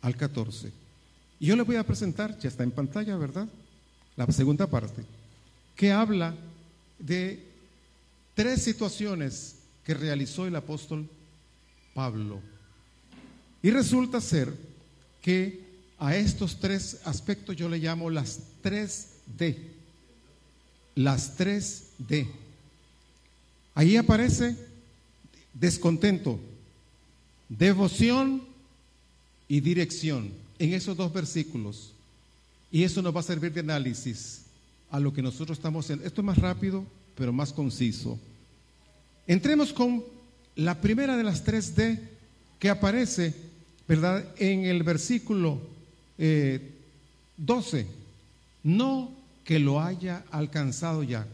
al 0.00 0.16
14. 0.16 0.85
Y 1.38 1.46
yo 1.46 1.56
les 1.56 1.66
voy 1.66 1.76
a 1.76 1.86
presentar, 1.86 2.38
ya 2.38 2.48
está 2.48 2.62
en 2.62 2.70
pantalla, 2.70 3.16
¿verdad? 3.16 3.48
La 4.16 4.26
segunda 4.32 4.66
parte, 4.66 5.04
que 5.74 5.92
habla 5.92 6.34
de 6.98 7.42
tres 8.34 8.62
situaciones 8.62 9.56
que 9.84 9.94
realizó 9.94 10.46
el 10.46 10.56
apóstol 10.56 11.08
Pablo. 11.94 12.40
Y 13.62 13.70
resulta 13.70 14.20
ser 14.20 14.52
que 15.20 15.60
a 15.98 16.16
estos 16.16 16.58
tres 16.58 17.00
aspectos 17.04 17.56
yo 17.56 17.68
le 17.68 17.78
llamo 17.78 18.08
las 18.10 18.40
tres 18.62 19.08
D. 19.38 19.58
Las 20.94 21.36
tres 21.36 21.88
D. 21.98 22.26
Ahí 23.74 23.96
aparece 23.96 24.56
descontento, 25.52 26.40
devoción 27.48 28.42
y 29.48 29.60
dirección 29.60 30.45
en 30.58 30.72
esos 30.74 30.96
dos 30.96 31.12
versículos. 31.12 31.92
Y 32.70 32.82
eso 32.82 33.02
nos 33.02 33.14
va 33.14 33.20
a 33.20 33.24
servir 33.24 33.52
de 33.52 33.60
análisis 33.60 34.42
a 34.90 35.00
lo 35.00 35.12
que 35.12 35.22
nosotros 35.22 35.58
estamos 35.58 35.84
haciendo. 35.84 36.04
Esto 36.04 36.20
es 36.20 36.24
más 36.26 36.38
rápido, 36.38 36.84
pero 37.14 37.32
más 37.32 37.52
conciso. 37.52 38.18
Entremos 39.26 39.72
con 39.72 40.04
la 40.54 40.80
primera 40.80 41.16
de 41.16 41.24
las 41.24 41.44
tres 41.44 41.74
D 41.74 41.98
que 42.58 42.70
aparece, 42.70 43.34
¿verdad? 43.86 44.24
En 44.38 44.64
el 44.64 44.82
versículo 44.82 45.60
12. 46.16 47.80
Eh, 47.80 47.86
no 48.62 49.12
que 49.44 49.60
lo 49.60 49.80
haya 49.80 50.24
alcanzado 50.32 51.04
ya, 51.04 51.26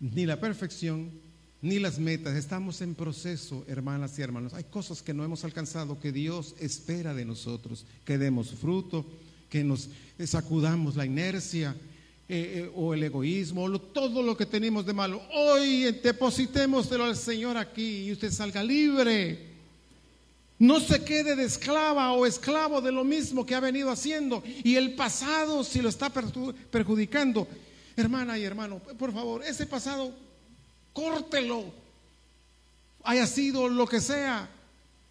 ni 0.00 0.26
la 0.26 0.40
perfección, 0.40 1.08
ni 1.64 1.78
las 1.78 1.98
metas. 1.98 2.36
Estamos 2.36 2.82
en 2.82 2.94
proceso, 2.94 3.64
hermanas 3.66 4.18
y 4.18 4.22
hermanos. 4.22 4.52
Hay 4.52 4.64
cosas 4.64 5.02
que 5.02 5.14
no 5.14 5.24
hemos 5.24 5.44
alcanzado 5.44 5.98
que 5.98 6.12
Dios 6.12 6.54
espera 6.60 7.14
de 7.14 7.24
nosotros, 7.24 7.86
que 8.04 8.18
demos 8.18 8.50
fruto, 8.50 9.06
que 9.48 9.64
nos 9.64 9.88
sacudamos 10.26 10.94
la 10.94 11.06
inercia, 11.06 11.74
eh, 12.28 12.64
eh, 12.66 12.72
o 12.74 12.92
el 12.92 13.02
egoísmo, 13.02 13.64
o 13.64 13.78
todo 13.78 14.22
lo 14.22 14.36
que 14.36 14.44
tenemos 14.44 14.84
de 14.84 14.92
malo. 14.92 15.22
Hoy 15.32 15.84
depositémoselo 16.02 17.04
al 17.04 17.16
Señor 17.16 17.56
aquí 17.56 18.04
y 18.04 18.12
usted 18.12 18.30
salga 18.30 18.62
libre. 18.62 19.54
No 20.58 20.80
se 20.80 21.02
quede 21.02 21.34
de 21.34 21.44
esclava 21.44 22.12
o 22.12 22.26
esclavo 22.26 22.82
de 22.82 22.92
lo 22.92 23.04
mismo 23.04 23.46
que 23.46 23.54
ha 23.54 23.60
venido 23.60 23.90
haciendo 23.90 24.42
y 24.62 24.76
el 24.76 24.94
pasado 24.94 25.64
si 25.64 25.80
lo 25.80 25.88
está 25.88 26.10
perjudicando. 26.10 27.48
Hermana 27.96 28.38
y 28.38 28.44
hermano, 28.44 28.80
por 28.98 29.14
favor, 29.14 29.42
ese 29.44 29.66
pasado, 29.66 30.12
córtelo. 30.94 31.64
Haya 33.02 33.26
sido 33.26 33.68
lo 33.68 33.86
que 33.86 34.00
sea, 34.00 34.48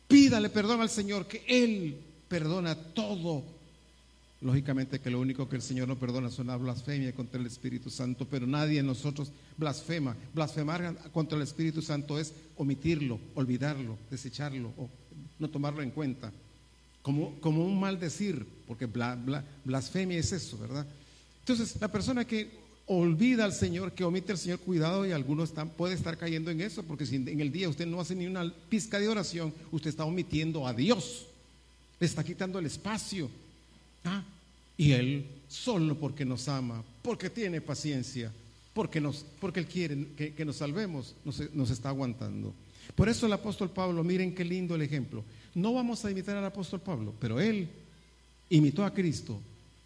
pídale 0.08 0.50
perdón 0.50 0.82
al 0.82 0.90
Señor, 0.90 1.28
que 1.28 1.44
Él 1.48 1.96
perdona 2.28 2.74
todo 2.74 3.44
Lógicamente 4.44 5.00
que 5.00 5.10
lo 5.10 5.22
único 5.22 5.48
que 5.48 5.56
el 5.56 5.62
Señor 5.62 5.88
no 5.88 5.96
perdona 5.96 6.28
es 6.28 6.38
una 6.38 6.58
blasfemia 6.58 7.14
contra 7.14 7.40
el 7.40 7.48
Espíritu 7.48 7.90
Santo, 7.90 8.28
pero 8.30 8.46
nadie 8.46 8.82
en 8.82 8.86
nosotros 8.86 9.32
blasfema. 9.56 10.18
Blasfemar 10.34 10.98
contra 11.14 11.38
el 11.38 11.44
Espíritu 11.44 11.82
Santo 11.82 12.20
es 12.20 12.34
omitirlo, 12.58 13.20
olvidarlo, 13.36 13.98
desecharlo 14.12 14.74
o 14.78 14.90
no 15.40 15.50
tomarlo 15.50 15.82
en 15.82 15.92
cuenta. 15.92 16.30
Como, 17.02 17.40
como 17.40 17.64
un 17.64 17.80
maldecir, 17.80 18.46
porque 18.68 18.86
blasfemia 19.64 20.18
es 20.18 20.34
eso, 20.34 20.58
¿verdad? 20.58 20.86
Entonces, 21.40 21.80
la 21.80 21.88
persona 21.88 22.26
que 22.26 22.52
olvida 22.86 23.46
al 23.46 23.54
Señor, 23.54 23.94
que 23.94 24.04
omite 24.04 24.32
al 24.32 24.38
Señor, 24.38 24.60
cuidado, 24.60 25.06
y 25.06 25.12
algunos 25.12 25.50
están, 25.50 25.70
puede 25.70 25.96
estar 25.96 26.18
cayendo 26.18 26.52
en 26.52 26.62
eso, 26.62 26.84
porque 26.84 27.06
si 27.06 27.16
en 27.16 27.40
el 27.40 27.52
día 27.52 27.70
usted 27.70 27.88
no 27.88 28.00
hace 28.00 28.16
ni 28.16 28.26
una 28.26 28.52
pizca 28.70 29.00
de 29.00 29.08
oración, 29.08 29.54
usted 29.72 29.90
está 29.90 30.06
omitiendo 30.06 30.68
a 30.68 30.74
Dios, 30.74 31.28
le 32.00 32.06
está 32.06 32.24
quitando 32.24 32.60
el 32.60 32.66
espacio. 32.66 33.30
¿Ah? 34.04 34.24
Y 34.78 34.92
Él, 34.92 35.26
solo 35.48 35.96
porque 35.98 36.26
nos 36.26 36.48
ama, 36.48 36.84
porque 37.02 37.30
tiene 37.30 37.62
paciencia, 37.62 38.32
porque, 38.74 39.00
nos, 39.00 39.26
porque 39.40 39.60
Él 39.62 39.68
quiere 39.68 40.08
que, 40.16 40.46
nos 40.46 40.58
salvemos, 40.58 41.16
nos, 41.24 41.54
nos 41.54 41.70
está 41.70 41.90
aguantando. 41.90 42.54
Por 42.96 43.08
eso 43.08 43.26
el 43.28 43.34
apóstol 43.34 43.70
Pablo, 43.70 44.04
miren 44.04 44.36
qué 44.36 44.44
lindo 44.44 44.76
el 44.76 44.82
ejemplo. 44.82 45.24
No 45.56 45.74
vamos 45.74 46.04
a 46.04 46.12
imitar 46.12 46.36
al 46.36 46.46
apóstol 46.46 46.82
Pablo, 46.82 47.14
pero 47.20 47.40
Él 47.40 47.70
imitó 48.50 48.84
a 48.84 48.94
Cristo. 48.94 49.40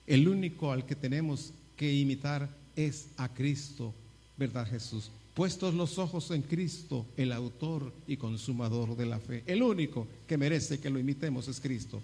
El 0.07 0.27
único 0.27 0.71
al 0.71 0.85
que 0.85 0.95
tenemos 0.95 1.51
que 1.75 1.93
imitar 1.93 2.49
es 2.77 3.07
a 3.17 3.27
Cristo, 3.27 3.93
¿verdad 4.37 4.65
Jesús? 4.69 5.09
Puestos 5.33 5.73
los 5.73 5.97
ojos 5.97 6.31
en 6.31 6.43
Cristo, 6.43 7.05
el 7.17 7.31
autor 7.31 7.91
y 8.07 8.15
consumador 8.15 8.95
de 8.95 9.05
la 9.05 9.19
fe. 9.19 9.43
El 9.45 9.61
único 9.61 10.07
que 10.25 10.37
merece 10.37 10.79
que 10.79 10.89
lo 10.89 10.99
imitemos 10.99 11.47
es 11.47 11.59
Cristo, 11.59 12.01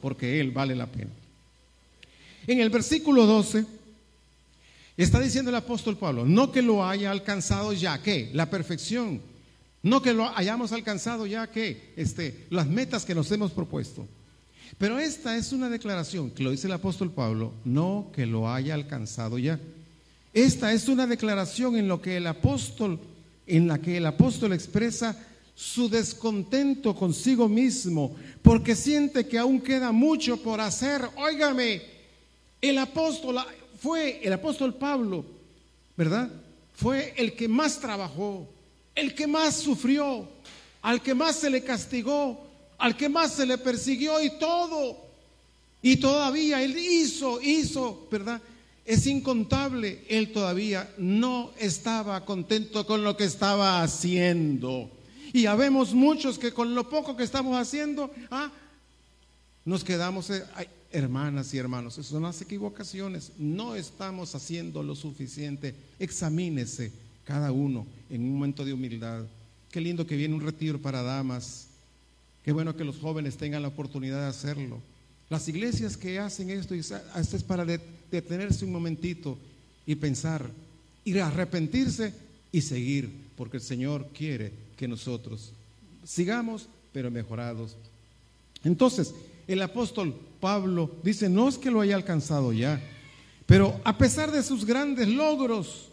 porque 0.00 0.40
Él 0.40 0.50
vale 0.50 0.74
la 0.74 0.86
pena. 0.86 1.10
En 2.46 2.60
el 2.60 2.70
versículo 2.70 3.26
12 3.26 3.64
está 4.96 5.20
diciendo 5.20 5.50
el 5.50 5.56
apóstol 5.56 5.96
Pablo, 5.96 6.24
no 6.26 6.50
que 6.50 6.62
lo 6.62 6.84
haya 6.84 7.10
alcanzado 7.10 7.72
ya, 7.72 8.02
¿qué? 8.02 8.30
La 8.32 8.50
perfección. 8.50 9.20
No 9.82 10.02
que 10.02 10.12
lo 10.12 10.28
hayamos 10.36 10.72
alcanzado 10.72 11.26
ya, 11.26 11.50
¿qué? 11.50 11.92
Este, 11.96 12.46
las 12.50 12.66
metas 12.66 13.04
que 13.04 13.14
nos 13.14 13.30
hemos 13.32 13.52
propuesto. 13.52 14.06
Pero 14.76 14.98
esta 14.98 15.36
es 15.36 15.52
una 15.52 15.68
declaración 15.68 16.30
que 16.30 16.42
lo 16.42 16.50
dice 16.50 16.66
el 16.66 16.74
apóstol 16.74 17.10
Pablo, 17.10 17.52
no 17.64 18.10
que 18.14 18.26
lo 18.26 18.50
haya 18.50 18.74
alcanzado 18.74 19.38
ya. 19.38 19.58
Esta 20.32 20.72
es 20.72 20.88
una 20.88 21.06
declaración 21.06 21.76
en 21.76 21.88
lo 21.88 22.00
que 22.00 22.16
el 22.16 22.26
apóstol 22.26 22.98
en 23.50 23.66
la 23.66 23.78
que 23.78 23.96
el 23.96 24.06
apóstol 24.06 24.52
expresa 24.52 25.16
su 25.56 25.88
descontento 25.88 26.94
consigo 26.94 27.48
mismo, 27.48 28.14
porque 28.42 28.76
siente 28.76 29.26
que 29.26 29.38
aún 29.38 29.60
queda 29.60 29.90
mucho 29.90 30.36
por 30.36 30.60
hacer. 30.60 31.02
Óigame, 31.16 31.82
el 32.60 32.78
apóstol 32.78 33.38
fue 33.80 34.20
el 34.22 34.32
apóstol 34.32 34.74
Pablo, 34.74 35.24
¿verdad? 35.96 36.30
Fue 36.76 37.12
el 37.16 37.34
que 37.34 37.48
más 37.48 37.80
trabajó, 37.80 38.48
el 38.94 39.14
que 39.14 39.26
más 39.26 39.56
sufrió, 39.56 40.28
al 40.80 41.02
que 41.02 41.14
más 41.14 41.36
se 41.36 41.50
le 41.50 41.64
castigó, 41.64 42.46
al 42.78 42.96
que 42.96 43.08
más 43.08 43.32
se 43.34 43.46
le 43.46 43.58
persiguió 43.58 44.22
y 44.22 44.38
todo. 44.38 44.96
Y 45.82 45.96
todavía 45.96 46.62
él 46.62 46.78
hizo, 46.78 47.40
hizo, 47.42 48.06
¿verdad? 48.10 48.40
Es 48.84 49.06
incontable. 49.06 50.04
Él 50.08 50.32
todavía 50.32 50.92
no 50.98 51.52
estaba 51.58 52.24
contento 52.24 52.86
con 52.86 53.04
lo 53.04 53.16
que 53.16 53.24
estaba 53.24 53.82
haciendo. 53.82 54.90
Y 55.32 55.46
habemos 55.46 55.94
muchos 55.94 56.38
que 56.38 56.52
con 56.52 56.74
lo 56.74 56.88
poco 56.88 57.16
que 57.16 57.22
estamos 57.22 57.56
haciendo, 57.56 58.10
ah, 58.30 58.50
nos 59.64 59.84
quedamos, 59.84 60.30
eh, 60.30 60.42
hermanas 60.92 61.54
y 61.54 61.58
hermanos, 61.58 61.94
esas 61.94 62.06
son 62.06 62.22
las 62.24 62.40
equivocaciones. 62.40 63.32
No 63.38 63.76
estamos 63.76 64.34
haciendo 64.34 64.82
lo 64.82 64.96
suficiente. 64.96 65.74
Examínese 65.98 66.92
cada 67.24 67.52
uno 67.52 67.86
en 68.08 68.22
un 68.22 68.34
momento 68.34 68.64
de 68.64 68.72
humildad. 68.72 69.24
Qué 69.70 69.80
lindo 69.80 70.06
que 70.06 70.16
viene 70.16 70.34
un 70.34 70.40
retiro 70.40 70.80
para 70.80 71.02
damas. 71.02 71.68
Qué 72.44 72.52
bueno 72.52 72.76
que 72.76 72.84
los 72.84 72.98
jóvenes 72.98 73.36
tengan 73.36 73.62
la 73.62 73.68
oportunidad 73.68 74.22
de 74.22 74.28
hacerlo. 74.28 74.80
Las 75.28 75.46
iglesias 75.46 75.96
que 75.96 76.18
hacen 76.18 76.50
esto, 76.50 76.74
esto 76.74 77.36
es 77.36 77.42
para 77.44 77.64
detenerse 78.10 78.64
un 78.64 78.72
momentito 78.72 79.38
y 79.86 79.94
pensar 79.94 80.50
y 81.04 81.18
arrepentirse 81.18 82.12
y 82.52 82.60
seguir, 82.60 83.10
porque 83.36 83.58
el 83.58 83.62
Señor 83.62 84.08
quiere 84.12 84.52
que 84.76 84.88
nosotros 84.88 85.52
sigamos, 86.04 86.68
pero 86.92 87.10
mejorados. 87.10 87.76
Entonces, 88.64 89.14
el 89.46 89.62
apóstol 89.62 90.14
Pablo 90.40 90.90
dice, 91.02 91.28
no 91.28 91.48
es 91.48 91.58
que 91.58 91.70
lo 91.70 91.80
haya 91.80 91.94
alcanzado 91.94 92.52
ya, 92.52 92.80
pero 93.46 93.80
a 93.84 93.98
pesar 93.98 94.30
de 94.30 94.42
sus 94.42 94.64
grandes 94.64 95.08
logros 95.08 95.88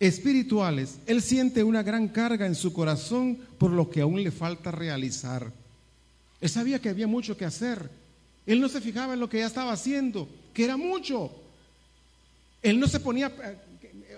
espirituales, 0.00 0.98
él 1.06 1.22
siente 1.22 1.62
una 1.62 1.82
gran 1.82 2.08
carga 2.08 2.46
en 2.46 2.56
su 2.56 2.72
corazón 2.72 3.38
por 3.58 3.70
lo 3.70 3.88
que 3.88 4.00
aún 4.00 4.22
le 4.22 4.32
falta 4.32 4.72
realizar. 4.72 5.52
Él 6.40 6.50
sabía 6.50 6.80
que 6.80 6.88
había 6.88 7.06
mucho 7.06 7.36
que 7.36 7.44
hacer. 7.44 7.88
Él 8.46 8.60
no 8.60 8.68
se 8.68 8.80
fijaba 8.80 9.14
en 9.14 9.20
lo 9.20 9.28
que 9.28 9.38
ya 9.38 9.46
estaba 9.46 9.72
haciendo, 9.72 10.28
que 10.52 10.64
era 10.64 10.76
mucho. 10.76 11.30
Él 12.62 12.78
no 12.78 12.86
se 12.86 13.00
ponía 13.00 13.32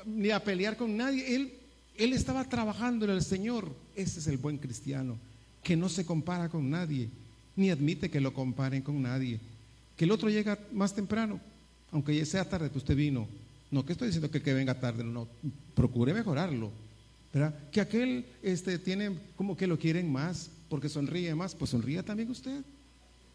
ni 0.05 0.31
a 0.31 0.43
pelear 0.43 0.77
con 0.77 0.97
nadie. 0.97 1.35
Él, 1.35 1.53
él 1.97 2.13
estaba 2.13 2.45
trabajando 2.49 3.05
en 3.05 3.13
el 3.13 3.23
Señor. 3.23 3.71
Ese 3.97 4.21
es 4.21 4.27
el 4.27 4.37
buen 4.37 4.59
cristiano, 4.59 5.17
que 5.63 5.77
no 5.77 5.89
se 5.89 6.05
compara 6.05 6.49
con 6.49 6.69
nadie, 6.69 7.09
ni 7.57 7.71
admite 7.71 8.11
que 8.11 8.21
lo 8.21 8.35
comparen 8.35 8.83
con 8.83 9.01
nadie. 9.03 9.41
Que 9.97 10.05
el 10.05 10.11
otro 10.11 10.29
llega 10.29 10.59
más 10.73 10.95
temprano, 10.95 11.41
aunque 11.93 12.17
ya 12.17 12.27
sea 12.27 12.49
tarde 12.49 12.71
que 12.71 12.79
usted 12.79 12.97
vino. 12.97 13.27
No 13.71 13.85
que 13.85 13.93
estoy 13.93 14.09
diciendo 14.09 14.31
que, 14.31 14.43
que 14.43 14.55
venga 14.55 14.79
tarde, 14.79 15.03
no, 15.03 15.27
procure 15.75 16.13
mejorarlo. 16.13 16.71
¿verdad? 17.33 17.55
Que 17.73 17.81
aquel 17.81 18.25
este, 18.43 18.79
tiene 18.79 19.19
como 19.37 19.57
que 19.57 19.67
lo 19.67 19.77
quieren 19.77 20.11
más 20.11 20.51
porque 20.69 20.89
sonríe 20.89 21.35
más, 21.35 21.55
pues 21.55 21.71
sonríe 21.73 22.03
también 22.03 22.31
usted. 22.31 22.63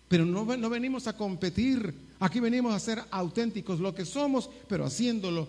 Pero 0.09 0.25
no, 0.25 0.43
no 0.57 0.69
venimos 0.69 1.07
a 1.07 1.15
competir, 1.15 1.93
aquí 2.19 2.41
venimos 2.41 2.73
a 2.73 2.79
ser 2.79 3.01
auténticos, 3.11 3.79
lo 3.79 3.95
que 3.95 4.03
somos, 4.03 4.49
pero 4.67 4.85
haciéndolo 4.85 5.47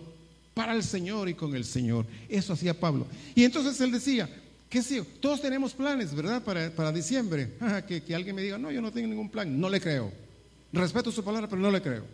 para 0.55 0.75
el 0.75 0.85
Señor 0.85 1.29
y 1.29 1.35
con 1.35 1.57
el 1.57 1.65
Señor. 1.65 2.07
Eso 2.29 2.53
hacía 2.53 2.79
Pablo. 2.79 3.07
Y 3.35 3.43
entonces 3.43 3.81
él 3.81 3.91
decía, 3.91 4.29
que 4.69 4.83
sí, 4.83 5.03
todos 5.21 5.43
tenemos 5.43 5.73
planes, 5.73 6.15
¿verdad? 6.15 6.43
Para, 6.45 6.71
para 6.71 6.93
diciembre. 6.93 7.51
que, 7.89 8.03
que 8.03 8.15
alguien 8.15 8.37
me 8.37 8.43
diga, 8.43 8.57
no, 8.57 8.71
yo 8.71 8.81
no 8.81 8.93
tengo 8.93 9.09
ningún 9.09 9.29
plan, 9.29 9.59
no 9.61 9.69
le 9.69 9.81
creo. 9.81 10.13
Respeto 10.73 11.11
su 11.11 11.25
palabra, 11.25 11.49
pero 11.49 11.61
no 11.61 11.71
le 11.71 11.83
creo. 11.83 12.05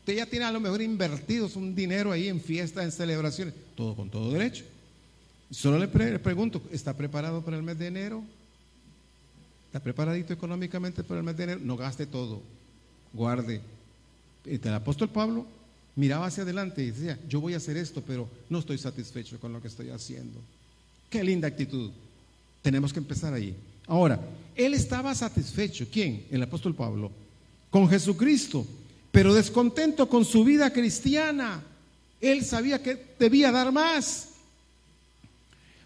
Usted 0.00 0.16
ya 0.16 0.26
tiene 0.26 0.44
a 0.46 0.50
lo 0.50 0.58
mejor 0.58 0.82
invertidos 0.82 1.54
un 1.54 1.74
dinero 1.74 2.10
ahí 2.10 2.26
en 2.26 2.40
fiestas, 2.40 2.84
en 2.84 2.90
celebraciones, 2.90 3.54
todo 3.76 3.94
con 3.94 4.10
todo 4.10 4.32
derecho. 4.32 4.64
Solo 5.50 5.78
le, 5.78 5.88
pregunto, 5.88 6.62
¿está 6.72 6.96
preparado 6.96 7.42
para 7.42 7.56
el 7.56 7.62
mes 7.62 7.78
de 7.78 7.86
enero? 7.86 8.24
¿Está 9.70 9.80
preparadito 9.80 10.32
económicamente 10.32 11.04
para 11.04 11.20
el 11.20 11.24
mes 11.24 11.36
de 11.36 11.44
enero? 11.44 11.60
No 11.62 11.76
gaste 11.76 12.06
todo, 12.06 12.42
guarde. 13.12 13.60
El 14.44 14.74
apóstol 14.74 15.08
Pablo 15.08 15.46
miraba 15.94 16.26
hacia 16.26 16.42
adelante 16.42 16.82
y 16.82 16.90
decía, 16.90 17.18
yo 17.28 17.40
voy 17.40 17.54
a 17.54 17.58
hacer 17.58 17.76
esto, 17.76 18.02
pero 18.04 18.28
no 18.48 18.58
estoy 18.58 18.78
satisfecho 18.78 19.38
con 19.38 19.52
lo 19.52 19.62
que 19.62 19.68
estoy 19.68 19.90
haciendo. 19.90 20.40
Qué 21.08 21.22
linda 21.22 21.46
actitud. 21.46 21.90
Tenemos 22.62 22.92
que 22.92 22.98
empezar 22.98 23.32
ahí. 23.32 23.54
Ahora, 23.86 24.20
él 24.56 24.74
estaba 24.74 25.14
satisfecho. 25.14 25.86
¿Quién? 25.90 26.26
El 26.30 26.42
apóstol 26.42 26.74
Pablo. 26.74 27.10
Con 27.70 27.88
Jesucristo 27.88 28.66
pero 29.10 29.34
descontento 29.34 30.08
con 30.08 30.24
su 30.24 30.44
vida 30.44 30.72
cristiana. 30.72 31.62
Él 32.20 32.44
sabía 32.44 32.82
que 32.82 33.14
debía 33.18 33.50
dar 33.50 33.72
más. 33.72 34.28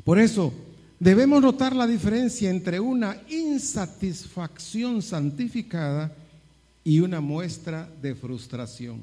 Por 0.05 0.19
eso 0.19 0.53
debemos 1.05 1.43
notar 1.43 1.77
la 1.77 1.87
diferencia 1.87 2.49
entre 2.49 2.81
una 2.81 3.21
insatisfacción 3.29 5.03
santificada 5.03 6.11
y 6.83 7.01
una 7.01 7.21
muestra 7.21 7.87
de 8.01 8.15
frustración. 8.15 9.03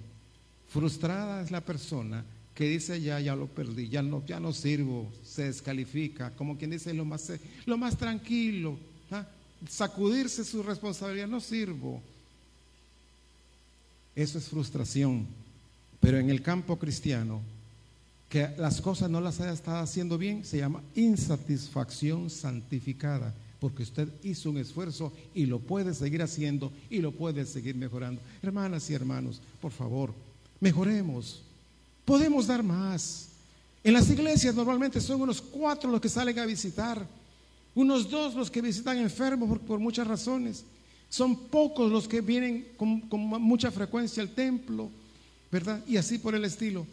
Frustrada 0.67 1.43
es 1.43 1.51
la 1.51 1.61
persona 1.61 2.25
que 2.55 2.67
dice 2.67 2.99
ya, 2.99 3.19
ya 3.19 3.35
lo 3.35 3.45
perdí, 3.45 3.87
ya 3.87 4.01
no, 4.01 4.25
ya 4.25 4.39
no 4.39 4.51
sirvo, 4.51 5.11
se 5.23 5.43
descalifica, 5.43 6.31
como 6.31 6.57
quien 6.57 6.71
dice 6.71 6.91
lo 6.91 7.05
más, 7.05 7.33
lo 7.67 7.77
más 7.77 7.95
tranquilo, 7.95 8.79
¿ah? 9.11 9.27
sacudirse 9.69 10.43
su 10.43 10.63
responsabilidad, 10.63 11.27
no 11.27 11.39
sirvo, 11.39 12.01
eso 14.15 14.39
es 14.39 14.45
frustración. 14.45 15.27
Pero 15.99 16.17
en 16.17 16.31
el 16.31 16.41
campo 16.41 16.79
cristiano, 16.79 17.41
que 18.31 18.47
las 18.57 18.79
cosas 18.79 19.09
no 19.09 19.19
las 19.19 19.41
haya 19.41 19.51
estado 19.51 19.79
haciendo 19.79 20.17
bien, 20.17 20.45
se 20.45 20.57
llama 20.57 20.81
insatisfacción 20.95 22.29
santificada, 22.29 23.33
porque 23.59 23.83
usted 23.83 24.07
hizo 24.23 24.49
un 24.49 24.57
esfuerzo 24.57 25.11
y 25.35 25.47
lo 25.47 25.59
puede 25.59 25.93
seguir 25.93 26.21
haciendo 26.21 26.71
y 26.89 26.99
lo 26.99 27.11
puede 27.11 27.45
seguir 27.45 27.75
mejorando. 27.75 28.21
Hermanas 28.41 28.89
y 28.89 28.93
hermanos, 28.93 29.41
por 29.59 29.73
favor, 29.73 30.13
mejoremos. 30.61 31.41
Podemos 32.05 32.47
dar 32.47 32.63
más. 32.63 33.27
En 33.83 33.93
las 33.93 34.09
iglesias 34.09 34.55
normalmente 34.55 35.01
son 35.01 35.21
unos 35.21 35.41
cuatro 35.41 35.91
los 35.91 35.99
que 35.99 36.07
salen 36.07 36.39
a 36.39 36.45
visitar, 36.45 37.05
unos 37.75 38.09
dos 38.09 38.33
los 38.33 38.49
que 38.49 38.61
visitan 38.61 38.97
enfermos 38.97 39.59
por, 39.59 39.77
muchas 39.77 40.07
razones. 40.07 40.63
Son 41.09 41.35
pocos 41.35 41.91
los 41.91 42.07
que 42.07 42.21
vienen 42.21 42.69
con, 42.77 43.03
mucha 43.41 43.71
frecuencia 43.71 44.23
al 44.23 44.29
templo, 44.29 44.89
¿verdad? 45.51 45.83
Y 45.85 45.97
así 45.97 46.17
por 46.17 46.33
el 46.33 46.45
estilo. 46.45 46.87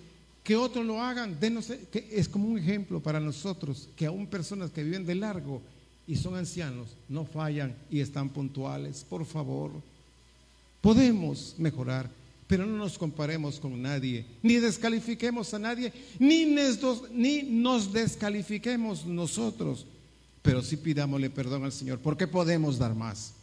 Que 0.49 0.57
otros 0.57 0.87
lo 0.87 1.03
hagan, 1.03 1.39
denos, 1.39 1.67
que 1.93 2.09
es 2.11 2.27
como 2.27 2.49
un 2.49 2.57
ejemplo 2.57 3.01
para 3.01 3.21
nosotros, 3.21 3.91
que 3.95 4.07
aún 4.07 4.27
personas 4.27 4.71
que 4.71 4.83
viven 4.83 5.05
de 5.05 5.15
largo 5.15 5.61
y 6.07 6.17
son 6.17 6.37
ancianos 6.37 6.97
no 7.07 7.27
fallan 7.27 7.77
y 7.91 8.01
están 8.01 8.31
puntuales. 8.31 9.05
Por 9.07 9.27
favor, 9.27 9.71
podemos 10.81 11.55
mejorar, 11.59 12.09
pero 12.47 12.65
no 12.65 12.79
nos 12.79 12.97
comparemos 12.97 13.61
con 13.61 13.83
nadie, 13.83 14.25
ni 14.43 14.55
descalifiquemos 14.55 15.53
a 15.53 15.59
nadie, 15.59 15.93
ni, 16.19 16.47
ni 17.13 17.43
nos 17.43 17.93
descalifiquemos 17.93 19.05
nosotros, 19.05 19.85
pero 20.41 20.63
sí 20.63 20.79
pidámosle 20.79 21.29
perdón 21.29 21.65
al 21.65 21.73
Señor, 21.73 21.99
porque 21.99 22.27
podemos 22.27 22.79
dar 22.79 22.95
más. 22.95 23.35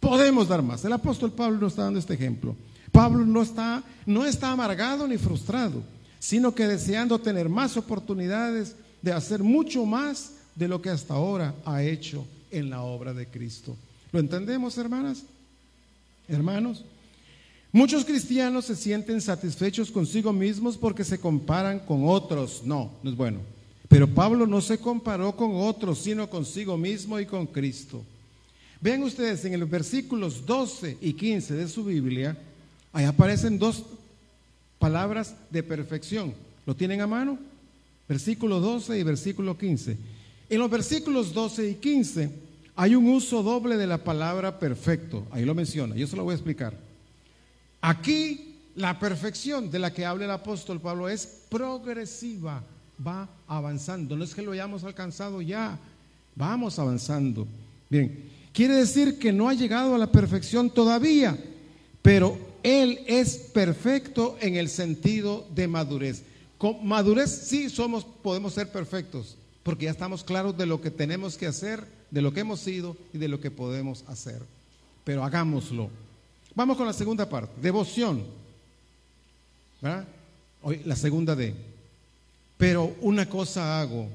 Podemos 0.00 0.48
dar 0.48 0.60
más. 0.60 0.84
El 0.84 0.92
apóstol 0.92 1.30
Pablo 1.30 1.60
nos 1.60 1.74
está 1.74 1.84
dando 1.84 2.00
este 2.00 2.14
ejemplo. 2.14 2.56
Pablo 2.90 3.24
no 3.24 3.42
está, 3.42 3.84
no 4.06 4.26
está 4.26 4.50
amargado 4.50 5.06
ni 5.06 5.18
frustrado, 5.18 5.84
sino 6.18 6.54
que 6.54 6.66
deseando 6.66 7.18
tener 7.18 7.48
más 7.48 7.76
oportunidades 7.76 8.74
de 9.02 9.12
hacer 9.12 9.42
mucho 9.42 9.86
más 9.86 10.32
de 10.54 10.68
lo 10.68 10.82
que 10.82 10.90
hasta 10.90 11.14
ahora 11.14 11.54
ha 11.64 11.82
hecho 11.82 12.26
en 12.50 12.70
la 12.70 12.82
obra 12.82 13.14
de 13.14 13.26
Cristo. 13.26 13.76
¿Lo 14.12 14.20
entendemos, 14.20 14.76
hermanas? 14.78 15.22
Hermanos, 16.26 16.84
muchos 17.72 18.04
cristianos 18.04 18.64
se 18.64 18.76
sienten 18.76 19.20
satisfechos 19.20 19.90
consigo 19.90 20.32
mismos 20.32 20.76
porque 20.76 21.04
se 21.04 21.18
comparan 21.18 21.78
con 21.80 22.08
otros. 22.08 22.62
No, 22.64 22.90
no 23.02 23.10
es 23.10 23.16
bueno. 23.16 23.40
Pero 23.88 24.06
Pablo 24.06 24.46
no 24.46 24.60
se 24.60 24.78
comparó 24.78 25.34
con 25.34 25.52
otros, 25.56 26.00
sino 26.00 26.28
consigo 26.28 26.76
mismo 26.76 27.18
y 27.18 27.26
con 27.26 27.46
Cristo. 27.46 28.04
Vean 28.80 29.02
ustedes 29.02 29.44
en 29.44 29.58
los 29.58 29.68
versículos 29.68 30.44
12 30.46 30.98
y 31.00 31.14
15 31.14 31.54
de 31.54 31.68
su 31.68 31.84
Biblia, 31.84 32.36
ahí 32.92 33.04
aparecen 33.06 33.58
dos 33.58 33.84
palabras 34.78 35.34
de 35.50 35.62
perfección. 35.62 36.34
¿Lo 36.66 36.74
tienen 36.74 37.00
a 37.00 37.06
mano? 37.06 37.38
Versículo 38.08 38.60
12 38.60 38.98
y 38.98 39.02
versículo 39.02 39.56
15. 39.56 39.96
En 40.50 40.58
los 40.58 40.70
versículos 40.70 41.34
12 41.34 41.70
y 41.70 41.74
15 41.74 42.30
hay 42.76 42.94
un 42.94 43.08
uso 43.08 43.42
doble 43.42 43.76
de 43.76 43.86
la 43.86 43.98
palabra 43.98 44.58
perfecto. 44.58 45.26
Ahí 45.30 45.44
lo 45.44 45.54
menciona, 45.54 45.94
yo 45.96 46.06
se 46.06 46.16
lo 46.16 46.24
voy 46.24 46.32
a 46.32 46.36
explicar. 46.36 46.74
Aquí 47.80 48.56
la 48.76 48.98
perfección 48.98 49.70
de 49.70 49.78
la 49.78 49.92
que 49.92 50.06
habla 50.06 50.24
el 50.24 50.30
apóstol 50.30 50.80
Pablo 50.80 51.08
es 51.08 51.26
progresiva, 51.48 52.62
va 53.04 53.28
avanzando. 53.46 54.16
No 54.16 54.24
es 54.24 54.34
que 54.34 54.42
lo 54.42 54.52
hayamos 54.52 54.84
alcanzado 54.84 55.42
ya, 55.42 55.78
vamos 56.36 56.78
avanzando. 56.78 57.46
Bien, 57.90 58.28
Quiere 58.58 58.74
decir 58.74 59.20
que 59.20 59.32
no 59.32 59.48
ha 59.48 59.54
llegado 59.54 59.94
a 59.94 59.98
la 59.98 60.10
perfección 60.10 60.68
todavía, 60.68 61.38
pero 62.02 62.36
Él 62.62 63.00
es 63.06 63.36
perfecto 63.36 64.36
en 64.40 64.56
el 64.56 64.68
sentido 64.68 65.46
de 65.54 65.68
madurez. 65.68 66.22
Con 66.58 66.86
madurez 66.86 67.30
sí 67.30 67.70
somos, 67.70 68.04
podemos 68.04 68.54
ser 68.54 68.70
perfectos, 68.72 69.36
porque 69.62 69.84
ya 69.84 69.92
estamos 69.92 70.24
claros 70.24 70.56
de 70.56 70.66
lo 70.66 70.80
que 70.80 70.90
tenemos 70.90 71.36
que 71.36 71.46
hacer, 71.46 71.84
de 72.10 72.22
lo 72.22 72.32
que 72.32 72.40
hemos 72.40 72.60
sido 72.60 72.96
y 73.12 73.18
de 73.18 73.28
lo 73.28 73.40
que 73.40 73.50
podemos 73.50 74.04
hacer. 74.08 74.42
Pero 75.04 75.24
hagámoslo. 75.24 75.88
Vamos 76.54 76.76
con 76.76 76.86
la 76.86 76.92
segunda 76.92 77.28
parte, 77.28 77.52
devoción. 77.60 78.24
Hoy, 80.62 80.82
la 80.84 80.96
segunda 80.96 81.36
de. 81.36 81.54
Pero 82.56 82.96
una 83.00 83.28
cosa 83.28 83.80
hago, 83.80 84.08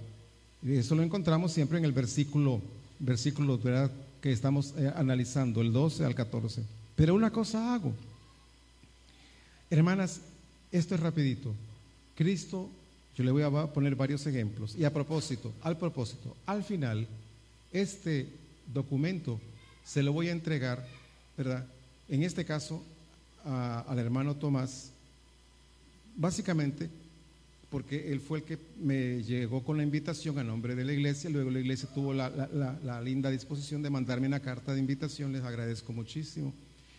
y 0.62 0.76
eso 0.76 0.96
lo 0.96 1.04
encontramos 1.04 1.54
siempre 1.54 1.78
en 1.78 1.86
el 1.86 1.94
versículo, 1.94 2.60
versículo 3.00 3.58
¿verdad? 3.58 3.90
que 4.20 4.32
estamos 4.32 4.74
eh, 4.78 4.92
analizando, 4.96 5.62
el 5.62 5.72
12 5.72 6.04
al 6.04 6.16
14. 6.16 6.64
Pero 6.96 7.16
una 7.16 7.32
cosa 7.32 7.74
hago. 7.74 7.94
Hermanas, 9.74 10.22
esto 10.72 10.94
es 10.94 11.02
rapidito. 11.02 11.52
Cristo, 12.16 12.70
yo 13.18 13.24
le 13.24 13.32
voy 13.32 13.42
a 13.42 13.50
poner 13.74 13.96
varios 13.96 14.28
ejemplos. 14.28 14.76
Y 14.76 14.86
a 14.86 14.94
propósito, 14.94 15.52
al 15.64 15.80
propósito, 15.80 16.38
al 16.46 16.64
final, 16.64 17.08
este 17.72 18.28
documento 18.72 19.40
se 19.84 20.04
lo 20.04 20.14
voy 20.14 20.30
a 20.30 20.32
entregar, 20.32 20.86
¿verdad? 21.36 21.66
En 22.08 22.22
este 22.22 22.46
caso, 22.46 22.84
al 23.46 23.98
hermano 23.98 24.36
Tomás, 24.36 24.92
básicamente 26.18 26.88
porque 27.72 28.12
él 28.12 28.20
fue 28.20 28.38
el 28.38 28.44
que 28.44 28.60
me 28.80 29.24
llegó 29.24 29.64
con 29.64 29.78
la 29.78 29.84
invitación 29.84 30.38
a 30.38 30.44
nombre 30.44 30.76
de 30.76 30.86
la 30.86 30.94
iglesia, 30.94 31.32
luego 31.32 31.50
la 31.50 31.60
iglesia 31.60 31.90
tuvo 31.92 32.14
la, 32.14 32.30
la 32.30 33.02
linda 33.02 33.32
disposición 33.32 33.82
de 33.82 33.90
mandarme 33.90 34.28
una 34.28 34.40
carta 34.40 34.76
de 34.76 34.80
invitación, 34.80 35.32
les 35.34 35.42
agradezco 35.44 35.94
muchísimo. 35.94 36.54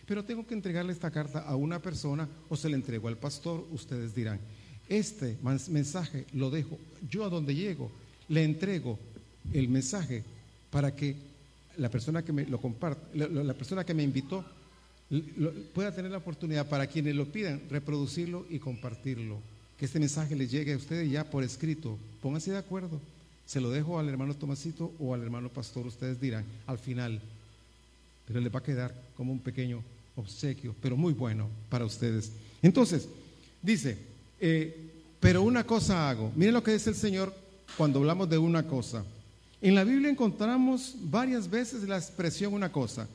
Pero 0.05 0.23
tengo 0.23 0.45
que 0.45 0.53
entregarle 0.53 0.93
esta 0.93 1.11
carta 1.11 1.39
a 1.39 1.55
una 1.55 1.81
persona 1.81 2.27
o 2.49 2.55
se 2.55 2.69
la 2.69 2.75
entrego 2.75 3.07
al 3.07 3.17
pastor, 3.17 3.65
ustedes 3.71 4.13
dirán. 4.13 4.39
Este 4.87 5.37
mensaje 5.69 6.25
lo 6.33 6.51
dejo, 6.51 6.77
yo 7.09 7.23
a 7.23 7.29
donde 7.29 7.55
llego, 7.55 7.89
le 8.29 8.43
entrego 8.43 8.99
el 9.53 9.67
mensaje 9.67 10.23
para 10.69 10.95
que 10.95 11.15
la 11.77 11.89
persona 11.89 12.23
que 12.23 12.31
me 12.31 12.45
lo 12.45 12.61
comparte, 12.61 13.17
la, 13.17 13.53
persona 13.53 13.83
que 13.83 13.93
me 13.93 14.03
invitó 14.03 14.45
pueda 15.73 15.93
tener 15.93 16.11
la 16.11 16.17
oportunidad 16.17 16.67
para 16.67 16.87
quienes 16.87 17.15
lo 17.15 17.25
pidan 17.25 17.61
reproducirlo 17.69 18.45
y 18.49 18.59
compartirlo. 18.59 19.39
Que 19.77 19.85
este 19.85 19.99
mensaje 19.99 20.35
les 20.35 20.51
llegue 20.51 20.73
a 20.73 20.77
ustedes 20.77 21.11
ya 21.11 21.23
por 21.29 21.43
escrito. 21.43 21.97
Pónganse 22.21 22.51
de 22.51 22.57
acuerdo. 22.57 23.01
Se 23.45 23.59
lo 23.59 23.69
dejo 23.69 23.99
al 23.99 24.09
hermano 24.09 24.33
Tomasito 24.33 24.93
o 24.99 25.13
al 25.13 25.21
hermano 25.21 25.49
pastor, 25.49 25.85
ustedes 25.85 26.19
dirán, 26.21 26.45
al 26.65 26.77
final. 26.77 27.21
Pero 28.27 28.39
le 28.39 28.49
va 28.49 28.59
a 28.59 28.63
quedar 28.63 28.93
como 29.15 29.31
un 29.31 29.39
pequeño 29.39 29.83
obsequio, 30.15 30.75
pero 30.81 30.97
muy 30.97 31.13
bueno 31.13 31.47
para 31.69 31.85
ustedes. 31.85 32.31
Entonces, 32.61 33.07
dice, 33.61 33.97
eh, 34.39 34.91
pero 35.19 35.43
una 35.43 35.63
cosa 35.65 36.09
hago. 36.09 36.31
Miren 36.35 36.53
lo 36.53 36.63
que 36.63 36.73
dice 36.73 36.89
el 36.89 36.95
Señor 36.95 37.33
cuando 37.77 37.99
hablamos 37.99 38.29
de 38.29 38.37
una 38.37 38.67
cosa. 38.67 39.03
En 39.61 39.75
la 39.75 39.83
Biblia 39.83 40.09
encontramos 40.09 40.95
varias 40.99 41.49
veces 41.49 41.87
la 41.87 41.97
expresión 41.97 42.53
una 42.53 42.71
cosa. 42.71 43.07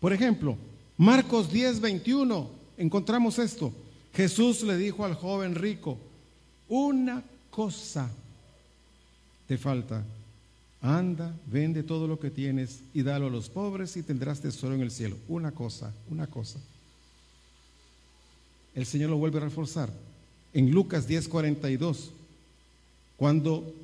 Por 0.00 0.12
ejemplo, 0.12 0.56
Marcos 0.96 1.50
10, 1.50 1.80
21, 1.80 2.50
encontramos 2.76 3.38
esto. 3.38 3.72
Jesús 4.12 4.62
le 4.62 4.76
dijo 4.76 5.04
al 5.04 5.14
joven 5.14 5.54
rico, 5.54 5.98
una 6.68 7.22
cosa 7.50 8.10
te 9.46 9.58
falta. 9.58 10.02
Anda, 10.84 11.34
vende 11.46 11.82
todo 11.82 12.06
lo 12.06 12.20
que 12.20 12.30
tienes 12.30 12.80
y 12.92 13.02
dalo 13.02 13.28
a 13.28 13.30
los 13.30 13.48
pobres 13.48 13.96
y 13.96 14.02
tendrás 14.02 14.42
tesoro 14.42 14.74
en 14.74 14.82
el 14.82 14.90
cielo. 14.90 15.16
Una 15.28 15.50
cosa, 15.50 15.94
una 16.10 16.26
cosa. 16.26 16.60
El 18.74 18.84
Señor 18.84 19.08
lo 19.08 19.16
vuelve 19.16 19.38
a 19.38 19.44
reforzar. 19.44 19.88
En 20.52 20.70
Lucas 20.70 21.08
10:42, 21.08 22.10
cuando 23.16 23.74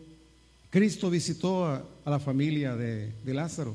Cristo 0.68 1.08
visitó 1.08 1.64
a, 1.64 1.82
la 2.04 2.20
familia 2.20 2.76
de, 2.76 3.14
Lázaro, 3.24 3.74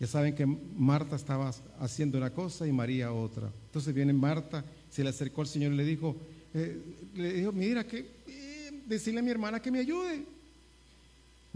ya 0.00 0.06
saben 0.06 0.34
que 0.34 0.46
Marta 0.46 1.16
estaba 1.16 1.52
haciendo 1.80 2.16
una 2.16 2.30
cosa 2.30 2.66
y 2.66 2.72
María 2.72 3.12
otra. 3.12 3.50
Entonces 3.66 3.92
viene 3.92 4.14
Marta, 4.14 4.64
se 4.90 5.02
le 5.02 5.10
acercó 5.10 5.42
al 5.42 5.48
Señor 5.48 5.74
y 5.74 5.76
le 5.76 5.84
dijo, 5.84 6.16
eh, 6.54 6.80
le 7.14 7.32
dijo, 7.34 7.52
mira, 7.52 7.86
que, 7.86 8.06
eh, 8.26 8.70
decirle 8.86 9.20
a 9.20 9.22
mi 9.22 9.30
hermana 9.30 9.60
que 9.60 9.70
me 9.70 9.80
ayude. 9.80 10.35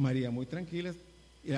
María 0.00 0.30
muy 0.30 0.46
tranquila, 0.46 0.92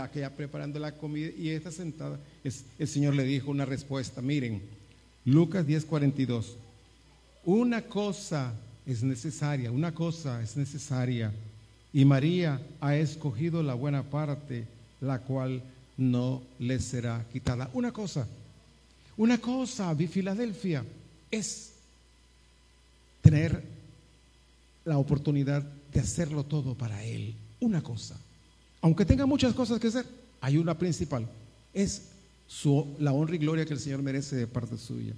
aquella 0.00 0.34
preparando 0.34 0.78
la 0.78 0.92
comida 0.92 1.30
y 1.36 1.50
esta 1.50 1.70
sentada. 1.70 2.18
el 2.44 2.88
Señor 2.88 3.14
le 3.14 3.24
dijo 3.24 3.50
una 3.50 3.64
respuesta, 3.64 4.20
miren, 4.20 4.60
Lucas 5.24 5.66
10:42, 5.66 6.56
una 7.44 7.82
cosa 7.82 8.52
es 8.84 9.02
necesaria, 9.02 9.70
una 9.70 9.94
cosa 9.94 10.42
es 10.42 10.56
necesaria. 10.56 11.32
Y 11.92 12.04
María 12.04 12.60
ha 12.80 12.96
escogido 12.96 13.62
la 13.62 13.74
buena 13.74 14.02
parte, 14.02 14.66
la 15.00 15.20
cual 15.20 15.62
no 15.96 16.42
le 16.58 16.80
será 16.80 17.24
quitada. 17.32 17.70
Una 17.74 17.92
cosa, 17.92 18.26
una 19.16 19.38
cosa, 19.38 19.94
Filadelfia, 19.94 20.84
es 21.30 21.72
tener 23.20 23.62
la 24.84 24.98
oportunidad 24.98 25.62
de 25.62 26.00
hacerlo 26.00 26.44
todo 26.44 26.74
para 26.74 27.04
Él. 27.04 27.34
Una 27.60 27.82
cosa. 27.82 28.16
Aunque 28.82 29.06
tenga 29.06 29.24
muchas 29.24 29.54
cosas 29.54 29.80
que 29.80 29.88
hacer, 29.88 30.04
hay 30.40 30.58
una 30.58 30.76
principal. 30.76 31.26
Es 31.72 32.02
la 32.98 33.12
honra 33.12 33.36
y 33.36 33.38
gloria 33.38 33.64
que 33.64 33.72
el 33.72 33.80
Señor 33.80 34.02
merece 34.02 34.36
de 34.36 34.46
parte 34.46 34.76
suya. 34.76 35.14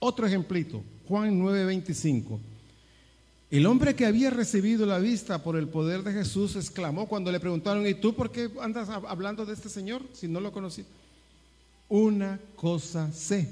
Otro 0.00 0.26
ejemplito, 0.26 0.82
Juan 1.08 1.38
9:25. 1.40 2.38
El 3.50 3.66
hombre 3.66 3.94
que 3.94 4.04
había 4.04 4.30
recibido 4.30 4.84
la 4.84 4.98
vista 4.98 5.42
por 5.42 5.56
el 5.56 5.68
poder 5.68 6.02
de 6.02 6.12
Jesús 6.12 6.56
exclamó 6.56 7.06
cuando 7.06 7.30
le 7.30 7.38
preguntaron, 7.38 7.86
¿y 7.86 7.94
tú 7.94 8.14
por 8.14 8.32
qué 8.32 8.50
andas 8.60 8.88
hablando 8.88 9.46
de 9.46 9.54
este 9.54 9.68
Señor 9.68 10.02
si 10.12 10.26
no 10.26 10.40
lo 10.40 10.50
conocí? 10.52 10.84
Una 11.88 12.40
cosa 12.56 13.12
sé, 13.12 13.48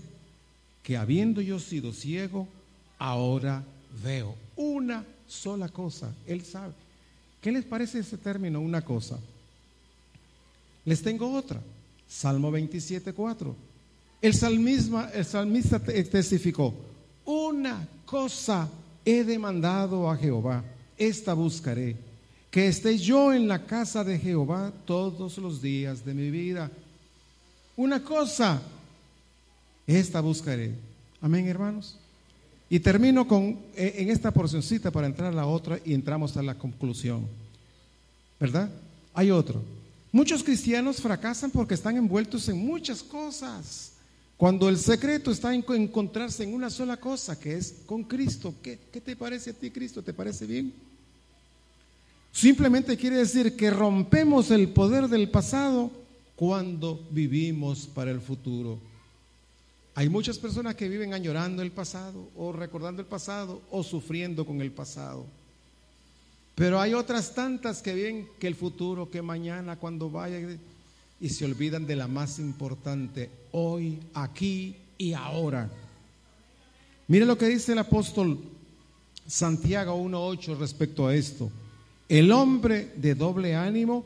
que 0.83 0.97
habiendo 0.97 1.41
yo 1.41 1.61
sido 1.61 1.93
ciego, 1.93 2.49
ahora 2.99 3.63
veo. 4.03 4.35
Una 4.57 5.05
sola 5.29 5.69
cosa, 5.69 6.13
Él 6.27 6.45
sabe. 6.45 6.73
¿Qué 7.41 7.53
les 7.53 7.65
parece 7.65 8.01
ese 8.01 8.19
término, 8.19 8.61
una 8.61 8.83
cosa? 8.83 9.19
Les 10.85 11.03
tengo 11.03 11.33
otra, 11.33 11.61
Salmo 12.09 12.51
27, 12.51 13.12
4. 13.12 13.57
El 14.20 14.33
el 15.14 15.24
salmista 15.24 15.80
testificó, 15.80 16.74
una 17.24 17.89
cosa 18.05 18.68
he 19.05 19.24
demandado 19.24 20.11
a 20.11 20.16
Jehová, 20.16 20.64
esta 20.97 21.35
buscaré, 21.35 21.97
que 22.51 22.68
esté 22.68 22.99
yo 22.99 23.33
en 23.33 23.49
la 23.49 23.64
casa 23.64 24.05
de 24.05 24.18
Jehová 24.18 24.72
todos 24.85 25.39
los 25.39 25.62
días 25.62 26.05
de 26.05 26.14
mi 26.14 26.30
vida. 26.30 26.70
Una 27.76 28.03
cosa, 28.03 28.61
esta 29.87 30.20
buscaré. 30.20 30.74
Amén, 31.20 31.49
hermanos. 31.49 31.97
Y 32.68 32.80
termino 32.80 33.26
con 33.26 33.59
eh, 33.74 33.95
en 33.99 34.11
esta 34.11 34.30
porcioncita 34.30 34.91
para 34.91 35.07
entrar 35.07 35.33
a 35.33 35.37
la 35.37 35.47
otra 35.47 35.78
y 35.85 35.95
entramos 35.95 36.37
a 36.37 36.43
la 36.43 36.55
conclusión. 36.55 37.26
¿Verdad? 38.39 38.70
Hay 39.14 39.30
otro. 39.30 39.62
Muchos 40.13 40.45
cristianos 40.45 40.99
fracasan 41.01 41.51
porque 41.51 41.73
están 41.73 41.97
envueltos 41.97 42.47
en 42.51 42.59
muchas 42.59 43.03
cosas. 43.03 43.93
Cuando 44.37 44.69
el 44.69 44.77
secreto 44.77 45.31
está 45.31 45.55
en 45.55 45.65
encontrarse 45.69 46.43
en 46.43 46.53
una 46.53 46.69
sola 46.69 46.99
cosa, 46.99 47.41
que 47.41 47.57
es 47.57 47.77
con 47.87 48.05
Cristo. 48.05 48.55
¿Qué, 48.63 48.77
te 48.77 49.17
parece 49.17 49.51
a 49.51 49.53
ti, 49.55 49.71
Cristo? 49.71 50.03
¿Te 50.03 50.13
parece 50.13 50.45
bien? 50.47 50.75
Simplemente 52.31 52.97
quiere 52.97 53.17
decir 53.17 53.57
que 53.57 53.71
rompemos 53.71 54.51
el 54.51 54.69
poder 54.69 55.09
del 55.09 55.31
pasado 55.31 55.91
cuando 56.37 57.07
vivimos 57.11 57.87
para 57.87 58.11
el 58.11 58.21
futuro. 58.21 58.79
Hay 59.95 60.11
muchas 60.11 60.39
personas 60.39 60.75
que 60.75 60.89
viven 60.89 61.15
añorando 61.15 61.63
el 61.63 61.71
pasado 61.71 62.29
o 62.37 62.53
recordando 62.53 63.01
el 63.01 63.09
pasado 63.09 63.63
o 63.71 63.83
sufriendo 63.83 64.45
con 64.45 64.61
el 64.61 64.73
pasado. 64.73 65.25
Pero 66.55 66.80
hay 66.80 66.94
otras 66.94 67.34
tantas 67.34 67.80
que 67.82 67.94
viven 67.94 68.28
que 68.38 68.46
el 68.46 68.55
futuro, 68.55 69.11
que 69.11 69.22
mañana 69.22 69.76
cuando 69.76 70.11
vaya 70.11 70.38
y 71.20 71.28
se 71.28 71.44
olvidan 71.44 71.86
de 71.86 71.96
la 71.96 72.09
más 72.09 72.38
importante, 72.38 73.30
hoy, 73.53 73.98
aquí 74.14 74.76
y 74.98 75.12
ahora. 75.14 75.70
Mire 77.09 77.24
lo 77.24 77.38
que 77.38 77.48
dice 77.48 77.72
el 77.72 77.78
apóstol 77.78 78.38
Santiago 79.26 79.96
1.8 79.96 80.59
respecto 80.59 81.07
a 81.07 81.14
esto. 81.14 81.50
El 82.09 82.32
hombre 82.32 82.92
de 82.96 83.14
doble 83.14 83.55
ánimo 83.55 84.05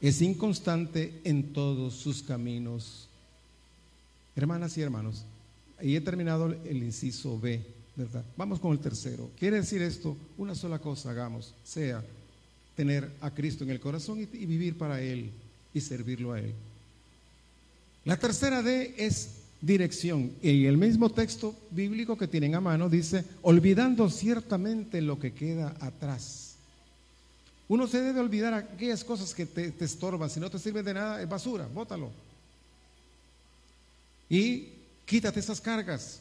es 0.00 0.22
inconstante 0.22 1.20
en 1.24 1.52
todos 1.52 1.94
sus 1.94 2.22
caminos. 2.22 3.08
Hermanas 4.36 4.78
y 4.78 4.82
hermanos, 4.82 5.24
ahí 5.80 5.96
he 5.96 6.00
terminado 6.00 6.46
el 6.46 6.82
inciso 6.82 7.40
B, 7.40 7.60
Vamos 8.36 8.60
con 8.60 8.72
el 8.72 8.78
tercero. 8.78 9.30
Quiere 9.38 9.56
decir 9.56 9.82
esto, 9.82 10.16
una 10.36 10.54
sola 10.54 10.78
cosa 10.78 11.10
hagamos, 11.10 11.54
sea 11.64 12.04
tener 12.76 13.10
a 13.20 13.30
Cristo 13.30 13.64
en 13.64 13.70
el 13.70 13.80
corazón 13.80 14.20
y, 14.20 14.22
y 14.22 14.46
vivir 14.46 14.78
para 14.78 15.00
Él 15.00 15.30
y 15.74 15.80
servirlo 15.80 16.32
a 16.32 16.40
Él. 16.40 16.54
La 18.04 18.16
tercera 18.16 18.62
D 18.62 18.94
es 18.96 19.30
dirección. 19.60 20.32
Y 20.42 20.66
el 20.66 20.76
mismo 20.76 21.10
texto 21.10 21.54
bíblico 21.70 22.16
que 22.16 22.28
tienen 22.28 22.54
a 22.54 22.60
mano 22.60 22.88
dice, 22.88 23.24
olvidando 23.42 24.08
ciertamente 24.10 25.00
lo 25.00 25.18
que 25.18 25.32
queda 25.32 25.74
atrás. 25.80 26.54
Uno 27.68 27.86
se 27.86 28.00
debe 28.00 28.20
olvidar 28.20 28.54
aquellas 28.54 29.04
cosas 29.04 29.34
que 29.34 29.44
te, 29.44 29.74
estorban, 29.84 30.30
si 30.30 30.40
no 30.40 30.50
te 30.50 30.58
sirven 30.58 30.84
de 30.84 30.94
nada, 30.94 31.20
es 31.20 31.28
basura, 31.28 31.66
bótalo. 31.66 32.10
Y 34.30 34.68
quítate 35.04 35.40
esas 35.40 35.60
cargas. 35.60 36.20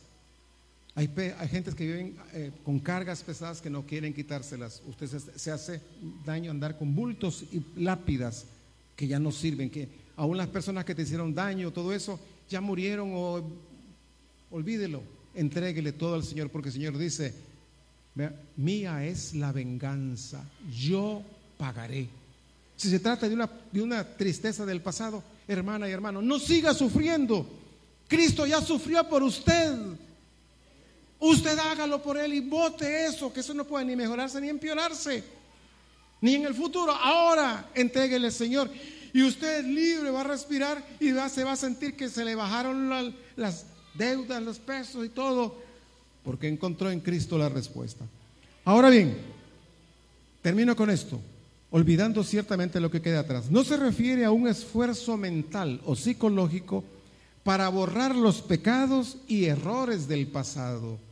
Hay, 0.98 1.08
hay 1.38 1.48
gente 1.48 1.72
que 1.74 1.86
viven 1.86 2.18
eh, 2.34 2.52
con 2.66 2.80
cargas 2.80 3.22
pesadas 3.22 3.62
que 3.62 3.70
no 3.70 3.86
quieren 3.86 4.16
quitárselas. 4.16 4.82
Usted 4.88 5.08
se 5.36 5.52
hace 5.52 5.80
daño 6.26 6.50
andar 6.50 6.76
con 6.76 6.95
bultos 6.95 7.43
y 7.52 7.64
lápidas 7.80 8.48
que 8.95 9.08
ya 9.08 9.20
no 9.20 9.32
sirven, 9.32 9.70
que 9.70 9.88
aún 10.16 10.38
las 10.38 10.48
personas 10.48 10.86
que 10.86 10.95
te 10.95 11.04
hicieron 11.04 11.36
daño, 11.36 11.72
todo 11.72 11.93
eso, 11.93 12.20
ya 12.50 12.62
murieron 12.62 13.12
o 13.14 13.48
olvídelo, 14.50 15.04
entréguele 15.36 15.91
todo 15.91 16.16
al 16.16 16.24
Señor, 16.24 16.50
porque 16.50 16.70
el 16.70 16.74
Señor 16.74 16.98
dice, 16.98 17.32
mía 18.56 19.06
es 19.06 19.36
la 19.36 19.52
venganza, 19.52 20.50
yo 20.76 21.22
pagaré. 21.60 22.10
Si 22.76 22.89
se 22.89 22.98
trata 22.98 23.30
de 23.30 23.36
una, 23.36 23.48
de 23.72 23.84
una 23.84 24.04
tristeza 24.04 24.66
del 24.66 24.82
pasado, 24.82 25.24
hermana 25.48 25.88
y 25.88 25.91
hermano, 25.91 26.24
no 26.24 26.39
siga 26.39 26.74
sufriendo. 26.74 27.48
Cristo 28.08 28.48
ya 28.48 28.62
sufrió 28.62 29.08
por 29.08 29.22
usted. 29.22 29.78
Usted 31.20 31.57
hágalo 31.57 32.01
por 32.01 32.18
él 32.18 32.34
y 32.34 32.41
vote 32.41 33.05
eso, 33.05 33.34
que 33.34 33.39
eso 33.39 33.53
no 33.53 33.65
puede 33.65 33.86
ni 33.86 33.95
mejorarse 33.95 34.39
ni 34.39 34.49
empeorarse, 34.49 35.24
ni 36.22 36.36
en 36.36 36.45
el 36.45 36.53
futuro. 36.53 36.91
Ahora 36.91 37.70
entréguele, 37.74 38.32
Señor. 38.32 38.70
Y 39.13 39.24
usted 39.24 39.65
libre, 39.65 40.11
va 40.11 40.22
a 40.22 40.26
respirar 40.26 40.84
y 40.99 41.11
va, 41.11 41.28
se 41.30 41.43
va 41.43 41.53
a 41.53 41.55
sentir 41.55 41.95
que 41.95 42.09
se 42.09 42.24
le 42.24 42.36
bajaron 42.36 42.89
las 43.36 43.65
deudas, 43.95 44.43
los 44.43 44.59
pesos 44.59 45.05
y 45.05 45.09
todo, 45.09 45.57
porque 46.24 46.47
encontró 46.47 46.91
en 46.91 46.99
Cristo 46.99 47.38
la 47.38 47.49
respuesta. 47.49 48.05
Ahora 48.63 48.89
bien, 48.89 49.18
termino 50.43 50.76
con 50.76 50.91
esto, 50.91 51.20
olvidando 51.72 52.24
ciertamente 52.24 52.80
lo 52.80 52.91
que 52.91 53.01
queda 53.01 53.22
atrás. 53.22 53.49
No 53.49 53.63
se 53.63 53.78
refiere 53.78 54.24
a 54.24 54.32
un 54.32 54.47
esfuerzo 54.47 55.18
mental 55.18 55.82
o 55.86 55.95
psicológico 55.95 56.84
para 57.43 57.70
borrar 57.70 58.13
los 58.13 58.41
pecados 58.41 59.18
y 59.28 59.45
errores 59.45 60.07
del 60.07 60.28
pasado. 60.28 61.07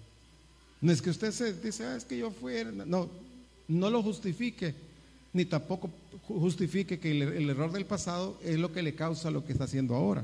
No 0.82 0.92
es 0.92 1.02
que 1.02 1.10
usted 1.10 1.32
se 1.32 1.54
dice, 1.54 1.86
ah, 1.86 1.96
es 1.96 2.06
que 2.06 2.18
yo 2.18 2.32
fui, 2.32 2.54
no, 2.86 3.10
no 3.68 3.90
lo 3.90 4.04
justifique, 4.04 4.76
ni 5.34 5.46
tampoco 5.46 5.90
justifique 6.28 7.00
que 7.00 7.12
el, 7.12 7.50
error 7.50 7.72
del 7.72 7.86
pasado 7.86 8.38
es 8.44 8.58
lo 8.58 8.72
que 8.72 8.82
le 8.82 8.96
causa 8.96 9.32
lo 9.32 9.46
que 9.46 9.52
está 9.52 9.66
haciendo 9.66 9.96
ahora. 9.96 10.24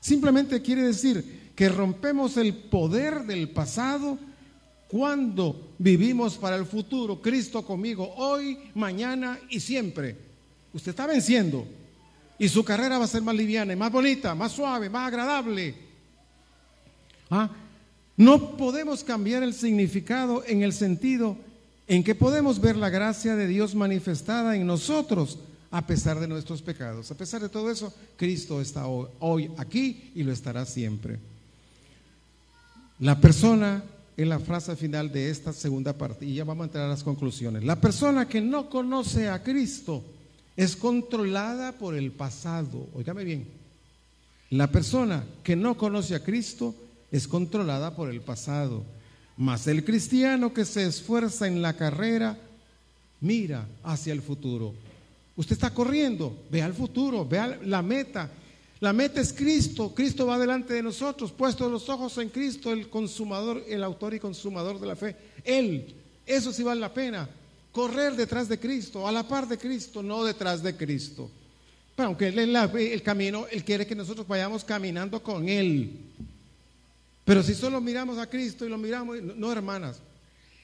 Simplemente 0.00 0.62
quiere 0.62 0.82
decir 0.82 1.50
que 1.54 1.68
rompemos 1.68 2.36
el 2.36 2.54
poder 2.54 3.24
del 3.24 3.48
pasado 3.50 4.18
cuando 4.88 5.74
vivimos 5.78 6.36
para 6.36 6.56
el 6.56 6.64
futuro, 6.64 7.20
Cristo 7.20 7.62
conmigo, 7.62 8.14
hoy, 8.16 8.58
mañana 8.74 9.38
y 9.50 9.58
siempre. 9.60 10.16
Usted 10.72 10.90
está 10.90 11.06
venciendo 11.06 11.66
y 12.38 12.48
su 12.48 12.64
carrera 12.64 12.98
va 12.98 13.04
a 13.04 13.08
ser 13.08 13.22
más 13.22 13.34
liviana, 13.34 13.74
más 13.74 13.90
bonita, 13.90 14.34
más 14.34 14.52
suave, 14.52 14.88
más 14.88 15.08
agradable. 15.08 15.74
¿Ah? 17.30 17.50
No 18.16 18.56
podemos 18.56 19.04
cambiar 19.04 19.42
el 19.42 19.52
significado 19.52 20.42
en 20.46 20.62
el 20.62 20.72
sentido 20.72 21.36
en 21.86 22.02
que 22.02 22.14
podemos 22.14 22.60
ver 22.60 22.76
la 22.76 22.90
gracia 22.90 23.36
de 23.36 23.46
Dios 23.46 23.74
manifestada 23.74 24.56
en 24.56 24.66
nosotros 24.66 25.38
a 25.70 25.86
pesar 25.86 26.18
de 26.18 26.28
nuestros 26.28 26.62
pecados. 26.62 27.10
A 27.10 27.16
pesar 27.16 27.42
de 27.42 27.48
todo 27.48 27.70
eso, 27.70 27.92
Cristo 28.16 28.60
está 28.60 28.86
hoy, 28.86 29.50
aquí 29.58 30.12
y 30.14 30.22
lo 30.22 30.32
estará 30.32 30.64
siempre. 30.64 31.18
La 32.98 33.20
persona 33.20 33.84
es 34.16 34.26
la 34.26 34.38
frase 34.38 34.74
final 34.76 35.12
de 35.12 35.28
esta 35.28 35.52
segunda 35.52 35.92
parte 35.92 36.24
y 36.24 36.34
ya 36.34 36.44
vamos 36.44 36.64
a 36.64 36.66
entrar 36.68 36.84
a 36.86 36.88
las 36.88 37.04
conclusiones. 37.04 37.64
La 37.64 37.80
persona 37.80 38.26
que 38.26 38.40
no 38.40 38.70
conoce 38.70 39.28
a 39.28 39.42
Cristo 39.42 40.02
es 40.56 40.74
controlada 40.74 41.72
por 41.72 41.94
el 41.94 42.12
pasado. 42.12 42.88
Óigame 42.94 43.24
bien. 43.24 43.46
La 44.48 44.68
persona 44.68 45.24
que 45.42 45.56
no 45.56 45.76
conoce 45.76 46.14
a 46.14 46.24
Cristo 46.24 46.74
es 47.10 47.28
controlada 47.28 47.94
por 47.94 48.10
el 48.10 48.20
pasado. 48.20 48.84
Mas 49.36 49.66
el 49.66 49.84
cristiano 49.84 50.52
que 50.52 50.64
se 50.64 50.86
esfuerza 50.86 51.46
en 51.46 51.60
la 51.62 51.74
carrera 51.74 52.38
mira 53.20 53.66
hacia 53.82 54.12
el 54.12 54.22
futuro. 54.22 54.74
Usted 55.36 55.52
está 55.52 55.72
corriendo, 55.74 56.34
vea 56.50 56.66
el 56.66 56.74
futuro, 56.74 57.26
vea 57.26 57.58
la 57.64 57.82
meta. 57.82 58.30
La 58.80 58.92
meta 58.92 59.20
es 59.20 59.32
Cristo, 59.32 59.94
Cristo 59.94 60.26
va 60.26 60.38
delante 60.38 60.74
de 60.74 60.82
nosotros, 60.82 61.32
puestos 61.32 61.70
los 61.70 61.88
ojos 61.88 62.16
en 62.18 62.28
Cristo, 62.28 62.72
el 62.72 62.88
consumador, 62.88 63.62
el 63.68 63.82
autor 63.82 64.14
y 64.14 64.20
consumador 64.20 64.78
de 64.80 64.86
la 64.86 64.96
fe. 64.96 65.16
Él, 65.44 65.94
eso 66.26 66.52
sí 66.52 66.62
vale 66.62 66.80
la 66.80 66.92
pena, 66.92 67.28
correr 67.72 68.14
detrás 68.16 68.48
de 68.48 68.58
Cristo, 68.58 69.06
a 69.06 69.12
la 69.12 69.26
par 69.26 69.48
de 69.48 69.56
Cristo, 69.56 70.02
no 70.02 70.24
detrás 70.24 70.62
de 70.62 70.76
Cristo. 70.76 71.30
Pero 71.94 72.08
aunque 72.08 72.28
Él 72.28 72.38
es 72.38 72.92
el 72.92 73.02
camino, 73.02 73.46
Él 73.50 73.64
quiere 73.64 73.86
que 73.86 73.94
nosotros 73.94 74.28
vayamos 74.28 74.62
caminando 74.62 75.22
con 75.22 75.48
Él. 75.48 75.92
Pero 77.26 77.42
si 77.42 77.54
solo 77.54 77.80
miramos 77.80 78.18
a 78.18 78.30
Cristo 78.30 78.64
y 78.64 78.68
lo 78.68 78.78
miramos, 78.78 79.20
no 79.20 79.50
hermanas, 79.50 80.00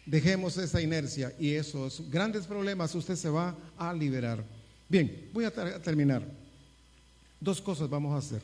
dejemos 0.07 0.57
esa 0.57 0.81
inercia 0.81 1.35
y 1.37 1.51
esos 1.51 2.09
grandes 2.09 2.47
problemas 2.47 2.95
usted 2.95 3.17
se 3.17 3.29
va 3.29 3.57
a 3.77 3.93
liberar. 3.93 4.45
Bien, 4.89 5.29
voy 5.33 5.45
a 5.45 5.51
terminar. 5.83 6.23
Dos 7.41 7.61
cosas 7.61 7.91
vamos 7.91 8.15
a 8.15 8.19
hacer. 8.19 8.41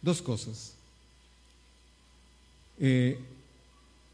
Dos 0.00 0.22
cosas. 0.22 0.74
Eh, 2.78 3.18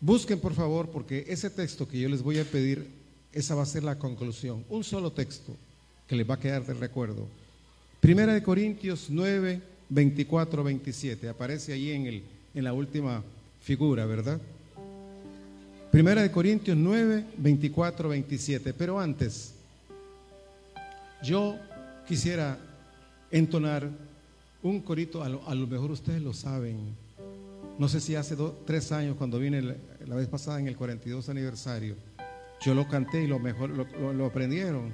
busquen 0.01 0.41
por 0.41 0.55
favor, 0.55 0.89
porque 0.89 1.27
ese 1.29 1.51
texto 1.51 1.87
que 1.87 2.01
yo 2.01 2.09
les 2.09 2.23
voy 2.23 2.39
a 2.39 2.45
pedir, 2.45 2.89
esa 3.31 3.55
va 3.55 3.63
a 3.63 3.67
ser 3.67 3.85
la 3.85 3.99
conclusión. 3.99 4.65
Un 4.71 4.85
solo 4.85 5.13
texto 5.13 5.55
que 6.07 6.17
les 6.17 6.29
va 6.29 6.37
a 6.37 6.41
quedar 6.41 6.65
de 6.65 6.73
recuerdo. 6.73 7.29
Primera 8.01 8.33
de 8.33 8.43
Corintios 8.43 9.09
9, 9.11 9.61
24, 9.91 10.65
27. 10.65 11.29
Aparece 11.29 11.75
ahí 11.75 11.91
en 11.91 12.07
el 12.07 12.23
en 12.59 12.65
la 12.65 12.73
última 12.73 13.23
figura, 13.61 14.05
¿verdad? 14.05 14.41
Primera 15.93 16.23
de 16.23 16.31
Corintios 16.33 16.77
9, 16.77 17.25
24, 17.37 18.09
27. 18.09 18.75
Pero 18.75 18.99
antes, 18.99 19.55
yo 21.23 21.57
quisiera 22.07 22.59
entonar 23.31 23.89
un 24.63 24.81
corito, 24.81 25.23
a 25.23 25.29
lo, 25.29 25.67
mejor 25.69 25.93
ustedes 25.93 26.21
lo 26.21 26.35
saben. 26.35 26.97
No 27.79 27.89
sé 27.89 28.01
si 28.01 28.17
hace 28.17 28.37
tres 28.67 28.91
años, 28.91 29.17
cuando 29.17 29.39
vine 29.39 29.63
la, 29.63 30.17
vez 30.17 30.27
pasada 30.27 30.59
en 30.59 30.67
el 30.67 30.77
42 30.77 31.29
aniversario, 31.29 31.95
yo 32.61 32.75
lo 32.75 32.89
canté 32.89 33.23
y 33.23 33.29
lo 33.29 33.39
mejor 33.39 33.71
lo, 33.71 34.13
lo 34.13 34.27
aprendieron. 34.27 34.93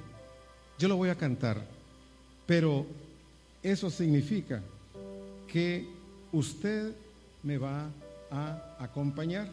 Yo 0.79 0.89
lo 0.89 0.97
voy 0.97 1.09
a 1.09 1.15
cantar, 1.15 1.67
pero 2.47 2.85
eso 3.63 3.89
significa 3.89 4.63
que 5.49 5.87
usted 6.31 6.95
me 7.45 7.59
va 7.59 7.91
a 8.31 8.77
acompañar. 8.81 9.49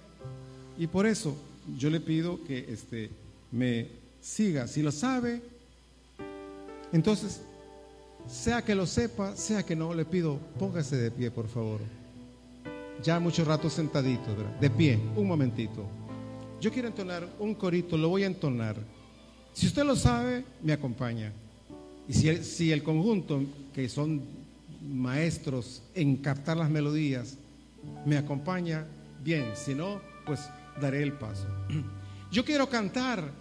Y 0.77 0.87
por 0.87 1.05
eso 1.05 1.35
yo 1.77 1.89
le 1.89 1.99
pido 1.99 2.43
que 2.45 2.65
este, 2.69 3.11
me 3.51 3.87
siga. 4.21 4.67
Si 4.67 4.81
lo 4.81 4.91
sabe, 4.91 5.41
entonces, 6.91 7.41
sea 8.27 8.63
que 8.63 8.75
lo 8.75 8.85
sepa, 8.85 9.35
sea 9.35 9.63
que 9.63 9.75
no, 9.75 9.93
le 9.93 10.05
pido, 10.05 10.39
póngase 10.57 10.95
de 10.97 11.11
pie, 11.11 11.31
por 11.31 11.47
favor. 11.47 11.79
Ya 13.03 13.19
mucho 13.19 13.43
rato 13.45 13.69
sentadito, 13.69 14.35
de 14.59 14.69
pie, 14.69 14.99
un 15.15 15.27
momentito. 15.27 15.85
Yo 16.59 16.71
quiero 16.71 16.87
entonar 16.87 17.27
un 17.39 17.55
corito, 17.55 17.97
lo 17.97 18.09
voy 18.09 18.23
a 18.23 18.27
entonar. 18.27 18.75
Si 19.53 19.67
usted 19.67 19.83
lo 19.83 19.95
sabe, 19.95 20.45
me 20.61 20.73
acompaña. 20.73 21.33
Y 22.07 22.13
si 22.13 22.29
el, 22.29 22.43
si 22.43 22.71
el 22.71 22.83
conjunto, 22.83 23.43
que 23.73 23.89
son 23.89 24.21
maestros 24.81 25.81
en 25.95 26.17
captar 26.17 26.57
las 26.57 26.69
melodías, 26.69 27.37
me 28.05 28.17
acompaña, 28.17 28.85
bien, 29.23 29.51
si 29.55 29.75
no, 29.75 30.01
pues 30.25 30.49
daré 30.79 31.03
el 31.03 31.13
paso. 31.13 31.47
Yo 32.31 32.45
quiero 32.45 32.69
cantar 32.69 33.31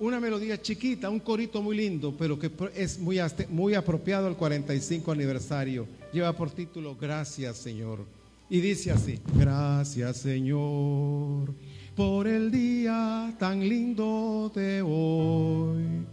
una 0.00 0.20
melodía 0.20 0.60
chiquita, 0.60 1.10
un 1.10 1.20
corito 1.20 1.60
muy 1.60 1.76
lindo, 1.76 2.14
pero 2.16 2.38
que 2.38 2.50
es 2.74 2.98
muy, 2.98 3.18
muy 3.50 3.74
apropiado 3.74 4.26
al 4.26 4.36
45 4.36 5.12
aniversario. 5.12 5.86
Lleva 6.12 6.32
por 6.32 6.50
título 6.50 6.96
Gracias 6.96 7.56
Señor. 7.58 8.06
Y 8.50 8.60
dice 8.60 8.90
así, 8.92 9.20
gracias 9.34 10.18
Señor 10.18 11.52
por 11.94 12.26
el 12.26 12.50
día 12.50 13.34
tan 13.38 13.60
lindo 13.60 14.50
de 14.54 14.80
hoy. 14.82 16.06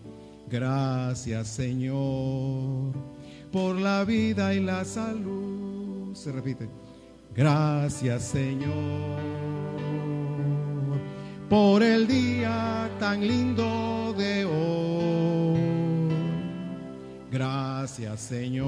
Gracias 0.49 1.47
Señor 1.47 2.91
por 3.51 3.75
la 3.77 4.03
vida 4.03 4.53
y 4.53 4.59
la 4.59 4.83
salud. 4.83 6.13
Se 6.13 6.31
repite. 6.31 6.84
Gracias 7.35 8.23
Señor 8.23 9.19
por 11.49 11.83
el 11.83 12.07
día 12.07 12.89
tan 12.97 13.27
lindo 13.27 14.15
de 14.17 14.45
hoy. 14.45 15.59
Gracias 17.29 18.21
Señor 18.21 18.65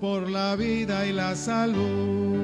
por 0.00 0.30
la 0.30 0.56
vida 0.56 1.06
y 1.06 1.12
la 1.12 1.34
salud. 1.34 2.38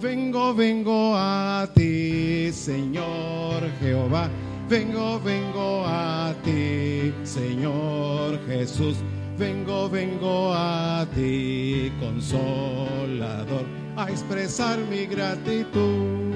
Vengo, 0.00 0.54
vengo 0.54 1.14
a 1.14 1.68
ti, 1.74 2.50
Señor 2.52 3.70
Jehová. 3.80 4.30
Vengo, 4.68 5.20
vengo 5.20 5.84
a 5.86 6.34
ti, 6.42 7.12
Señor 7.22 8.40
Jesús 8.46 8.96
Vengo, 9.36 9.90
vengo 9.90 10.52
a 10.54 11.04
ti, 11.12 11.90
consolador, 11.98 13.64
a 13.96 14.08
expresar 14.08 14.78
mi 14.88 15.06
gratitud. 15.06 16.34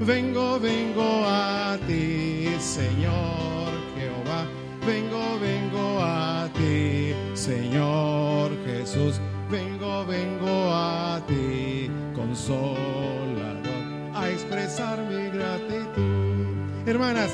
Vengo, 0.00 0.60
vengo 0.60 1.24
a 1.26 1.76
ti, 1.88 2.46
Señor 2.60 3.72
Jehová. 3.96 4.46
Vengo, 4.86 5.38
vengo 5.40 6.00
a 6.00 6.48
ti, 6.54 7.12
Señor 7.34 8.52
Jesús. 8.64 9.20
Vengo, 9.50 10.06
vengo 10.06 10.70
a 10.72 11.20
ti, 11.26 11.90
consolador, 12.14 13.58
a 14.14 14.30
expresar 14.30 15.00
mi 15.10 15.28
gratitud. 15.30 16.46
Hermanas, 16.86 17.32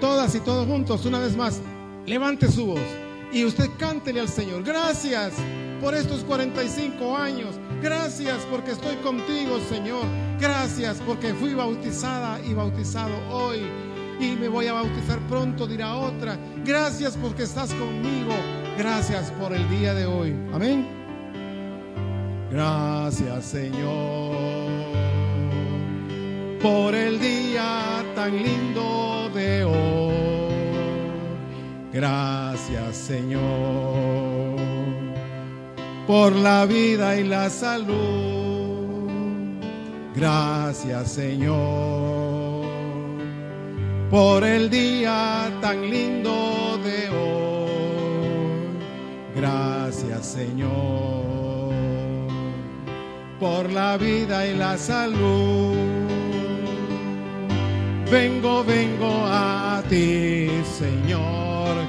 todas 0.00 0.34
y 0.34 0.40
todos 0.40 0.66
juntos, 0.66 1.04
una 1.04 1.18
vez 1.18 1.36
más, 1.36 1.60
Levante 2.08 2.50
su 2.50 2.64
voz. 2.64 2.80
Y 3.32 3.44
usted 3.44 3.68
cántele 3.78 4.20
al 4.20 4.28
Señor. 4.28 4.62
Gracias 4.62 5.34
por 5.82 5.94
estos 5.94 6.24
45 6.24 7.16
años. 7.16 7.56
Gracias 7.82 8.46
porque 8.50 8.70
estoy 8.70 8.96
contigo, 8.96 9.60
Señor. 9.68 10.04
Gracias 10.40 11.02
porque 11.06 11.34
fui 11.34 11.52
bautizada 11.52 12.40
y 12.40 12.54
bautizado 12.54 13.12
hoy. 13.30 13.60
Y 14.18 14.36
me 14.36 14.48
voy 14.48 14.66
a 14.68 14.72
bautizar 14.72 15.18
pronto, 15.28 15.66
dirá 15.66 15.96
otra. 15.96 16.38
Gracias 16.64 17.14
porque 17.20 17.42
estás 17.42 17.74
conmigo. 17.74 18.32
Gracias 18.78 19.30
por 19.32 19.52
el 19.52 19.68
día 19.68 19.92
de 19.92 20.06
hoy. 20.06 20.34
Amén. 20.54 20.88
Gracias, 22.50 23.44
Señor, 23.44 24.34
por 26.62 26.94
el 26.94 27.20
día 27.20 28.02
tan 28.14 28.42
lindo 28.42 29.30
de 29.34 29.64
hoy. 29.64 30.07
Gracias, 31.92 32.96
Señor, 32.96 33.40
por 36.06 36.32
la 36.32 36.66
vida 36.66 37.16
y 37.16 37.24
la 37.24 37.48
salud. 37.50 37.96
Gracias, 40.14 41.12
Señor, 41.12 42.66
por 44.10 44.44
el 44.44 44.68
día 44.68 45.50
tan 45.60 45.90
lindo 45.90 46.78
de 46.84 47.08
hoy. 47.10 47.68
Gracias, 49.34 50.26
Señor 50.26 51.28
por 53.38 53.70
la 53.70 53.96
vida 53.96 54.46
y 54.46 54.56
la 54.56 54.76
salud. 54.76 55.76
Vengo, 58.10 58.64
vengo 58.64 59.24
a 59.26 59.82
ti, 59.88 60.48
Señor 60.78 61.47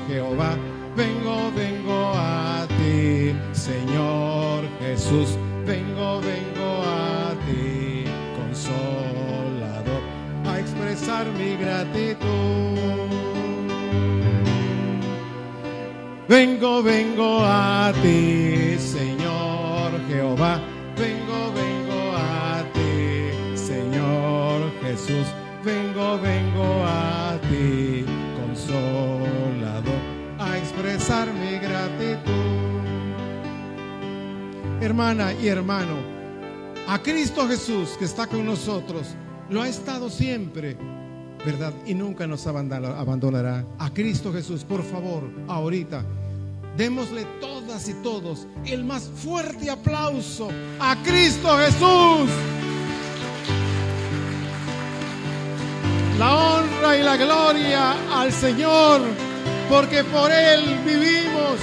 Jehová. 0.09 0.57
Vengo, 0.95 1.51
vengo 1.55 2.13
a 2.15 2.67
ti, 2.77 3.33
Señor 3.53 4.63
Jesús. 4.81 5.37
Vengo, 5.65 6.19
vengo 6.19 6.69
a 6.83 7.35
ti, 7.45 8.03
consolador, 8.35 10.01
a 10.45 10.59
expresar 10.59 11.25
mi 11.37 11.55
gratitud. 11.55 12.27
Vengo, 16.27 16.83
vengo 16.83 17.39
a 17.43 17.93
ti, 18.01 18.77
Señor 18.77 19.91
Jehová 20.09 20.59
vengo, 20.99 21.51
vengo 21.53 22.01
a 22.15 22.63
ti, 22.73 23.57
Señor 23.57 24.71
Jesús, 24.81 25.27
vengo, 25.63 26.19
vengo 26.19 26.83
a 26.85 27.03
ti, 27.03 27.08
Hermana 34.81 35.33
y 35.33 35.47
hermano, 35.47 35.95
a 36.87 36.99
Cristo 36.99 37.47
Jesús 37.47 37.89
que 37.99 38.05
está 38.05 38.27
con 38.27 38.45
nosotros, 38.45 39.07
lo 39.49 39.61
ha 39.61 39.67
estado 39.67 40.09
siempre, 40.09 40.77
¿verdad? 41.45 41.73
Y 41.85 41.93
nunca 41.93 42.25
nos 42.27 42.47
abandonará. 42.47 43.65
A 43.77 43.89
Cristo 43.93 44.31
Jesús, 44.31 44.63
por 44.63 44.83
favor, 44.83 45.23
ahorita 45.47 46.03
Démosle 46.79 47.25
todas 47.41 47.89
y 47.89 47.93
todos 47.95 48.47
el 48.65 48.85
más 48.85 49.03
fuerte 49.03 49.69
aplauso 49.69 50.47
a 50.79 50.95
Cristo 51.03 51.57
Jesús. 51.57 52.29
La 56.17 56.35
honra 56.35 56.97
y 56.97 57.03
la 57.03 57.17
gloria 57.17 57.95
al 58.13 58.31
Señor, 58.31 59.01
porque 59.69 60.05
por 60.05 60.31
Él 60.31 60.79
vivimos 60.85 61.59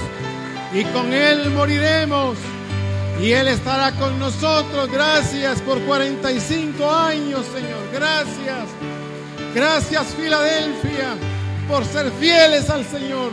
y 0.74 0.84
con 0.92 1.10
Él 1.14 1.50
moriremos. 1.50 2.36
Y 3.20 3.32
Él 3.32 3.48
estará 3.48 3.92
con 3.92 4.18
nosotros. 4.18 4.90
Gracias 4.90 5.60
por 5.62 5.80
45 5.80 6.90
años, 6.90 7.46
Señor. 7.46 7.90
Gracias. 7.92 8.68
Gracias, 9.54 10.14
Filadelfia, 10.14 11.14
por 11.66 11.82
ser 11.86 12.10
fieles 12.12 12.68
al 12.68 12.84
Señor. 12.84 13.30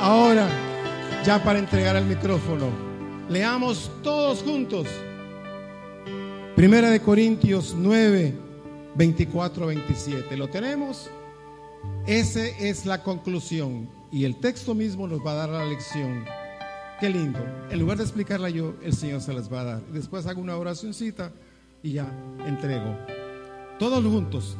Ahora, 0.00 0.46
ya 1.24 1.42
para 1.42 1.58
entregar 1.58 1.96
el 1.96 2.04
micrófono, 2.04 2.70
leamos 3.28 3.90
todos 4.04 4.40
juntos. 4.44 4.86
Primera 6.54 6.90
de 6.90 7.00
Corintios 7.00 7.74
9, 7.76 8.32
24, 8.94 9.66
27. 9.66 10.36
¿Lo 10.36 10.48
tenemos? 10.48 11.10
Esa 12.06 12.46
es 12.46 12.86
la 12.86 13.02
conclusión 13.02 13.88
y 14.12 14.24
el 14.24 14.36
texto 14.36 14.74
mismo 14.74 15.08
nos 15.08 15.24
va 15.24 15.32
a 15.32 15.34
dar 15.34 15.48
la 15.48 15.64
lección. 15.64 16.24
Qué 17.00 17.10
lindo. 17.10 17.40
En 17.70 17.78
lugar 17.78 17.98
de 17.98 18.04
explicarla 18.04 18.48
yo, 18.48 18.74
el 18.82 18.94
Señor 18.94 19.20
se 19.20 19.32
las 19.32 19.52
va 19.52 19.60
a 19.60 19.64
dar. 19.64 19.82
Después 19.86 20.26
hago 20.26 20.40
una 20.40 20.56
oracióncita 20.56 21.32
y 21.82 21.92
ya 21.92 22.06
entrego. 22.46 22.96
Todos 23.78 24.04
juntos. 24.04 24.56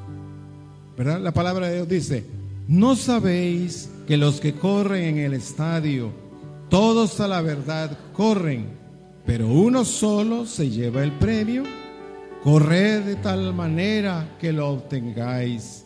¿Verdad? 0.97 1.21
La 1.21 1.33
palabra 1.33 1.69
de 1.69 1.77
Dios 1.77 1.89
dice, 1.89 2.25
¿no 2.69 2.97
sabéis 2.97 3.91
que 4.07 4.17
los 4.17 4.41
que 4.41 4.55
corren 4.55 5.05
en 5.05 5.19
el 5.19 5.35
estadio, 5.35 6.13
todos 6.69 7.21
a 7.21 7.29
la 7.29 7.41
verdad 7.41 7.99
corren, 8.13 8.67
pero 9.25 9.49
uno 9.49 9.85
solo 9.85 10.47
se 10.47 10.71
lleva 10.71 11.03
el 11.03 11.13
premio. 11.13 11.65
Corred 12.43 13.03
de 13.03 13.17
tal 13.17 13.53
manera 13.55 14.37
que 14.41 14.53
lo 14.53 14.69
obtengáis. 14.71 15.86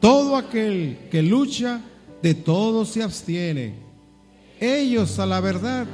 Todo 0.00 0.36
aquel 0.36 0.98
que 1.10 1.22
lucha, 1.22 1.80
de 2.22 2.34
todo 2.34 2.84
se 2.84 3.02
abstiene. 3.02 3.74
Ellos 4.60 5.18
a 5.18 5.26
la 5.26 5.40
verdad 5.40 5.86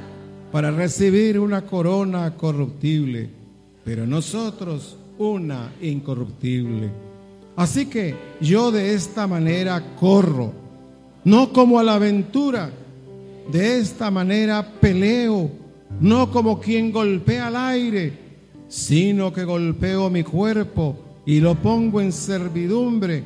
para 0.51 0.71
recibir 0.71 1.39
una 1.39 1.65
corona 1.65 2.35
corruptible, 2.35 3.29
pero 3.83 4.07
nosotros 4.07 4.97
una 5.17 5.71
incorruptible. 5.81 6.89
Así 7.55 7.85
que 7.85 8.15
yo 8.41 8.71
de 8.71 8.93
esta 8.93 9.27
manera 9.27 9.95
corro 9.95 10.65
no 11.25 11.51
como 11.51 11.79
a 11.79 11.83
la 11.83 11.95
aventura. 11.95 12.71
De 13.51 13.79
esta 13.79 14.09
manera 14.09 14.65
peleo, 14.79 15.51
no 15.99 16.31
como 16.31 16.59
quien 16.59 16.91
golpea 16.91 17.47
al 17.47 17.55
aire, 17.55 18.13
sino 18.67 19.33
que 19.33 19.43
golpeo 19.43 20.09
mi 20.09 20.23
cuerpo 20.23 20.95
y 21.25 21.39
lo 21.39 21.55
pongo 21.55 22.01
en 22.01 22.11
servidumbre, 22.11 23.23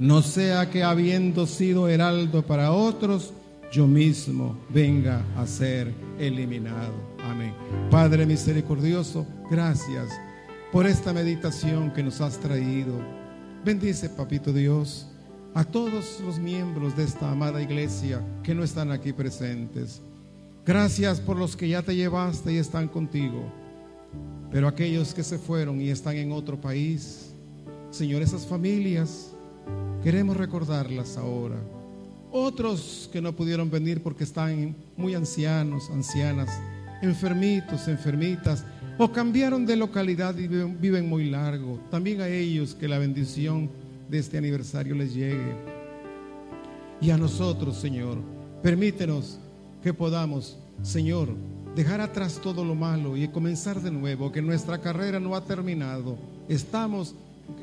no 0.00 0.22
sea 0.22 0.70
que 0.70 0.82
habiendo 0.82 1.46
sido 1.46 1.86
heraldo 1.86 2.40
para 2.40 2.72
otros, 2.72 3.34
yo 3.70 3.86
mismo 3.86 4.58
venga 4.70 5.22
a 5.36 5.46
ser 5.46 5.92
eliminado. 6.18 6.94
Amén. 7.22 7.52
Padre 7.90 8.24
misericordioso, 8.24 9.26
gracias 9.50 10.08
por 10.72 10.86
esta 10.86 11.12
meditación 11.12 11.92
que 11.92 12.02
nos 12.02 12.22
has 12.22 12.40
traído. 12.40 12.94
Bendice, 13.62 14.08
Papito 14.08 14.54
Dios 14.54 15.06
a 15.52 15.64
todos 15.64 16.20
los 16.24 16.38
miembros 16.38 16.96
de 16.96 17.04
esta 17.04 17.30
amada 17.30 17.60
iglesia 17.60 18.24
que 18.42 18.54
no 18.54 18.64
están 18.64 18.92
aquí 18.92 19.12
presentes. 19.12 20.00
Gracias 20.64 21.20
por 21.20 21.36
los 21.36 21.56
que 21.56 21.68
ya 21.68 21.82
te 21.82 21.94
llevaste 21.94 22.54
y 22.54 22.56
están 22.56 22.88
contigo. 22.88 23.52
Pero 24.50 24.66
aquellos 24.66 25.12
que 25.12 25.22
se 25.22 25.38
fueron 25.38 25.78
y 25.78 25.90
están 25.90 26.16
en 26.16 26.32
otro 26.32 26.58
país, 26.58 27.34
Señor, 27.90 28.22
esas 28.22 28.46
familias, 28.46 29.29
queremos 30.02 30.36
recordarlas 30.36 31.16
ahora. 31.16 31.56
Otros 32.32 33.08
que 33.12 33.20
no 33.20 33.34
pudieron 33.34 33.70
venir 33.70 34.02
porque 34.02 34.24
están 34.24 34.76
muy 34.96 35.14
ancianos, 35.14 35.90
ancianas, 35.90 36.48
enfermitos, 37.02 37.88
enfermitas, 37.88 38.64
o 38.98 39.10
cambiaron 39.10 39.64
de 39.64 39.76
localidad 39.76 40.36
y 40.36 40.46
viven, 40.46 41.08
muy 41.08 41.30
largo. 41.30 41.80
También 41.90 42.20
a 42.20 42.28
ellos 42.28 42.74
que 42.74 42.86
la 42.86 42.98
bendición 42.98 43.70
de 44.08 44.18
este 44.18 44.36
aniversario 44.38 44.94
les 44.94 45.14
llegue. 45.14 45.54
Y 47.00 47.10
a 47.10 47.16
nosotros, 47.16 47.76
Señor, 47.76 48.18
permítenos 48.62 49.38
que 49.82 49.94
podamos, 49.94 50.58
Señor, 50.82 51.30
dejar 51.74 52.02
atrás 52.02 52.40
todo 52.42 52.64
lo 52.64 52.74
malo 52.74 53.16
y 53.16 53.26
comenzar 53.28 53.80
de 53.80 53.90
nuevo, 53.90 54.30
que 54.30 54.42
nuestra 54.42 54.78
carrera 54.82 55.18
no 55.18 55.34
ha 55.34 55.44
terminado. 55.46 56.18
Estamos 56.46 57.14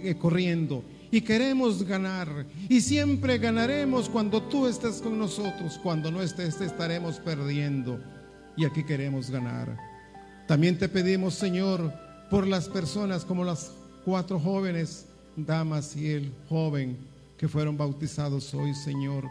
eh, 0.02 0.16
corriendo 0.16 0.84
y 1.12 1.22
queremos 1.22 1.84
ganar. 1.84 2.46
Y 2.70 2.82
siempre 2.82 3.38
ganaremos 3.38 4.10
cuando 4.10 4.42
tú 4.44 4.68
estés 4.68 5.02
con 5.02 5.18
nosotros. 5.18 5.80
Cuando 5.82 6.12
no 6.12 6.22
estés, 6.22 6.60
estaremos 6.62 7.20
perdiendo. 7.20 8.00
Y 8.56 8.66
aquí 8.66 8.84
queremos 8.84 9.30
ganar. 9.30 9.78
También 10.48 10.78
te 10.78 10.90
pedimos, 10.90 11.36
Señor, 11.36 11.94
por 12.30 12.48
las 12.48 12.68
personas 12.68 13.26
como 13.26 13.44
las 13.44 13.72
cuatro 14.04 14.40
jóvenes 14.40 15.06
damas 15.36 15.96
y 15.96 16.12
el 16.12 16.34
joven 16.50 16.98
que 17.38 17.48
fueron 17.48 17.78
bautizados 17.78 18.54
hoy, 18.54 18.74
Señor. 18.74 19.26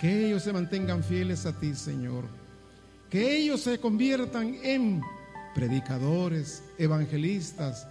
Que 0.00 0.26
ellos 0.26 0.44
se 0.44 0.52
mantengan 0.52 1.02
fieles 1.02 1.44
a 1.46 1.58
ti, 1.58 1.74
Señor. 1.74 2.24
Que 3.10 3.36
ellos 3.36 3.62
se 3.62 3.78
conviertan 3.78 4.56
en 4.62 5.02
predicadores, 5.54 6.62
evangelistas, 6.78 7.88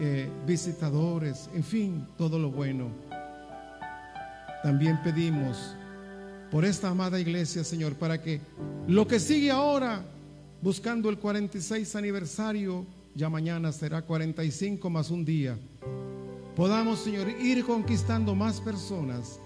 eh, 0.00 0.28
visitadores, 0.46 1.48
en 1.54 1.64
fin, 1.64 2.06
todo 2.16 2.38
lo 2.38 2.50
bueno. 2.50 2.90
también 4.62 5.00
pedimos 5.02 5.76
por 6.50 6.64
esta 6.64 6.88
amada 6.88 7.20
iglesia, 7.20 7.62
Señor, 7.62 7.94
para 7.94 8.20
que 8.20 8.40
lo 8.88 9.06
que 9.06 9.20
sigue 9.20 9.50
ahora, 9.50 10.04
buscando 10.62 11.08
el 11.08 11.18
46 11.18 11.96
aniversario, 11.96 12.84
ya 13.14 13.28
mañana 13.28 13.72
será 13.72 14.02
45 14.02 14.90
más 14.90 15.10
un 15.10 15.24
día, 15.24 15.58
podamos, 16.54 17.00
Señor, 17.00 17.28
ir 17.40 17.64
conquistando 17.64 18.34
más 18.34 18.60
personas, 18.60 19.38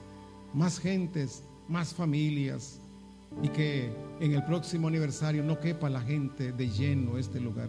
más 0.55 0.79
gentes, 0.79 1.43
más 1.69 1.95
familias, 1.95 2.81
y 3.43 3.49
que 3.49 3.93
en 4.21 4.33
el 4.33 4.45
próximo 4.45 4.89
aniversario 4.89 5.43
no 5.43 5.59
quepa 5.59 5.89
la 5.89 6.01
gente 6.01 6.53
de 6.53 6.69
lleno 6.69 7.19
este 7.19 7.41
lugar. 7.41 7.69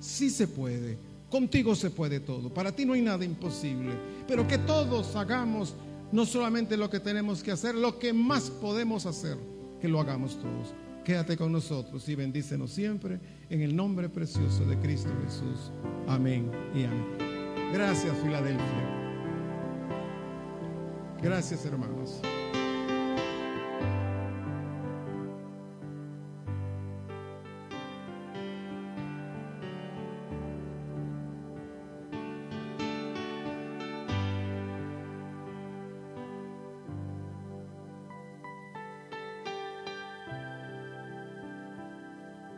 Sí 0.00 0.30
se 0.30 0.48
puede, 0.48 0.98
contigo 1.30 1.74
se 1.74 1.90
puede 1.90 2.20
todo, 2.20 2.52
para 2.52 2.72
ti 2.72 2.84
no 2.84 2.92
hay 2.92 3.02
nada 3.02 3.24
imposible, 3.24 3.92
pero 4.26 4.46
que 4.46 4.58
todos 4.58 5.16
hagamos 5.16 5.74
no 6.12 6.26
solamente 6.26 6.76
lo 6.76 6.90
que 6.90 7.00
tenemos 7.00 7.42
que 7.42 7.52
hacer, 7.52 7.74
lo 7.74 7.98
que 7.98 8.12
más 8.12 8.50
podemos 8.50 9.06
hacer, 9.06 9.38
que 9.80 9.88
lo 9.88 10.00
hagamos 10.00 10.38
todos. 10.38 10.74
Quédate 11.04 11.36
con 11.36 11.50
nosotros 11.52 12.08
y 12.08 12.14
bendícenos 12.14 12.70
siempre 12.72 13.18
en 13.48 13.62
el 13.62 13.74
nombre 13.74 14.08
precioso 14.08 14.64
de 14.66 14.78
Cristo 14.78 15.10
Jesús. 15.24 15.72
Amén 16.06 16.50
y 16.74 16.84
amén. 16.84 17.06
Gracias 17.72 18.16
Filadelfia. 18.18 19.00
Gracias 21.22 21.64
hermanos. 21.64 22.20